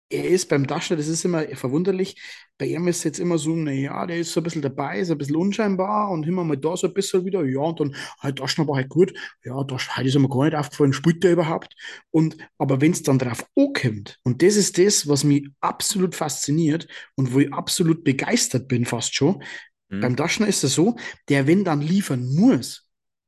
er 0.09 0.25
ist 0.25 0.49
beim 0.49 0.67
Daschner, 0.67 0.97
das 0.97 1.07
ist 1.07 1.25
immer 1.25 1.43
verwunderlich, 1.55 2.21
bei 2.57 2.67
ihm 2.67 2.87
ist 2.87 2.97
es 2.99 3.03
jetzt 3.03 3.19
immer 3.19 3.37
so, 3.37 3.55
naja, 3.55 4.05
der 4.05 4.19
ist 4.19 4.31
so 4.31 4.39
ein 4.39 4.43
bisschen 4.43 4.61
dabei, 4.61 4.99
ist 4.99 5.11
ein 5.11 5.17
bisschen 5.17 5.35
unscheinbar 5.35 6.09
und 6.11 6.27
immer 6.27 6.43
mal 6.43 6.57
da 6.57 6.77
so 6.77 6.87
ein 6.87 6.93
bisschen 6.93 7.25
wieder, 7.25 7.43
ja, 7.43 7.59
und 7.59 7.79
dann, 7.79 7.95
halt, 8.19 8.39
Daschner 8.39 8.67
war 8.67 8.75
halt 8.75 8.89
gut, 8.89 9.13
ja, 9.43 9.63
das 9.63 9.95
halt 9.95 10.07
ist 10.07 10.17
mir 10.17 10.29
gar 10.29 10.45
nicht 10.45 10.55
aufgefallen, 10.55 10.93
spielt 10.93 11.23
der 11.23 11.33
überhaupt? 11.33 11.75
Und, 12.11 12.37
aber 12.57 12.81
wenn 12.81 12.91
es 12.91 13.03
dann 13.03 13.19
drauf 13.19 13.45
ankommt, 13.55 14.19
und 14.23 14.41
das 14.41 14.55
ist 14.55 14.77
das, 14.77 15.07
was 15.07 15.23
mich 15.23 15.47
absolut 15.59 16.15
fasziniert 16.15 16.87
und 17.15 17.33
wo 17.33 17.39
ich 17.39 17.51
absolut 17.53 18.03
begeistert 18.03 18.67
bin, 18.67 18.85
fast 18.85 19.15
schon, 19.15 19.43
mhm. 19.89 20.01
beim 20.01 20.15
Daschner 20.15 20.47
ist 20.47 20.63
es 20.63 20.75
so, 20.75 20.95
der, 21.29 21.47
wenn 21.47 21.63
dann 21.63 21.81
liefern 21.81 22.25
muss, 22.35 22.84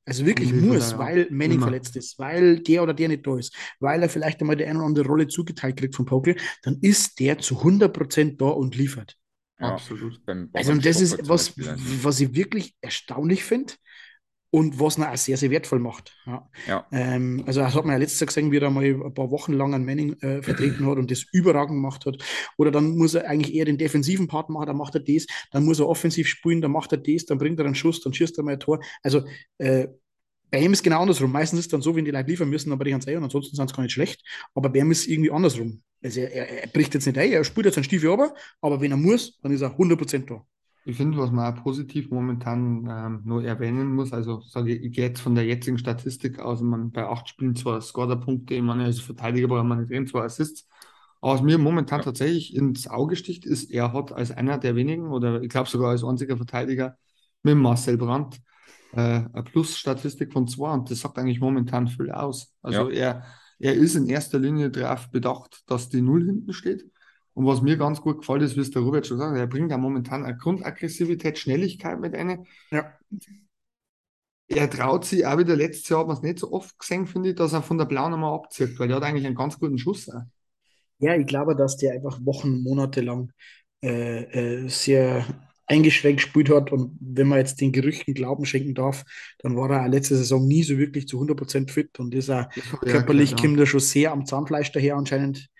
also 0.07 0.25
wirklich 0.25 0.53
muss, 0.53 0.91
ja. 0.91 0.99
weil 0.99 1.27
Manning 1.29 1.57
Immer. 1.57 1.65
verletzt 1.65 1.97
ist, 1.97 2.17
weil 2.17 2.61
der 2.61 2.81
oder 2.81 2.93
der 2.93 3.09
nicht 3.09 3.27
da 3.27 3.37
ist, 3.37 3.53
weil 3.81 4.01
er 4.01 4.07
vielleicht 4.07 4.39
einmal 4.39 4.55
die 4.55 4.63
eine 4.63 4.79
oder 4.79 4.87
andere 4.87 5.05
Rolle 5.05 5.27
zugeteilt 5.27 5.75
kriegt 5.75 5.95
von 5.95 6.05
Pokel, 6.05 6.37
dann 6.63 6.77
ist 6.81 7.19
der 7.19 7.39
zu 7.39 7.61
100% 7.61 8.37
da 8.37 8.45
und 8.45 8.75
liefert. 8.75 9.17
Ja, 9.59 9.73
Absolut. 9.73 10.21
Also 10.53 10.75
das 10.75 11.01
ist 11.01 11.27
was, 11.27 11.53
was 11.57 12.19
ich 12.21 12.33
wirklich 12.33 12.75
erstaunlich 12.79 13.43
finde 13.43 13.73
und 14.49 14.79
was 14.79 14.97
ihn 14.97 15.03
auch 15.03 15.17
sehr, 15.17 15.37
sehr 15.37 15.49
wertvoll 15.49 15.79
macht. 15.79 16.15
Ja. 16.25 16.49
ja. 16.67 16.87
Ähm, 16.91 17.43
also 17.45 17.59
das 17.59 17.75
hat 17.75 17.83
man 17.85 17.93
ja 17.93 17.99
letztes 17.99 18.19
Jahr 18.19 18.27
gesehen, 18.27 18.51
wie 18.51 18.57
er 18.57 18.69
mal 18.69 18.83
ein 18.83 19.13
paar 19.13 19.29
Wochen 19.29 19.53
lang 19.53 19.73
einen 19.73 19.85
Manning 19.85 20.13
äh, 20.21 20.41
vertreten 20.41 20.85
hat 20.85 20.97
und 20.97 21.11
das 21.11 21.25
überragend 21.31 21.75
gemacht 21.75 22.05
hat. 22.05 22.23
Oder 22.57 22.71
dann 22.71 22.95
muss 22.97 23.13
er 23.13 23.27
eigentlich 23.27 23.53
eher 23.53 23.65
den 23.65 23.77
defensiven 23.77 24.27
Part 24.27 24.49
machen, 24.49 24.67
dann 24.67 24.77
macht 24.77 24.95
er 24.95 25.01
das, 25.01 25.25
dann 25.51 25.65
muss 25.65 25.79
er 25.79 25.89
offensiv 25.89 26.27
spielen, 26.27 26.61
dann 26.61 26.71
macht 26.71 26.91
er 26.93 26.97
das, 26.97 27.25
dann 27.25 27.37
bringt 27.37 27.59
er 27.59 27.65
einen 27.65 27.75
Schuss, 27.75 28.01
dann 28.01 28.13
schießt 28.13 28.37
er 28.37 28.43
mal 28.43 28.53
ein 28.53 28.59
Tor. 28.59 28.79
Also 29.03 29.23
äh, 29.57 29.87
bei 30.49 30.59
ihm 30.59 30.71
ist 30.71 30.83
genau 30.83 31.01
andersrum. 31.01 31.31
Meistens 31.31 31.59
ist 31.59 31.65
es 31.65 31.71
dann 31.71 31.81
so, 31.81 31.95
wenn 31.95 32.05
die 32.05 32.11
Leute 32.11 32.29
liefern 32.29 32.49
müssen, 32.49 32.71
aber 32.71 32.85
die 32.85 32.91
ganz 32.91 33.05
eh 33.05 33.17
und 33.17 33.23
ansonsten 33.23 33.55
sind 33.55 33.69
es 33.69 33.75
gar 33.75 33.83
nicht 33.83 33.91
schlecht. 33.91 34.23
Aber 34.55 34.69
bei 34.69 34.79
ihm 34.79 34.91
ist 34.91 35.01
es 35.01 35.07
irgendwie 35.07 35.31
andersrum. 35.31 35.81
Also 36.01 36.21
er, 36.21 36.31
er, 36.31 36.63
er 36.63 36.67
bricht 36.67 36.93
jetzt 36.93 37.05
nicht 37.05 37.17
ein, 37.17 37.31
er 37.31 37.43
spielt 37.43 37.65
jetzt 37.65 37.77
einen 37.77 37.83
Stiefel 37.83 38.11
aber, 38.11 38.33
aber 38.61 38.79
wenn 38.79 38.91
er 38.91 38.97
muss, 38.97 39.39
dann 39.41 39.51
ist 39.51 39.61
er 39.61 39.77
100% 39.77 40.25
da. 40.25 40.45
Ich 40.87 40.95
finde, 40.95 41.17
was 41.17 41.31
man 41.31 41.53
auch 41.53 41.63
positiv 41.63 42.11
momentan 42.11 42.87
ähm, 42.89 43.21
nur 43.25 43.43
erwähnen 43.43 43.93
muss, 43.93 44.13
also 44.13 44.39
sage 44.39 44.73
ich, 44.73 44.95
jetzt 44.95 45.19
von 45.19 45.35
der 45.35 45.43
jetzigen 45.43 45.77
Statistik 45.77 46.39
aus, 46.39 46.61
man 46.61 46.91
bei 46.91 47.05
acht 47.05 47.27
Spielen 47.27 47.57
zwar 47.57 47.81
Scorer-Punkte, 47.81 48.53
ich 48.55 48.61
meine, 48.61 48.85
als 48.85 49.01
Verteidiger 49.01 49.49
braucht 49.49 49.65
man 49.65 49.79
nicht 49.79 49.91
drin, 49.91 50.07
zwar 50.07 50.23
Assists, 50.23 50.65
aber 51.19 51.33
was 51.33 51.41
mir 51.41 51.57
momentan 51.57 51.99
ja. 51.99 52.05
tatsächlich 52.05 52.55
ins 52.55 52.87
Auge 52.87 53.17
sticht, 53.17 53.45
ist, 53.45 53.69
er 53.69 53.91
hat 53.91 54.13
als 54.13 54.31
einer 54.31 54.57
der 54.59 54.77
wenigen 54.77 55.07
oder 55.11 55.41
ich 55.41 55.49
glaube 55.49 55.67
sogar 55.67 55.89
als 55.89 56.05
einziger 56.05 56.37
Verteidiger 56.37 56.95
mit 57.43 57.57
Marcel 57.57 57.97
Brandt 57.97 58.39
äh, 58.93 59.01
eine 59.01 59.43
Plus-Statistik 59.43 60.31
von 60.31 60.47
zwei 60.47 60.71
und 60.71 60.89
das 60.89 61.01
sagt 61.01 61.17
eigentlich 61.17 61.41
momentan 61.41 61.89
viel 61.89 62.11
aus. 62.11 62.53
Also 62.61 62.89
ja. 62.89 62.95
er, 62.95 63.23
er 63.59 63.73
ist 63.73 63.95
in 63.95 64.07
erster 64.07 64.39
Linie 64.39 64.69
darauf 64.69 65.11
bedacht, 65.11 65.63
dass 65.67 65.89
die 65.89 66.01
Null 66.01 66.25
hinten 66.25 66.53
steht 66.53 66.85
und 67.37 67.45
was 67.45 67.61
mir 67.61 67.77
ganz 67.77 68.01
gut 68.01 68.21
gefällt, 68.21 68.41
ist, 68.41 68.55
wie 68.55 68.61
es 68.61 68.71
der 68.71 68.81
Robert 68.81 69.05
schon 69.05 69.19
sagt, 69.19 69.37
er 69.37 69.45
bringt 69.45 69.69
ja 69.69 69.77
momentan 69.77 70.25
eine 70.25 70.35
Grundaggressivität, 70.35 71.37
Schnelligkeit 71.37 71.99
mit 71.99 72.15
ein. 72.15 72.47
Ja. 72.71 72.97
Er 74.47 74.67
traut 74.71 75.05
sich, 75.05 75.23
auch 75.23 75.37
wieder 75.37 75.55
letztes 75.55 75.87
Jahr 75.87 75.99
hat 75.99 76.07
man 76.07 76.17
es 76.17 76.23
nicht 76.23 76.39
so 76.39 76.51
oft 76.51 76.79
gesehen, 76.79 77.05
finde 77.05 77.29
ich, 77.29 77.35
dass 77.35 77.53
er 77.53 77.61
von 77.61 77.77
der 77.77 77.85
Blauen 77.85 78.11
einmal 78.11 78.33
abzieht, 78.33 78.79
weil 78.79 78.87
der 78.87 78.97
hat 78.97 79.03
eigentlich 79.03 79.27
einen 79.27 79.35
ganz 79.35 79.59
guten 79.59 79.77
Schuss. 79.77 80.09
Auch. 80.09 80.23
Ja, 80.97 81.15
ich 81.15 81.27
glaube, 81.27 81.55
dass 81.55 81.77
der 81.77 81.93
einfach 81.93 82.17
Wochen, 82.25 82.63
Monate 82.63 83.01
lang 83.01 83.31
äh, 83.83 84.63
äh, 84.63 84.67
sehr 84.67 85.23
eingeschränkt 85.67 86.23
gespielt 86.23 86.49
hat. 86.49 86.71
Und 86.71 86.97
wenn 86.99 87.27
man 87.27 87.37
jetzt 87.37 87.61
den 87.61 87.71
Gerüchten 87.71 88.15
Glauben 88.15 88.47
schenken 88.47 88.73
darf, 88.73 89.05
dann 89.37 89.55
war 89.55 89.69
er 89.69 89.87
letzte 89.89 90.15
Saison 90.15 90.47
nie 90.47 90.63
so 90.63 90.79
wirklich 90.79 91.07
zu 91.07 91.21
100% 91.21 91.69
fit 91.69 91.99
und 91.99 92.15
ist 92.15 92.29
er 92.29 92.49
körperlich 92.81 93.31
ja, 93.31 93.37
kommt 93.37 93.59
er 93.59 93.67
schon 93.67 93.79
sehr 93.79 94.11
am 94.11 94.25
Zahnfleisch 94.25 94.71
daher 94.71 94.95
anscheinend 94.95 95.51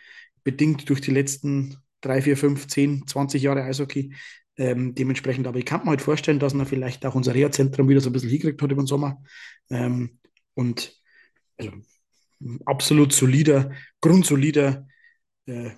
bedingt 0.47 0.88
durch 0.88 1.01
die 1.01 1.12
letzten 1.12 1.75
drei, 1.99 2.21
vier, 2.21 2.38
fünf, 2.38 2.67
zehn, 2.67 3.05
20 3.05 3.41
Jahre 3.41 3.63
Eishockey. 3.63 4.13
Ähm, 4.55 4.95
dementsprechend, 4.95 5.45
aber 5.45 5.60
ich 5.60 5.65
kann 5.65 5.83
mir 5.83 5.89
halt 5.89 6.01
vorstellen, 6.01 6.39
dass 6.39 6.53
man 6.53 6.65
vielleicht 6.65 7.05
auch 7.05 7.15
unser 7.15 7.36
Reha-Zentrum 7.36 7.89
wieder 7.89 7.99
so 7.99 8.10
ein 8.10 8.13
bisschen 8.13 8.29
hingekriegt 8.29 8.62
hat 8.62 8.71
über 8.71 8.81
den 8.81 8.88
Sommer. 8.88 9.21
Ähm, 9.69 10.19
und 10.53 10.95
also, 11.57 11.73
absolut 12.65 13.12
solider, 13.12 13.71
grundsolider 13.99 14.88
äh, 15.47 15.71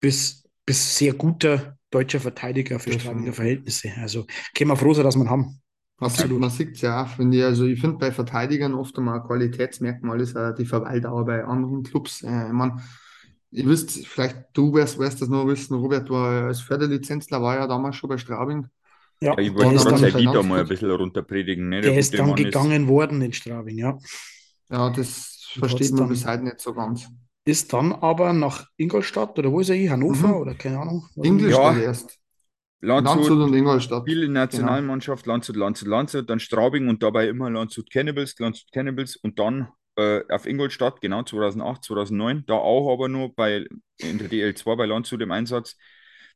bis, 0.00 0.44
bis 0.66 0.98
sehr 0.98 1.14
guter 1.14 1.78
deutscher 1.90 2.20
Verteidiger 2.20 2.78
für 2.78 2.92
Stradinger 2.92 3.32
Verhältnisse. 3.32 3.90
Also 3.96 4.26
können 4.54 4.68
wir 4.68 4.76
froh 4.76 4.92
sein, 4.92 5.04
dass 5.04 5.16
wir 5.16 5.30
haben. 5.30 5.62
Absolut. 5.96 6.40
Man 6.40 6.50
sieht 6.50 6.76
es 6.76 6.82
ja 6.82 7.02
auch, 7.02 7.08
finde 7.08 7.38
ich. 7.38 7.44
Also 7.44 7.64
ich 7.64 7.80
finde 7.80 7.96
bei 7.96 8.12
Verteidigern 8.12 8.74
oft 8.74 8.96
einmal 8.98 9.20
ein 9.20 9.26
Qualitätsmerkmal 9.26 10.20
ist 10.20 10.36
auch 10.36 10.54
die 10.54 10.66
Verweildauer 10.66 11.24
bei 11.24 11.42
anderen 11.42 11.82
Clubs. 11.84 12.22
Äh, 12.22 12.48
ich 12.48 12.52
meine, 12.52 12.82
Ihr 13.52 13.66
wisst, 13.66 14.06
vielleicht 14.06 14.46
du 14.52 14.72
wirst, 14.74 14.98
wirst 14.98 15.20
das 15.20 15.28
noch 15.28 15.46
wissen, 15.46 15.74
Robert 15.74 16.08
war 16.08 16.46
als 16.46 16.60
Förderlizenzler, 16.60 17.42
war 17.42 17.56
ja 17.56 17.66
damals 17.66 17.96
schon 17.96 18.08
bei 18.08 18.16
Straubing. 18.16 18.68
Ja, 19.20 19.36
ich 19.36 19.52
wollte 19.52 19.84
gerade 19.84 19.98
sein 19.98 20.14
Lied 20.14 20.42
mal 20.44 20.60
ein 20.60 20.68
bisschen 20.68 20.90
runterpredigen. 20.90 21.68
Ne? 21.68 21.80
Der, 21.80 21.90
der 21.90 22.00
ist 22.00 22.16
dann 22.18 22.34
gegangen 22.34 22.84
ist. 22.84 22.88
worden 22.88 23.20
in 23.20 23.32
Straubing, 23.32 23.76
ja. 23.76 23.98
Ja, 24.70 24.88
das 24.90 25.50
versteht 25.58 25.92
man 25.92 26.08
bis 26.08 26.26
heute 26.26 26.44
nicht 26.44 26.60
so 26.60 26.72
ganz. 26.72 27.08
Ist 27.44 27.72
dann 27.72 27.92
aber 27.92 28.32
nach 28.32 28.66
Ingolstadt 28.76 29.38
oder 29.38 29.50
wo 29.50 29.60
ist 29.60 29.68
er 29.68 29.74
hier? 29.74 29.90
Hannover 29.90 30.28
mhm. 30.28 30.34
oder 30.34 30.54
keine 30.54 30.78
Ahnung? 30.78 31.06
Ingolstadt 31.16 31.76
ja. 31.76 31.82
erst. 31.82 32.18
Landshut, 32.82 33.16
Landshut 33.16 33.38
und 33.38 33.54
Ingolstadt. 33.54 34.02
Spiel 34.02 34.22
in 34.22 34.32
Nationalmannschaft, 34.32 35.24
genau. 35.24 35.34
Landshut, 35.34 35.56
Landshut, 35.56 35.88
Landshut, 35.88 36.30
dann 36.30 36.40
Straubing 36.40 36.88
und 36.88 37.02
dabei 37.02 37.28
immer 37.28 37.50
Landshut 37.50 37.90
Cannibals, 37.90 38.38
Landshut 38.38 38.72
Cannibals 38.72 39.16
und 39.16 39.38
dann 39.38 39.68
äh, 39.96 40.22
auf 40.28 40.46
Ingolstadt, 40.46 41.00
genau 41.00 41.22
2008, 41.22 41.84
2009, 41.84 42.44
da 42.46 42.54
auch 42.54 42.92
aber 42.92 43.08
nur 43.08 43.34
bei, 43.34 43.66
in 43.98 44.18
der 44.18 44.30
DL2 44.30 44.76
bei 44.76 44.86
Landshut 44.86 45.20
im 45.20 45.32
Einsatz. 45.32 45.76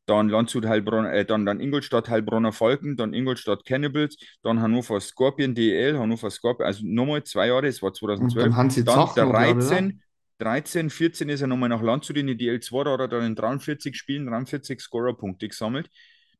Dann 0.07 0.29
Landshut 0.29 0.67
Heilbronn, 0.67 1.07
äh, 1.07 1.25
dann, 1.25 1.47
dann 1.47 1.61
Ingolstadt 1.61 2.11
Heilbronner 2.11 2.53
Falken, 2.53 2.97
dann 2.97 3.15
Ingolstadt 3.15 3.65
Cannibals, 3.65 4.19
dann 4.43 4.61
Hannover 4.61 5.01
Scorpion 5.01 5.55
DL, 5.55 5.99
Hannover 5.99 6.31
Scorpion, 6.31 6.67
also 6.67 6.83
nochmal 6.85 7.25
zwei 7.25 7.47
Jahre, 7.47 7.63
das 7.67 7.81
war 7.81 7.95
2012. 7.95 8.45
Und 8.45 8.51
dann, 8.51 8.57
haben 8.57 8.71
sie 8.71 8.85
dann 8.85 9.09
13, 9.15 10.03
13, 10.39 10.91
14 10.91 11.29
ist 11.31 11.41
er 11.41 11.47
nochmal 11.47 11.71
nach 11.71 11.81
Landshut 11.81 12.19
in 12.19 12.27
die 12.27 12.37
DL2, 12.37 12.85
da 12.85 12.91
hat 12.93 13.01
er 13.01 13.09
dann 13.09 13.25
in 13.25 13.35
43 13.35 13.97
Spielen 13.97 14.27
43 14.27 14.79
Scorerpunkte 14.81 15.49
gesammelt. 15.49 15.89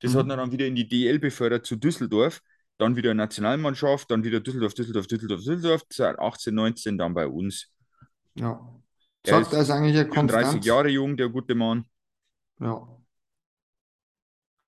Das 0.01 0.13
mhm. 0.13 0.19
hat 0.19 0.29
er 0.29 0.37
dann 0.37 0.53
wieder 0.53 0.67
in 0.67 0.75
die 0.75 0.87
DL 0.87 1.19
befördert 1.19 1.65
zu 1.65 1.77
Düsseldorf, 1.77 2.43
dann 2.79 2.97
wieder 2.97 3.15
Nationalmannschaft, 3.15 4.11
dann 4.11 4.25
wieder 4.25 4.41
Düsseldorf, 4.41 4.75
Düsseldorf, 4.75 5.07
Düsseldorf, 5.07 5.41
Düsseldorf, 5.43 5.85
18, 6.19 6.55
19 6.55 6.99
dann 6.99 7.15
bei 7.15 7.27
uns. 7.27 7.73
Ja. 8.35 8.61
Sagt 9.27 9.53
er 9.53 9.61
ist 9.61 9.71
eigentlich 9.71 9.99
ein 9.99 10.11
Konstanz. 10.11 10.53
30 10.53 10.65
Jahre 10.65 10.89
jung, 10.89 11.17
der 11.17 11.29
gute 11.29 11.55
Mann. 11.55 11.87
Ja. 12.61 12.87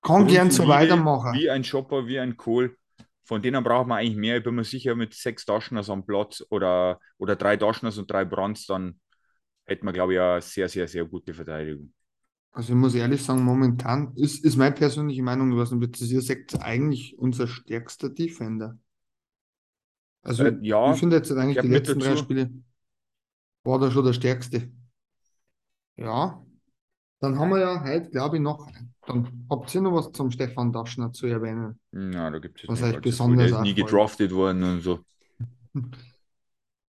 Kann 0.01 0.27
gern 0.27 0.51
so 0.51 0.67
weitermachen. 0.67 1.33
Wie 1.33 1.49
ein 1.49 1.63
Shopper, 1.63 2.07
wie 2.07 2.19
ein 2.19 2.37
Kohl. 2.37 2.75
Von 3.25 3.41
denen 3.41 3.61
braucht 3.63 3.87
man 3.87 3.99
eigentlich 3.99 4.15
mehr. 4.15 4.37
Ich 4.37 4.43
bin 4.43 4.55
mir 4.55 4.63
sicher, 4.63 4.95
mit 4.95 5.13
sechs 5.13 5.45
Tascheners 5.45 5.89
am 5.89 6.05
Platz 6.05 6.43
oder, 6.49 6.99
oder 7.17 7.35
drei 7.35 7.57
Tascheners 7.57 7.97
und 7.97 8.09
drei 8.09 8.23
Brands, 8.23 8.65
dann 8.67 9.01
hätten 9.65 9.85
wir, 9.85 9.91
glaube 9.91 10.13
ich, 10.13 10.19
eine 10.19 10.41
sehr, 10.41 10.69
sehr, 10.69 10.87
sehr 10.87 11.03
gute 11.03 11.33
Verteidigung. 11.33 11.93
Also 12.57 12.73
ich 12.73 12.79
muss 12.79 12.95
ehrlich 12.95 13.23
sagen, 13.23 13.43
momentan 13.43 14.13
ist, 14.15 14.43
ist 14.43 14.57
meine 14.57 14.73
persönliche 14.73 15.21
Meinung, 15.21 15.55
was 15.55 15.71
ihr 16.01 16.21
sagt, 16.23 16.59
eigentlich 16.59 17.15
unser 17.19 17.45
stärkster 17.47 18.09
Defender. 18.09 18.79
Also 20.23 20.45
äh, 20.45 20.57
ja, 20.63 20.91
ich 20.91 20.99
finde 20.99 21.17
jetzt 21.17 21.31
eigentlich 21.31 21.59
die 21.59 21.67
letzten 21.67 21.99
drei 21.99 22.17
Spiele 22.17 22.49
war 23.63 23.77
da 23.77 23.91
schon 23.91 24.05
der 24.05 24.13
stärkste. 24.13 24.71
Ja, 25.97 26.43
dann 27.19 27.37
haben 27.37 27.51
wir 27.51 27.59
ja 27.59 27.83
heute, 27.83 28.09
glaube 28.09 28.37
ich, 28.37 28.41
noch, 28.41 28.67
dann 29.05 29.45
habt 29.51 29.75
ihr 29.75 29.81
noch 29.81 29.93
was 29.93 30.11
zum 30.13 30.31
Stefan 30.31 30.73
Daschner 30.73 31.11
zu 31.11 31.27
erwähnen. 31.27 31.79
Ja, 31.91 32.31
da 32.31 32.39
gibt 32.39 32.63
es 32.63 32.67
was 32.67 32.81
euch 32.81 32.99
besonders 33.01 33.51
ist 33.51 33.61
nie 33.61 33.75
gedraftet 33.75 34.31
worden 34.31 34.63
und 34.63 34.81
so. 34.81 34.99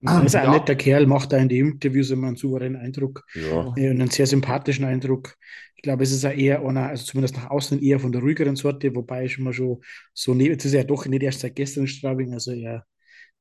Er 0.06 0.24
ist 0.24 0.36
ein 0.36 0.46
ja. 0.46 0.52
netter 0.52 0.76
Kerl, 0.76 1.06
macht 1.06 1.32
da 1.32 1.38
in 1.38 1.50
den 1.50 1.68
Interviews 1.68 2.12
immer 2.12 2.28
einen 2.28 2.36
souveränen 2.36 2.80
Eindruck 2.80 3.26
ja. 3.34 3.74
Äh, 3.76 3.90
und 3.90 4.02
einen 4.02 4.10
sehr 4.10 4.28
sympathischen 4.28 4.86
Eindruck. 4.86 5.36
Ich 5.76 5.82
glaube, 5.82 6.04
es 6.04 6.12
ist 6.12 6.24
ja 6.24 6.32
eher 6.32 6.66
einer, 6.66 6.88
also 6.88 7.06
zumindest 7.06 7.36
nach 7.38 7.50
außen 7.50 7.82
eher 7.82 8.00
von 8.00 8.12
der 8.12 8.22
ruhigeren 8.22 8.56
Sorte, 8.56 8.96
wobei 8.96 9.28
schon 9.28 9.44
mal 9.44 9.54
schon 9.54 9.82
so, 10.14 10.34
jetzt 10.34 10.66
ist 10.66 10.74
er 10.74 10.82
ja 10.82 10.88
doch 10.88 11.06
nicht 11.06 11.24
erst 11.24 11.42
seit 11.42 11.56
gestern 11.56 11.82
in 11.82 11.88
Straubing, 11.88 12.34
also 12.34 12.52
er, 12.52 12.86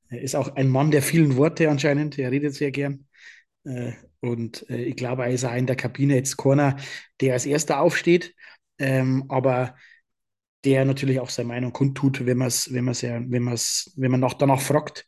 er 0.08 0.20
ist 0.20 0.34
auch 0.34 0.54
ein 0.54 0.68
Mann 0.68 0.90
der 0.90 1.02
vielen 1.02 1.36
Worte 1.36 1.70
anscheinend, 1.70 2.18
er 2.18 2.30
redet 2.30 2.54
sehr 2.54 2.70
gern. 2.70 3.06
Äh, 3.64 3.92
und 4.20 4.68
äh, 4.70 4.82
ich 4.82 4.96
glaube, 4.96 5.24
er 5.24 5.30
ist 5.30 5.44
auch 5.44 5.54
in 5.54 5.66
der 5.66 5.76
Kabine 5.76 6.16
jetzt 6.16 6.36
Corner, 6.36 6.76
der 7.20 7.34
als 7.34 7.46
erster 7.46 7.80
aufsteht, 7.80 8.34
ähm, 8.78 9.24
aber 9.28 9.74
der 10.64 10.84
natürlich 10.84 11.20
auch 11.20 11.30
seine 11.30 11.48
Meinung 11.48 11.72
kundtut, 11.72 12.24
wenn 12.26 12.38
man 12.38 12.48
es, 12.48 12.72
wenn 12.72 12.84
man 12.84 12.92
es 12.92 13.02
wenn 13.02 13.42
man 13.42 13.54
es, 13.54 13.92
wenn 13.96 14.10
man 14.10 14.20
nach, 14.20 14.34
danach 14.34 14.60
fragt. 14.60 15.06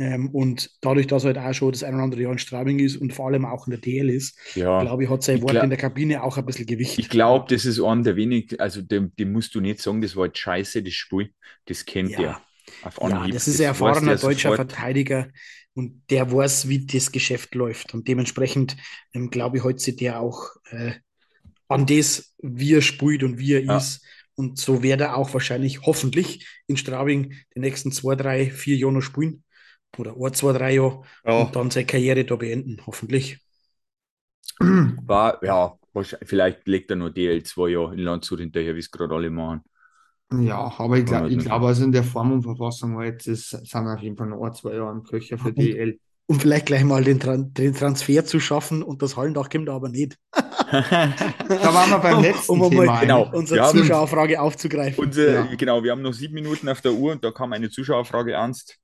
Ähm, 0.00 0.30
und 0.30 0.70
dadurch, 0.80 1.06
dass 1.06 1.24
er 1.24 1.34
halt 1.34 1.38
auch 1.38 1.52
schon 1.52 1.72
das 1.72 1.84
ein 1.84 1.92
oder 1.92 2.04
andere 2.04 2.22
Jahr 2.22 2.32
in 2.32 2.38
Straubing 2.38 2.78
ist 2.78 2.96
und 2.96 3.12
vor 3.12 3.26
allem 3.26 3.44
auch 3.44 3.66
in 3.66 3.72
der 3.72 3.80
DL 3.80 4.08
ist, 4.08 4.34
ja, 4.54 4.80
glaube 4.80 5.04
ich, 5.04 5.10
hat 5.10 5.22
sein 5.22 5.42
Wort 5.42 5.50
glaub, 5.50 5.64
in 5.64 5.68
der 5.68 5.78
Kabine 5.78 6.22
auch 6.22 6.38
ein 6.38 6.46
bisschen 6.46 6.64
Gewicht. 6.64 6.98
Ich 6.98 7.10
glaube, 7.10 7.44
das 7.54 7.66
ist 7.66 7.78
einer 7.78 8.02
der 8.02 8.16
wenigen, 8.16 8.58
also 8.58 8.80
dem, 8.80 9.14
dem, 9.16 9.30
musst 9.30 9.54
du 9.54 9.60
nicht 9.60 9.82
sagen, 9.82 10.00
das 10.00 10.16
war 10.16 10.24
jetzt 10.24 10.38
scheiße, 10.38 10.82
das 10.82 10.94
Spiel, 10.94 11.34
das 11.66 11.84
kennt 11.84 12.12
ja. 12.12 12.20
er. 12.20 12.42
Auf 12.82 13.02
Anhieb. 13.02 13.26
Ja, 13.26 13.34
das 13.34 13.46
ist 13.46 13.60
ein 13.60 13.66
erfahrener 13.66 14.16
deutscher 14.16 14.50
sofort. 14.52 14.72
Verteidiger 14.72 15.28
und 15.74 16.02
der 16.08 16.32
weiß, 16.32 16.70
wie 16.70 16.86
das 16.86 17.12
Geschäft 17.12 17.54
läuft. 17.54 17.92
Und 17.92 18.08
dementsprechend 18.08 18.78
ähm, 19.12 19.28
glaube 19.28 19.58
ich, 19.58 19.64
heute 19.64 19.80
sieht 19.80 20.00
der 20.00 20.20
auch 20.20 20.48
äh, 20.70 20.92
an 21.68 21.84
das, 21.84 22.34
wie 22.38 22.72
er 22.72 22.82
spielt 22.82 23.22
und 23.22 23.38
wie 23.38 23.52
er 23.52 23.64
ja. 23.64 23.76
ist. 23.76 24.02
Und 24.34 24.58
so 24.58 24.82
wird 24.82 25.02
er 25.02 25.18
auch 25.18 25.34
wahrscheinlich, 25.34 25.82
hoffentlich, 25.82 26.48
in 26.66 26.78
Straubing 26.78 27.34
die 27.54 27.60
nächsten 27.60 27.92
zwei, 27.92 28.14
drei, 28.14 28.50
vier 28.50 28.76
Jahre 28.76 28.94
noch 28.94 29.02
spielen. 29.02 29.44
Oder 30.00 30.16
ein, 30.16 30.34
zwei, 30.34 30.52
drei 30.52 30.74
Jahre 30.74 31.02
ja. 31.24 31.42
und 31.42 31.54
dann 31.54 31.70
seine 31.70 31.86
Karriere 31.86 32.24
da 32.24 32.36
beenden, 32.36 32.78
hoffentlich. 32.86 33.38
War, 34.58 35.42
ja, 35.44 35.74
vielleicht 36.22 36.66
legt 36.66 36.90
er 36.90 36.96
nur 36.96 37.10
DL 37.10 37.42
zwei 37.42 37.70
Jahre 37.70 37.94
in 37.94 38.00
Landshut 38.00 38.40
hinterher, 38.40 38.74
wie 38.74 38.80
es 38.80 38.90
gerade 38.90 39.14
alle 39.14 39.30
machen. 39.30 39.62
Ja, 40.32 40.72
aber 40.78 40.98
ich, 40.98 41.06
glaub, 41.06 41.28
ich 41.28 41.38
glaube, 41.38 41.66
also 41.66 41.84
in 41.84 41.90
der 41.90 42.04
Form 42.04 42.32
und 42.32 42.42
Verfassung 42.42 42.96
war 42.96 43.04
jetzt, 43.04 43.26
ist, 43.26 43.50
sind 43.50 43.88
auf 43.88 44.00
jeden 44.00 44.16
Fall 44.16 44.28
noch 44.28 44.42
ein, 44.42 44.54
zwei 44.54 44.74
Jahre 44.74 44.92
im 44.92 45.02
Köcher 45.02 45.38
für 45.38 45.52
die 45.52 45.72
DL. 45.72 45.98
Und 46.26 46.40
vielleicht 46.40 46.66
gleich 46.66 46.84
mal 46.84 47.02
den, 47.02 47.18
den 47.54 47.74
Transfer 47.74 48.24
zu 48.24 48.38
schaffen 48.38 48.84
und 48.84 49.02
das 49.02 49.16
Hallendach 49.16 49.50
kommt 49.50 49.68
aber 49.68 49.88
nicht. 49.88 50.16
da 50.30 51.74
waren 51.74 51.90
wir 51.90 51.98
beim 51.98 52.20
letzten 52.22 52.52
um, 52.52 52.60
um 52.60 52.70
Thema. 52.70 53.00
Genau, 53.00 53.28
unsere 53.32 53.68
Zuschauerfrage 53.72 54.40
aufzugreifen. 54.40 55.04
Unsere, 55.04 55.34
ja. 55.34 55.54
Genau, 55.56 55.82
wir 55.82 55.90
haben 55.90 56.02
noch 56.02 56.12
sieben 56.12 56.34
Minuten 56.34 56.68
auf 56.68 56.80
der 56.80 56.92
Uhr 56.92 57.10
und 57.10 57.24
da 57.24 57.32
kam 57.32 57.52
eine 57.52 57.68
Zuschauerfrage 57.68 58.34
ernst. 58.34 58.78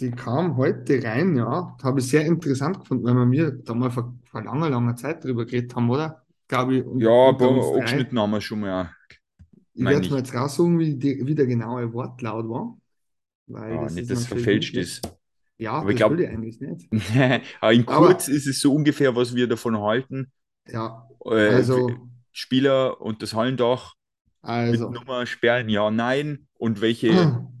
Die 0.00 0.10
kam 0.10 0.56
heute 0.56 1.02
rein, 1.02 1.36
ja. 1.36 1.76
Habe 1.82 2.00
ich 2.00 2.08
sehr 2.08 2.24
interessant 2.24 2.80
gefunden, 2.80 3.04
weil 3.04 3.14
wir 3.14 3.26
mir 3.26 3.50
da 3.50 3.74
mal 3.74 3.90
vor, 3.90 4.14
vor 4.30 4.42
langer, 4.42 4.70
langer 4.70 4.96
Zeit 4.96 5.24
drüber 5.24 5.44
geredet 5.44 5.74
haben, 5.74 5.90
oder? 5.90 6.22
Glaube 6.46 6.76
ich. 6.76 6.84
Ja, 6.96 7.30
ein 7.30 7.36
paar 7.36 7.76
Abschnitten 7.76 8.18
haben 8.18 8.30
wir 8.30 8.40
schon 8.40 8.60
mal 8.60 8.90
ich 9.78 9.84
werde 9.84 10.10
mal 10.10 10.18
jetzt 10.18 10.34
raussuchen, 10.34 10.78
wie, 10.78 10.96
die, 10.96 11.24
wie 11.24 11.34
der 11.34 11.46
genaue 11.46 11.92
Wortlaut 11.92 12.48
war. 12.48 12.76
Weil 13.46 13.74
ja, 13.74 13.82
das 13.84 13.94
nicht, 13.94 14.10
dass 14.10 14.20
es 14.20 14.26
verfälscht 14.26 14.76
ist. 14.76 15.02
Ja, 15.56 15.72
aber 15.72 15.84
das 15.84 15.92
ich 15.92 15.96
glaube, 15.96 16.22
ich 16.22 16.28
eigentlich 16.28 16.60
nicht. 16.60 16.88
aber 17.60 17.72
in 17.72 17.86
kurz 17.86 18.26
aber, 18.26 18.36
ist 18.36 18.46
es 18.46 18.60
so 18.60 18.74
ungefähr, 18.74 19.14
was 19.14 19.34
wir 19.34 19.46
davon 19.46 19.78
halten. 19.78 20.32
Ja, 20.68 21.08
äh, 21.24 21.48
also 21.48 21.90
Spieler 22.32 23.00
und 23.00 23.22
das 23.22 23.34
Hallendach 23.34 23.94
also, 24.42 24.90
mit 24.90 25.00
Nummer 25.00 25.26
sperren, 25.26 25.68
ja, 25.68 25.90
nein. 25.90 26.48
Und 26.54 26.80
welche. 26.80 27.46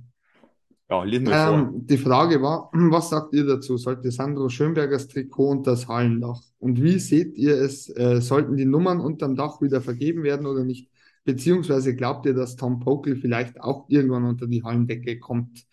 ja, 0.90 1.02
lesen 1.04 1.26
wir 1.26 1.34
ähm, 1.34 1.70
vor. 1.70 1.80
Die 1.82 1.98
Frage 1.98 2.42
war, 2.42 2.70
was 2.72 3.10
sagt 3.10 3.34
ihr 3.34 3.46
dazu? 3.46 3.76
Sollte 3.76 4.10
Sandro 4.10 4.48
Schönbergers 4.48 5.08
Trikot 5.08 5.50
und 5.50 5.66
das 5.66 5.88
Hallendach? 5.88 6.40
Und 6.58 6.82
wie 6.82 6.98
seht 6.98 7.36
ihr 7.36 7.56
es? 7.56 7.88
Äh, 7.94 8.20
sollten 8.20 8.56
die 8.56 8.64
Nummern 8.64 9.00
unterm 9.00 9.36
Dach 9.36 9.60
wieder 9.60 9.80
vergeben 9.80 10.22
werden 10.22 10.46
oder 10.46 10.64
nicht? 10.64 10.90
Beziehungsweise 11.24 11.94
glaubt 11.94 12.24
ihr, 12.24 12.32
dass 12.32 12.56
Tom 12.56 12.80
Pokel 12.80 13.16
vielleicht 13.16 13.60
auch 13.60 13.84
irgendwann 13.88 14.24
unter 14.24 14.46
die 14.46 14.62
Hallendecke 14.62 15.18
kommt? 15.18 15.66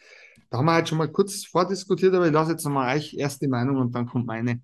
Da 0.50 0.58
haben 0.58 0.66
wir 0.66 0.74
halt 0.74 0.90
schon 0.90 0.98
mal 0.98 1.12
kurz 1.12 1.46
vordiskutiert, 1.46 2.14
aber 2.14 2.28
ich 2.28 2.34
lasse 2.34 2.52
jetzt 2.52 2.66
nochmal 2.66 2.96
euch 2.96 3.14
erst 3.14 3.42
die 3.42 3.48
Meinung 3.48 3.78
und 3.78 3.96
dann 3.96 4.06
kommt 4.06 4.26
meine. 4.26 4.62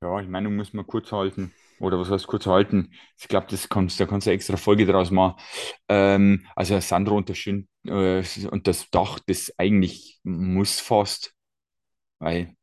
Ja, 0.00 0.20
die 0.20 0.28
Meinung 0.28 0.56
muss 0.56 0.72
man 0.72 0.86
kurz 0.86 1.10
halten. 1.12 1.52
Oder 1.80 1.98
was 1.98 2.10
heißt 2.10 2.28
kurz 2.28 2.46
halten? 2.46 2.92
Ich 3.18 3.26
glaube, 3.26 3.48
das 3.50 3.68
kannst, 3.68 3.98
da 3.98 4.06
kannst 4.06 4.26
du 4.26 4.30
eine 4.30 4.36
extra 4.36 4.56
Folge 4.56 4.86
draus 4.86 5.10
machen. 5.10 5.40
Ähm, 5.88 6.46
also 6.54 6.78
Sandro 6.78 7.16
und 7.16 7.28
äh, 7.28 7.66
und 7.84 8.66
das 8.66 8.90
Dach, 8.90 9.18
das 9.26 9.52
eigentlich 9.58 10.20
muss 10.22 10.80
fast, 10.80 11.34
weil 12.18 12.54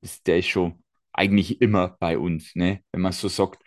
das, 0.00 0.22
der 0.22 0.38
ist 0.38 0.48
schon 0.48 0.82
eigentlich 1.12 1.60
immer 1.60 1.96
bei 2.00 2.18
uns, 2.18 2.54
ne? 2.54 2.80
wenn 2.92 3.02
man 3.02 3.12
so 3.12 3.28
sagt. 3.28 3.62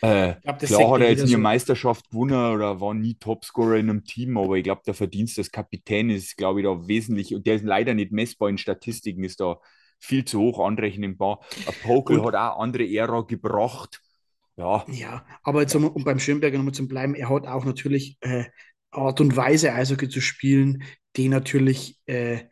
Äh, 0.00 0.34
glaub, 0.42 0.58
klar 0.58 0.90
hat 0.90 1.00
er 1.00 1.10
jetzt 1.10 1.24
nie 1.24 1.32
so. 1.32 1.38
Meisterschaft 1.38 2.10
gewonnen 2.10 2.54
oder 2.54 2.80
war 2.80 2.94
nie 2.94 3.14
Topscorer 3.14 3.76
in 3.76 3.88
einem 3.88 4.04
Team, 4.04 4.36
aber 4.36 4.56
ich 4.56 4.64
glaube, 4.64 4.82
der 4.86 4.94
Verdienst 4.94 5.38
des 5.38 5.50
Kapitän 5.50 6.10
ist, 6.10 6.36
glaube 6.36 6.60
ich, 6.60 6.66
da 6.66 6.86
wesentlich, 6.86 7.34
und 7.34 7.46
der 7.46 7.56
ist 7.56 7.64
leider 7.64 7.94
nicht 7.94 8.12
messbar 8.12 8.50
in 8.50 8.58
Statistiken, 8.58 9.24
ist 9.24 9.40
da 9.40 9.58
viel 9.98 10.24
zu 10.24 10.40
hoch 10.40 10.58
anrechenbar. 10.60 11.40
Pokel 11.82 12.22
hat 12.22 12.34
auch 12.34 12.60
andere 12.60 12.86
Ära 12.86 13.22
gebracht. 13.22 14.02
Ja. 14.56 14.84
ja, 14.88 15.26
aber 15.42 15.62
jetzt 15.62 15.74
um, 15.74 15.88
um 15.88 16.04
beim 16.04 16.20
Schönberger 16.20 16.58
nochmal 16.58 16.74
zu 16.74 16.86
bleiben, 16.86 17.16
er 17.16 17.28
hat 17.28 17.46
auch 17.46 17.64
natürlich 17.64 18.18
äh, 18.20 18.44
Art 18.94 19.20
und 19.20 19.36
Weise, 19.36 19.72
Eishockey 19.72 20.08
zu 20.08 20.20
spielen, 20.20 20.84
die 21.16 21.28
natürlich 21.28 21.98
äh, 22.06 22.44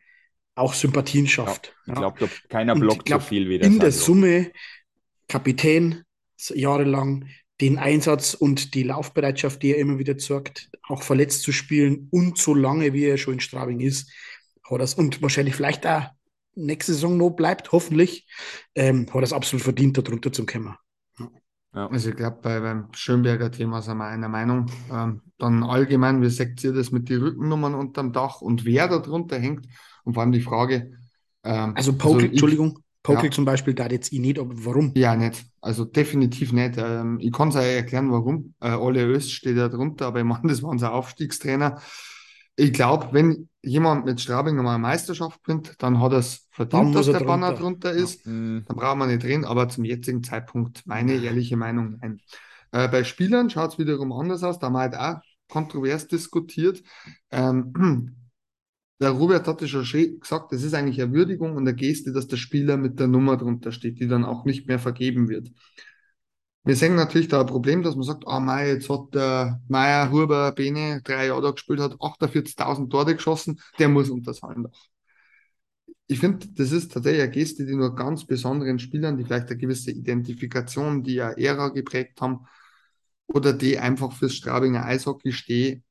auch 0.54 0.74
Sympathien 0.74 1.26
schafft. 1.26 1.74
Ja, 1.86 1.94
ich 1.94 2.14
glaube, 2.14 2.32
keiner 2.48 2.74
blockt 2.74 3.06
glaub, 3.06 3.22
so 3.22 3.28
viel 3.28 3.48
wie 3.48 3.58
der 3.58 3.66
In 3.66 3.78
der 3.78 3.92
Summe 3.92 4.52
Kapitän 5.28 6.02
jahrelang, 6.50 7.28
den 7.60 7.78
Einsatz 7.78 8.34
und 8.34 8.74
die 8.74 8.82
Laufbereitschaft, 8.82 9.62
die 9.62 9.70
er 9.70 9.78
immer 9.78 9.98
wieder 9.98 10.18
zeigt, 10.18 10.70
auch 10.88 11.02
verletzt 11.02 11.42
zu 11.42 11.52
spielen 11.52 12.08
und 12.10 12.36
so 12.36 12.54
lange, 12.54 12.92
wie 12.92 13.04
er 13.04 13.18
schon 13.18 13.34
in 13.34 13.40
Straubing 13.40 13.80
ist, 13.80 14.10
hat 14.68 14.80
das 14.80 14.94
und 14.94 15.22
wahrscheinlich 15.22 15.54
vielleicht 15.54 15.86
auch 15.86 16.08
nächste 16.54 16.92
Saison 16.92 17.16
noch 17.16 17.30
bleibt, 17.30 17.72
hoffentlich, 17.72 18.26
ähm, 18.74 19.06
hat 19.12 19.22
das 19.22 19.32
absolut 19.32 19.62
verdient, 19.62 19.96
darunter 19.96 20.32
zu 20.32 20.44
kommen. 20.44 20.74
Ja. 21.74 21.86
Also 21.86 22.10
ich 22.10 22.16
glaube, 22.16 22.38
bei, 22.42 22.60
beim 22.60 22.88
Schönberger 22.92 23.50
Thema 23.50 23.80
sind 23.80 23.96
wir 23.96 24.06
einer 24.06 24.28
Meinung. 24.28 24.66
Ähm, 24.92 25.22
dann 25.38 25.62
allgemein, 25.62 26.20
wie 26.20 26.28
seht 26.28 26.62
ihr 26.64 26.72
das 26.72 26.92
mit 26.92 27.08
den 27.08 27.22
Rückennummern 27.22 27.74
unterm 27.74 28.12
Dach 28.12 28.42
und 28.42 28.64
wer 28.64 28.88
da 28.88 28.98
drunter 28.98 29.38
hängt? 29.38 29.66
Und 30.04 30.14
vor 30.14 30.22
allem 30.22 30.32
die 30.32 30.42
Frage. 30.42 30.92
Ähm, 31.44 31.72
also, 31.74 31.92
Pokel, 31.94 32.14
also 32.14 32.26
ich, 32.26 32.30
Entschuldigung, 32.32 32.78
Pokel 33.02 33.26
ja. 33.26 33.30
zum 33.30 33.44
Beispiel 33.44 33.74
da 33.74 33.86
jetzt 33.86 34.12
ich 34.12 34.20
nicht, 34.20 34.38
aber 34.38 34.52
warum? 34.64 34.92
Ja, 34.94 35.16
nicht. 35.16 35.44
Also 35.60 35.84
definitiv 35.84 36.52
nicht. 36.52 36.74
Ähm, 36.76 37.18
ich 37.20 37.32
kann 37.32 37.48
es 37.48 37.56
euch 37.56 37.64
erklären, 37.64 38.12
warum. 38.12 38.54
Äh, 38.60 38.74
Ole 38.74 39.04
Öst 39.06 39.32
steht 39.32 39.56
da 39.56 39.68
drunter, 39.68 40.06
aber 40.06 40.20
ich 40.20 40.26
meine, 40.26 40.48
das 40.48 40.62
war 40.62 40.70
unser 40.70 40.92
Aufstiegstrainer. 40.92 41.80
Ich 42.54 42.72
glaube, 42.72 43.08
wenn 43.12 43.48
jemand 43.62 44.04
mit 44.04 44.20
Straubing 44.20 44.56
nochmal 44.56 44.74
eine 44.74 44.82
Meisterschaft 44.82 45.42
bringt, 45.42 45.74
dann 45.78 46.00
hat 46.00 46.12
er 46.12 46.18
es 46.18 46.48
verdient, 46.50 46.94
dass 46.94 47.06
der 47.06 47.14
drunter. 47.14 47.26
Banner 47.26 47.52
drunter 47.54 47.92
ist. 47.92 48.26
Ja. 48.26 48.32
Mhm. 48.32 48.64
Dann 48.66 48.76
brauchen 48.76 48.98
wir 48.98 49.06
nicht 49.06 49.24
reden, 49.24 49.44
aber 49.44 49.68
zum 49.68 49.84
jetzigen 49.84 50.22
Zeitpunkt 50.22 50.86
meine 50.86 51.14
ehrliche 51.14 51.56
Meinung 51.56 51.98
nein. 52.00 52.20
Äh, 52.72 52.88
bei 52.88 53.04
Spielern 53.04 53.50
schaut 53.50 53.72
es 53.72 53.78
wiederum 53.78 54.12
anders 54.12 54.42
aus. 54.42 54.58
Da 54.58 54.66
haben 54.66 54.72
wir 54.74 54.80
halt 54.80 54.96
auch 54.96 55.20
kontrovers 55.48 56.08
diskutiert. 56.08 56.82
Ähm, 57.30 58.16
der 59.00 59.10
Robert 59.10 59.46
hatte 59.46 59.68
schon 59.68 59.84
gesagt, 60.20 60.52
das 60.52 60.62
ist 60.62 60.74
eigentlich 60.74 61.00
eine 61.00 61.12
Würdigung 61.12 61.52
und 61.56 61.68
eine 61.68 61.74
Geste, 61.74 62.12
dass 62.12 62.26
der 62.26 62.36
Spieler 62.36 62.76
mit 62.76 62.98
der 62.98 63.08
Nummer 63.08 63.36
drunter 63.36 63.72
steht, 63.72 64.00
die 64.00 64.08
dann 64.08 64.24
auch 64.24 64.44
nicht 64.44 64.66
mehr 64.66 64.78
vergeben 64.78 65.28
wird. 65.28 65.50
Wir 66.64 66.76
sehen 66.76 66.94
natürlich 66.94 67.28
da 67.28 67.40
ein 67.40 67.46
Problem, 67.46 67.82
dass 67.82 67.96
man 67.96 68.04
sagt, 68.04 68.24
ah, 68.26 68.36
oh, 68.36 68.40
Mei, 68.40 68.68
jetzt 68.68 68.88
hat 68.88 69.14
der 69.14 69.60
Meier 69.68 70.12
Huber 70.12 70.52
Bene 70.52 71.00
drei 71.02 71.26
Jahre 71.26 71.42
da 71.42 71.50
gespielt, 71.50 71.80
hat 71.80 71.94
48.000 71.94 72.88
Tore 72.88 73.16
geschossen, 73.16 73.60
der 73.80 73.88
muss 73.88 74.10
unter 74.10 74.30
das 74.30 74.42
Hallendach. 74.42 74.70
Ich 76.06 76.20
finde, 76.20 76.46
das 76.54 76.70
ist 76.70 76.92
tatsächlich 76.92 77.22
eine 77.22 77.32
Geste, 77.32 77.66
die 77.66 77.74
nur 77.74 77.94
ganz 77.96 78.24
besonderen 78.26 78.78
Spielern, 78.78 79.16
die 79.16 79.24
vielleicht 79.24 79.48
eine 79.48 79.56
gewisse 79.56 79.90
Identifikation, 79.90 81.02
die 81.02 81.20
eine 81.20 81.36
Ära 81.36 81.70
geprägt 81.70 82.20
haben, 82.20 82.46
oder 83.26 83.52
die 83.52 83.78
einfach 83.78 84.12
fürs 84.12 84.34
Straubinger 84.34 84.84
Eishockey 84.84 85.32
stehen, 85.32 85.84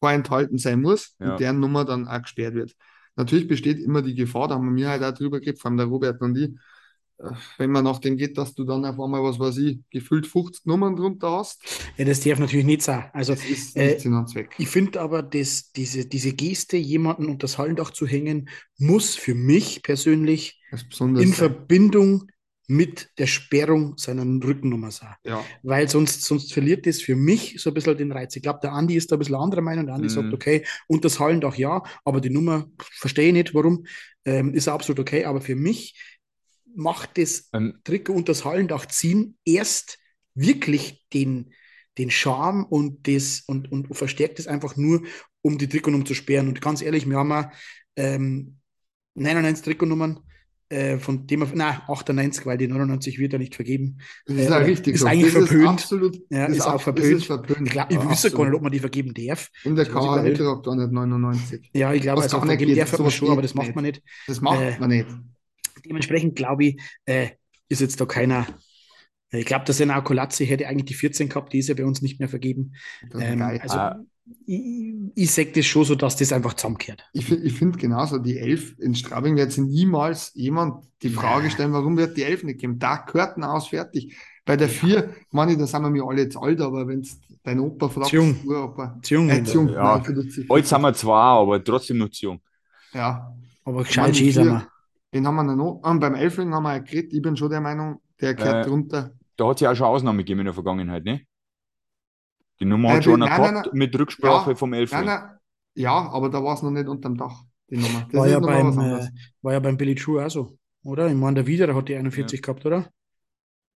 vorenthalten 0.00 0.58
sein 0.58 0.80
muss 0.80 1.16
ja. 1.18 1.32
und 1.32 1.40
deren 1.40 1.60
Nummer 1.60 1.84
dann 1.84 2.08
auch 2.08 2.22
gesperrt 2.22 2.54
wird. 2.54 2.74
Natürlich 3.16 3.48
besteht 3.48 3.78
immer 3.78 4.00
die 4.00 4.14
Gefahr, 4.14 4.48
da 4.48 4.54
haben 4.54 4.74
wir 4.74 4.88
halt 4.88 5.02
auch 5.02 5.12
drüber 5.12 5.40
geredet, 5.40 5.60
vor 5.60 5.70
allem 5.70 5.78
der 5.78 5.86
Robert 5.86 6.20
und 6.22 6.38
ich, 6.38 6.50
wenn 7.58 7.70
man 7.70 7.84
nach 7.84 7.98
dem 7.98 8.16
geht, 8.16 8.38
dass 8.38 8.54
du 8.54 8.64
dann 8.64 8.84
auf 8.84 8.98
einmal, 8.98 9.22
was 9.22 9.38
weiß 9.38 9.58
ich, 9.58 9.78
gefühlt 9.90 10.26
50 10.26 10.66
Nummern 10.66 10.96
drunter 10.96 11.30
hast. 11.32 11.62
Ja, 11.96 12.04
das 12.04 12.20
darf 12.20 12.38
natürlich 12.38 12.66
nicht 12.66 12.82
sein. 12.82 13.04
Also, 13.12 13.34
das 13.34 13.44
ist 13.44 13.76
äh, 13.76 13.98
Zweck. 13.98 14.54
Ich 14.58 14.68
finde 14.68 15.00
aber, 15.00 15.22
dass 15.22 15.72
diese, 15.72 16.06
diese 16.06 16.32
Geste, 16.32 16.76
jemanden 16.76 17.26
unter 17.26 17.40
das 17.46 17.58
Hallendach 17.58 17.90
zu 17.90 18.06
hängen, 18.06 18.48
muss 18.78 19.14
für 19.14 19.34
mich 19.34 19.82
persönlich 19.82 20.60
in. 20.98 21.32
Verbindung 21.32 22.30
mit 22.70 23.10
der 23.18 23.26
Sperrung 23.26 23.98
seiner 23.98 24.22
Rückennummer 24.22 24.92
sein. 24.92 25.14
Ja. 25.24 25.44
Weil 25.64 25.88
sonst, 25.88 26.22
sonst 26.22 26.52
verliert 26.52 26.86
das 26.86 27.00
für 27.00 27.16
mich 27.16 27.60
so 27.60 27.70
ein 27.70 27.74
bisschen 27.74 27.98
den 27.98 28.12
Reiz. 28.12 28.36
Ich 28.36 28.42
glaube, 28.42 28.60
der 28.62 28.72
Andi 28.72 28.94
ist 28.94 29.10
da 29.10 29.16
ein 29.16 29.18
bisschen 29.18 29.34
anderer 29.34 29.60
Meinung. 29.60 29.86
Der 29.86 29.96
Andi 29.96 30.06
mhm. 30.06 30.12
sagt, 30.12 30.32
okay, 30.32 30.64
und 30.86 31.04
das 31.04 31.18
Hallendach 31.18 31.56
ja, 31.56 31.82
aber 32.04 32.20
die 32.20 32.30
Nummer 32.30 32.68
verstehe 32.78 33.28
ich 33.28 33.32
nicht, 33.32 33.54
warum. 33.54 33.84
Ähm, 34.24 34.54
ist 34.54 34.68
absolut 34.68 35.00
okay. 35.00 35.24
Aber 35.24 35.40
für 35.40 35.56
mich 35.56 35.96
macht 36.74 37.18
das 37.18 37.48
ähm, 37.52 37.78
Trikot 37.84 38.14
und 38.14 38.28
das 38.28 38.44
Hallendach 38.44 38.86
ziehen 38.86 39.36
erst 39.44 39.98
wirklich 40.34 41.06
den, 41.12 41.52
den 41.98 42.10
Charme 42.10 42.64
und, 42.64 43.06
das, 43.08 43.42
und, 43.46 43.70
und 43.70 43.94
verstärkt 43.94 44.38
es 44.38 44.46
einfach 44.46 44.76
nur, 44.76 45.02
um 45.42 45.58
die 45.58 45.68
Trikotnummer 45.68 46.04
zu 46.04 46.14
sperren. 46.14 46.48
Und 46.48 46.60
ganz 46.60 46.82
ehrlich, 46.82 47.08
wir 47.08 47.16
haben 47.16 47.30
ja, 47.30 47.52
ähm, 47.96 48.56
99 49.14 49.64
Trikotnummern 49.64 50.20
äh, 50.70 50.98
von 50.98 51.26
dem 51.26 51.42
auf, 51.42 51.50
na, 51.52 51.82
98, 51.88 52.46
weil 52.46 52.56
die 52.56 52.68
99 52.68 53.18
wird 53.18 53.32
ja 53.32 53.38
nicht 53.38 53.56
vergeben. 53.56 53.98
Das 54.26 54.36
ist 54.36 54.50
äh, 54.50 54.54
richtig. 54.54 54.94
Ist 54.94 55.00
so. 55.00 55.06
eigentlich 55.06 55.34
das 55.34 55.48
verpönt. 55.48 55.64
Ist 55.64 55.84
absolut, 55.84 56.18
ja, 56.30 56.44
ist, 56.46 56.56
ist 56.58 56.66
auch 56.66 56.80
verpönt. 56.80 57.16
Ist 57.16 57.26
verpönt. 57.26 57.66
Ich, 57.66 57.72
glaub, 57.72 57.90
ich 57.90 58.08
wüsste 58.08 58.30
gar 58.30 58.44
nicht, 58.44 58.54
ob 58.54 58.62
man 58.62 58.72
die 58.72 58.78
vergeben 58.78 59.12
darf. 59.12 59.48
In 59.64 59.74
der 59.74 59.86
KHL 59.86 60.36
sagt 60.36 60.68
auch 60.68 60.74
nicht 60.74 60.92
99. 60.92 61.70
Ja, 61.74 61.92
ich 61.92 62.02
glaube, 62.02 62.22
also 62.22 62.40
vergeben 62.40 62.76
darf 62.76 62.98
man 62.98 63.10
schon, 63.10 63.30
aber 63.30 63.42
das 63.42 63.54
macht 63.54 63.74
man 63.74 63.84
nicht. 63.84 64.02
Das 64.28 64.40
macht 64.40 64.60
äh, 64.60 64.78
man 64.78 64.90
nicht. 64.90 65.08
Dementsprechend 65.84 66.36
glaube 66.36 66.64
ich, 66.64 66.80
äh, 67.04 67.30
ist 67.68 67.80
jetzt 67.80 68.00
da 68.00 68.06
keiner. 68.06 68.46
Äh, 69.30 69.40
ich 69.40 69.46
glaube, 69.46 69.64
dass 69.64 69.78
der 69.78 70.02
Kolazzi 70.02 70.46
hätte 70.46 70.66
eigentlich 70.68 70.86
die 70.86 70.94
14 70.94 71.28
gehabt, 71.28 71.52
die 71.52 71.58
ist 71.58 71.68
ja 71.68 71.74
bei 71.74 71.84
uns 71.84 72.02
nicht 72.02 72.18
mehr 72.18 72.28
vergeben. 72.28 72.74
Ähm, 73.18 73.42
also 73.42 73.78
ah. 73.78 74.00
ich, 74.46 74.62
ich 75.14 75.30
sehe 75.30 75.46
das 75.46 75.66
schon 75.66 75.84
so, 75.84 75.94
dass 75.94 76.16
das 76.16 76.32
einfach 76.32 76.54
zusammenkehrt. 76.54 77.08
Ich, 77.12 77.30
ich 77.30 77.52
finde 77.52 77.78
genauso, 77.78 78.18
die 78.18 78.38
Elf 78.38 78.78
in 78.78 78.94
Straubing 78.94 79.36
wird 79.36 79.52
sich 79.52 79.64
niemals 79.64 80.32
jemand 80.34 80.84
die 81.02 81.10
Frage 81.10 81.50
stellen, 81.50 81.72
warum 81.72 81.96
wird 81.96 82.16
die 82.16 82.24
Elf 82.24 82.42
nicht 82.42 82.60
geben? 82.60 82.78
Da 82.78 82.96
gehört 82.96 83.38
aus, 83.42 83.68
fertig. 83.68 84.16
Bei 84.44 84.56
der 84.56 84.68
4, 84.68 84.88
ja. 84.88 85.04
meine 85.30 85.52
ich, 85.52 85.58
da 85.58 85.66
sind 85.66 85.82
wir 85.82 85.90
mir 85.90 86.04
alle 86.04 86.22
jetzt 86.22 86.36
alt, 86.36 86.60
aber 86.60 86.86
wenn 86.88 87.00
es 87.00 87.20
dein 87.42 87.60
Opa 87.60 87.88
fragt, 87.88 88.12
jung. 88.12 88.36
Uropa, 88.44 88.98
jung, 89.04 89.28
äh, 89.28 89.42
jung 89.42 89.68
ja. 89.68 89.98
Nein, 89.98 90.46
Alt 90.48 90.66
sind 90.66 90.82
wir 90.82 90.94
zwar, 90.94 91.40
aber 91.40 91.62
trotzdem 91.62 91.98
noch 91.98 92.10
zu 92.10 92.26
jung. 92.26 92.40
Ja. 92.92 93.32
Aber 93.64 93.84
gescheit 93.84 94.14
sind 94.14 94.34
wir. 94.44 94.66
Den 95.12 95.26
haben 95.26 95.36
wir 95.36 95.56
noch. 95.56 95.80
Und 95.82 96.00
beim 96.00 96.14
Elfling 96.14 96.54
haben 96.54 96.62
wir 96.62 96.74
ja 96.74 96.78
geredet. 96.78 97.12
Ich 97.12 97.22
bin 97.22 97.36
schon 97.36 97.50
der 97.50 97.60
Meinung, 97.60 98.00
der 98.20 98.34
gehört 98.34 98.66
äh, 98.66 98.68
drunter. 98.68 99.12
Da 99.36 99.48
hat 99.48 99.56
es 99.56 99.60
ja 99.60 99.72
auch 99.72 99.74
schon 99.74 99.86
Ausnahme 99.86 100.18
gegeben 100.18 100.40
in 100.40 100.46
der 100.46 100.54
Vergangenheit, 100.54 101.04
ne? 101.04 101.22
Die 102.60 102.64
Nummer 102.64 102.90
äh, 102.90 102.96
hat 102.96 103.04
schon 103.04 103.20
nein, 103.20 103.28
gehabt 103.28 103.44
nein, 103.44 103.54
nein, 103.54 103.70
mit 103.72 103.98
Rücksprache 103.98 104.50
ja, 104.50 104.56
vom 104.56 104.72
Elfling. 104.72 105.08
ja, 105.74 105.92
aber 105.92 106.28
da 106.28 106.44
war 106.44 106.54
es 106.54 106.62
noch 106.62 106.70
nicht 106.70 106.88
unterm 106.88 107.16
Dach, 107.16 107.42
die 107.70 107.78
Nummer. 107.78 108.06
Das 108.10 108.20
war, 108.20 108.28
ja 108.28 108.38
beim, 108.38 108.78
äh, 108.78 109.08
war 109.40 109.52
ja 109.54 109.60
beim 109.60 109.76
Billy 109.76 109.94
True 109.94 110.24
auch 110.24 110.30
so, 110.30 110.58
oder? 110.84 111.08
Ich 111.08 111.14
meine, 111.14 111.36
der 111.36 111.46
Widerer 111.46 111.74
hat 111.74 111.88
die 111.88 111.96
41 111.96 112.38
ja. 112.38 112.42
gehabt, 112.42 112.66
oder? 112.66 112.90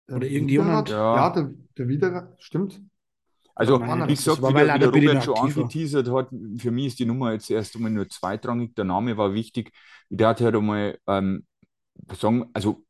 Der 0.08 0.16
oder 0.16 0.26
irgendjemand? 0.26 0.88
Ja, 0.90 1.16
ja 1.16 1.30
der, 1.30 1.54
der 1.78 1.88
Widerer, 1.88 2.34
stimmt. 2.38 2.82
Also, 3.54 3.80
wie 3.80 4.14
gesagt, 4.14 4.42
wie, 4.42 4.52
der, 4.52 4.74
wie 4.74 4.78
der 4.78 4.90
Robert 4.90 5.24
schon 5.24 5.36
angeteasert 5.36 6.08
hat, 6.08 6.28
für 6.56 6.70
mich 6.70 6.86
ist 6.86 6.98
die 6.98 7.04
Nummer 7.04 7.32
jetzt 7.32 7.50
erst 7.50 7.76
einmal 7.76 7.90
nur 7.90 8.08
zweitrangig. 8.08 8.74
Der 8.74 8.84
Name 8.84 9.16
war 9.16 9.34
wichtig. 9.34 9.72
Der 10.08 10.28
hat 10.28 10.40
halt 10.40 10.56
einmal 10.56 10.98
ähm, 11.06 11.44
sagen, 12.18 12.46
also 12.54 12.84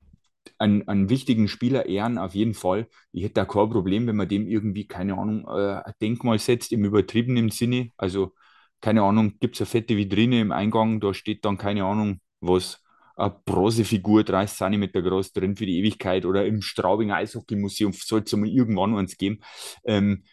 einen, 0.59 0.87
einen 0.89 1.09
wichtigen 1.09 1.49
Spieler 1.49 1.87
ehren 1.87 2.19
auf 2.19 2.35
jeden 2.35 2.55
Fall. 2.55 2.89
Ich 3.13 3.25
hätte 3.25 3.35
da 3.35 3.45
kein 3.45 3.71
Problem, 3.71 4.07
wenn 4.07 4.17
man 4.17 4.29
dem 4.29 4.47
irgendwie, 4.47 4.87
keine 4.87 5.19
Ahnung, 5.19 5.47
äh, 5.47 5.83
ein 5.85 5.93
Denkmal 6.01 6.39
setzt 6.39 6.73
im 6.73 6.85
übertriebenen 6.85 7.51
Sinne. 7.51 7.91
Also, 7.97 8.35
keine 8.81 9.03
Ahnung, 9.03 9.35
gibt 9.41 9.57
es 9.57 9.61
eine 9.63 9.67
fette 9.67 9.97
Vitrine 9.97 10.41
im 10.41 10.53
Eingang, 10.53 11.01
da 11.01 11.15
steht 11.15 11.45
dann, 11.45 11.59
keine 11.59 11.85
Ahnung, 11.85 12.21
was, 12.41 12.83
eine 13.17 13.37
Bronzefigur 13.45 14.25
30 14.25 14.59
cm 14.59 14.93
groß 14.93 15.33
drin 15.33 15.57
für 15.57 15.67
die 15.67 15.79
Ewigkeit 15.79 16.25
oder 16.25 16.47
im 16.47 16.63
Straubinger 16.63 17.17
Eishockey-Museum 17.17 17.93
soll 17.93 18.23
es 18.25 18.33
mal 18.33 18.49
irgendwann 18.49 18.97
eins 18.97 19.17
geben. 19.17 19.41
Ähm, 19.85 20.25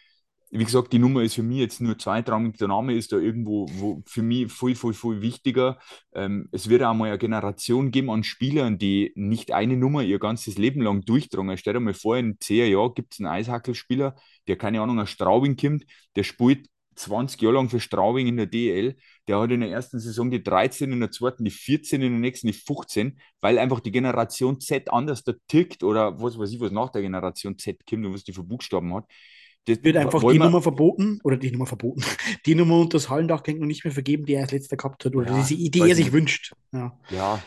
wie 0.52 0.64
gesagt, 0.64 0.92
die 0.92 0.98
Nummer 0.98 1.22
ist 1.22 1.34
für 1.34 1.44
mich 1.44 1.58
jetzt 1.58 1.80
nur 1.80 1.96
zweitrangig. 1.96 2.58
Der 2.58 2.68
Name 2.68 2.94
ist 2.94 3.12
da 3.12 3.16
irgendwo 3.18 3.68
wo 3.72 4.02
für 4.06 4.22
mich 4.22 4.52
viel, 4.52 4.74
viel, 4.74 4.92
viel 4.92 5.22
wichtiger. 5.22 5.78
Ähm, 6.12 6.48
es 6.50 6.68
wird 6.68 6.82
auch 6.82 6.94
mal 6.94 7.08
eine 7.08 7.18
Generation 7.18 7.92
geben 7.92 8.10
an 8.10 8.24
Spielern, 8.24 8.76
die 8.76 9.12
nicht 9.14 9.52
eine 9.52 9.76
Nummer 9.76 10.02
ihr 10.02 10.18
ganzes 10.18 10.58
Leben 10.58 10.82
lang 10.82 11.02
durchdrungen. 11.04 11.56
Stell 11.56 11.74
dir 11.74 11.80
mal 11.80 11.94
vor, 11.94 12.16
in 12.16 12.36
zehn 12.40 12.72
Jahren 12.72 12.94
gibt 12.94 13.14
es 13.14 13.20
einen 13.20 13.28
Eishackelspieler, 13.28 14.16
der 14.48 14.56
keine 14.56 14.80
Ahnung 14.80 14.98
aus 14.98 15.10
Straubing 15.10 15.56
kommt, 15.56 15.84
der 16.16 16.24
spielt 16.24 16.66
20 16.96 17.40
Jahre 17.40 17.54
lang 17.54 17.70
für 17.70 17.80
Straubing 17.80 18.26
in 18.26 18.36
der 18.36 18.46
DL. 18.46 18.96
Der 19.28 19.38
hat 19.40 19.50
in 19.52 19.60
der 19.60 19.70
ersten 19.70 20.00
Saison 20.00 20.30
die 20.30 20.42
13, 20.42 20.92
in 20.92 21.00
der 21.00 21.10
zweiten 21.12 21.44
die 21.44 21.50
14, 21.50 22.02
in 22.02 22.12
der 22.12 22.20
nächsten 22.20 22.48
die 22.48 22.52
15, 22.52 23.20
weil 23.40 23.58
einfach 23.58 23.80
die 23.80 23.92
Generation 23.92 24.60
Z 24.60 24.92
anders 24.92 25.22
da 25.22 25.32
tickt 25.48 25.82
oder 25.82 26.20
was 26.20 26.38
weiß 26.38 26.50
ich, 26.52 26.60
was 26.60 26.72
nach 26.72 26.90
der 26.90 27.02
Generation 27.02 27.56
Z 27.58 27.86
kommt 27.88 28.04
und 28.04 28.14
was 28.14 28.24
die 28.24 28.32
für 28.32 28.42
Buchstaben 28.42 28.92
hat. 28.94 29.06
Das 29.66 29.84
wird 29.84 29.96
einfach 29.96 30.20
die 30.20 30.38
Nummer 30.38 30.62
verboten 30.62 31.20
oder 31.22 31.36
die 31.36 31.50
Nummer 31.50 31.66
verboten. 31.66 32.02
Die 32.46 32.54
Nummer 32.54 32.78
unter 32.78 32.96
das 32.96 33.10
Hallendach 33.10 33.46
noch 33.46 33.66
nicht 33.66 33.84
mehr 33.84 33.92
vergeben, 33.92 34.24
die 34.24 34.34
er 34.34 34.42
als 34.42 34.52
letzter 34.52 34.76
gehabt 34.76 35.04
hat 35.04 35.14
oder 35.14 35.30
ja, 35.30 35.38
diese 35.38 35.54
Idee 35.54 35.80
er 35.80 35.94
sich 35.94 36.06
nicht. 36.06 36.12
wünscht. 36.14 36.54
Ja. 36.72 36.98
ja. 37.10 37.42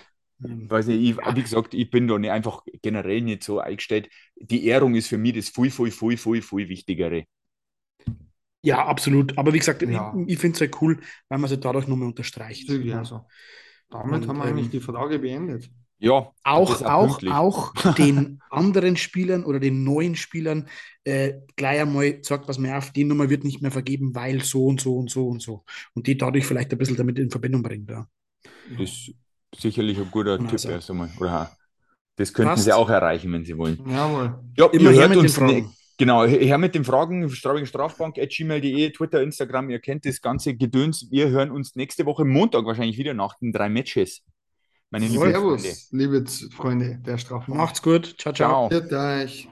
Ähm, 0.46 0.70
weiß 0.70 0.88
nicht, 0.88 1.02
ich, 1.02 1.36
wie 1.36 1.42
gesagt, 1.42 1.74
ich 1.74 1.90
bin 1.90 2.08
da 2.08 2.20
nicht 2.20 2.30
einfach 2.30 2.64
generell 2.84 3.22
nicht 3.22 3.44
so 3.44 3.60
eingestellt. 3.60 4.10
Die 4.36 4.68
Ehrung 4.68 4.94
ist 4.94 5.08
für 5.08 5.18
mich 5.18 5.34
das 5.34 5.50
viel, 5.50 5.72
viel, 5.72 5.92
viel, 5.92 6.18
viel, 6.18 6.42
viel 6.42 6.70
Wichtigere. 6.70 7.26
Ja, 8.62 8.86
absolut. 8.86 9.38
Aber 9.38 9.54
wie 9.54 9.60
gesagt, 9.60 9.82
ja. 9.82 10.16
ich, 10.16 10.34
ich 10.34 10.40
finde 10.40 10.56
es 10.56 10.62
halt 10.62 10.82
cool, 10.82 11.02
weil 11.30 11.40
man 11.40 11.52
es 11.52 11.60
dadurch 11.60 11.88
nochmal 11.88 12.08
unterstreicht. 12.08 12.70
Ja, 12.70 13.00
also. 13.00 13.26
Damit 13.90 14.24
Und, 14.24 14.28
haben 14.28 14.38
wir 14.38 14.46
ähm, 14.46 14.52
eigentlich 14.52 14.70
die 14.70 14.80
Frage 14.80 15.20
beendet. 15.20 15.70
Ja, 16.04 16.34
auch, 16.44 16.82
auch, 16.82 17.24
auch 17.24 17.74
den 17.98 18.42
anderen 18.50 18.98
Spielern 18.98 19.46
oder 19.46 19.62
den 19.62 19.86
neuen 19.86 20.18
Spielern 20.18 20.68
äh, 21.06 21.36
gleich 21.56 21.80
einmal 21.80 22.20
sagt, 22.24 22.50
was 22.50 22.58
mir 22.58 22.78
auf, 22.78 22.92
die 22.92 23.06
Nummer 23.06 23.30
wird 23.30 23.46
nicht 23.46 23.62
mehr 23.62 23.72
vergeben, 23.72 24.14
weil 24.14 24.42
so 24.42 24.66
und 24.66 24.82
so 24.82 24.98
und 24.98 25.10
so 25.10 25.30
und 25.30 25.42
so. 25.42 25.64
Und 25.94 26.06
die 26.08 26.18
dadurch 26.18 26.46
vielleicht 26.46 26.74
ein 26.74 26.78
bisschen 26.78 26.98
damit 26.98 27.18
in 27.20 27.32
Verbindung 27.32 27.64
bringt. 27.64 27.90
Ja. 27.90 28.06
Das 28.78 28.90
ist 28.90 29.14
sicherlich 29.56 29.98
ein 29.98 30.12
guter 30.12 30.34
und 30.34 30.48
Tipp 30.48 30.54
also. 30.54 30.70
erst 30.72 30.92
einmal. 30.92 31.10
Oder 31.22 31.56
das 32.18 32.34
könnten 32.34 32.50
Passt. 32.50 32.66
sie 32.66 32.74
auch 32.74 32.90
erreichen, 32.90 33.32
wenn 33.32 33.46
sie 33.46 33.58
wollen. 33.58 33.80
Jawohl. 33.88 34.44
Ja, 34.58 34.66
immer 34.74 34.92
her 34.92 35.08
mit 35.08 35.22
den 35.22 35.30
Fragen. 35.30 35.56
Ne, 35.56 35.70
genau, 35.98 36.26
her 36.26 36.58
mit 36.58 36.76
den 36.76 36.84
Fragen. 36.84 37.30
Straubing 37.30 37.66
Strafbank, 37.66 38.16
gmail.de, 38.16 38.92
Twitter, 38.92 39.22
Instagram, 39.22 39.70
ihr 39.70 39.80
kennt 39.80 40.06
das 40.06 40.20
ganze 40.20 40.54
Gedöns. 40.54 41.08
Wir 41.10 41.30
hören 41.30 41.50
uns 41.50 41.78
nächste 41.78 42.06
Woche 42.06 42.26
Montag 42.26 42.66
wahrscheinlich 42.66 42.98
wieder 42.98 43.14
nach 43.14 43.40
den 43.40 43.54
drei 43.54 43.70
Matches 43.70 44.22
meine 44.94 45.10
Servus, 45.10 45.88
liebe 45.90 46.24
Freunde 46.56 47.00
der 47.04 47.18
Strafe. 47.18 47.52
Macht's 47.52 47.82
gut. 47.82 48.14
Ciao, 48.20 48.32
ciao. 48.32 48.70
ciao. 48.70 49.48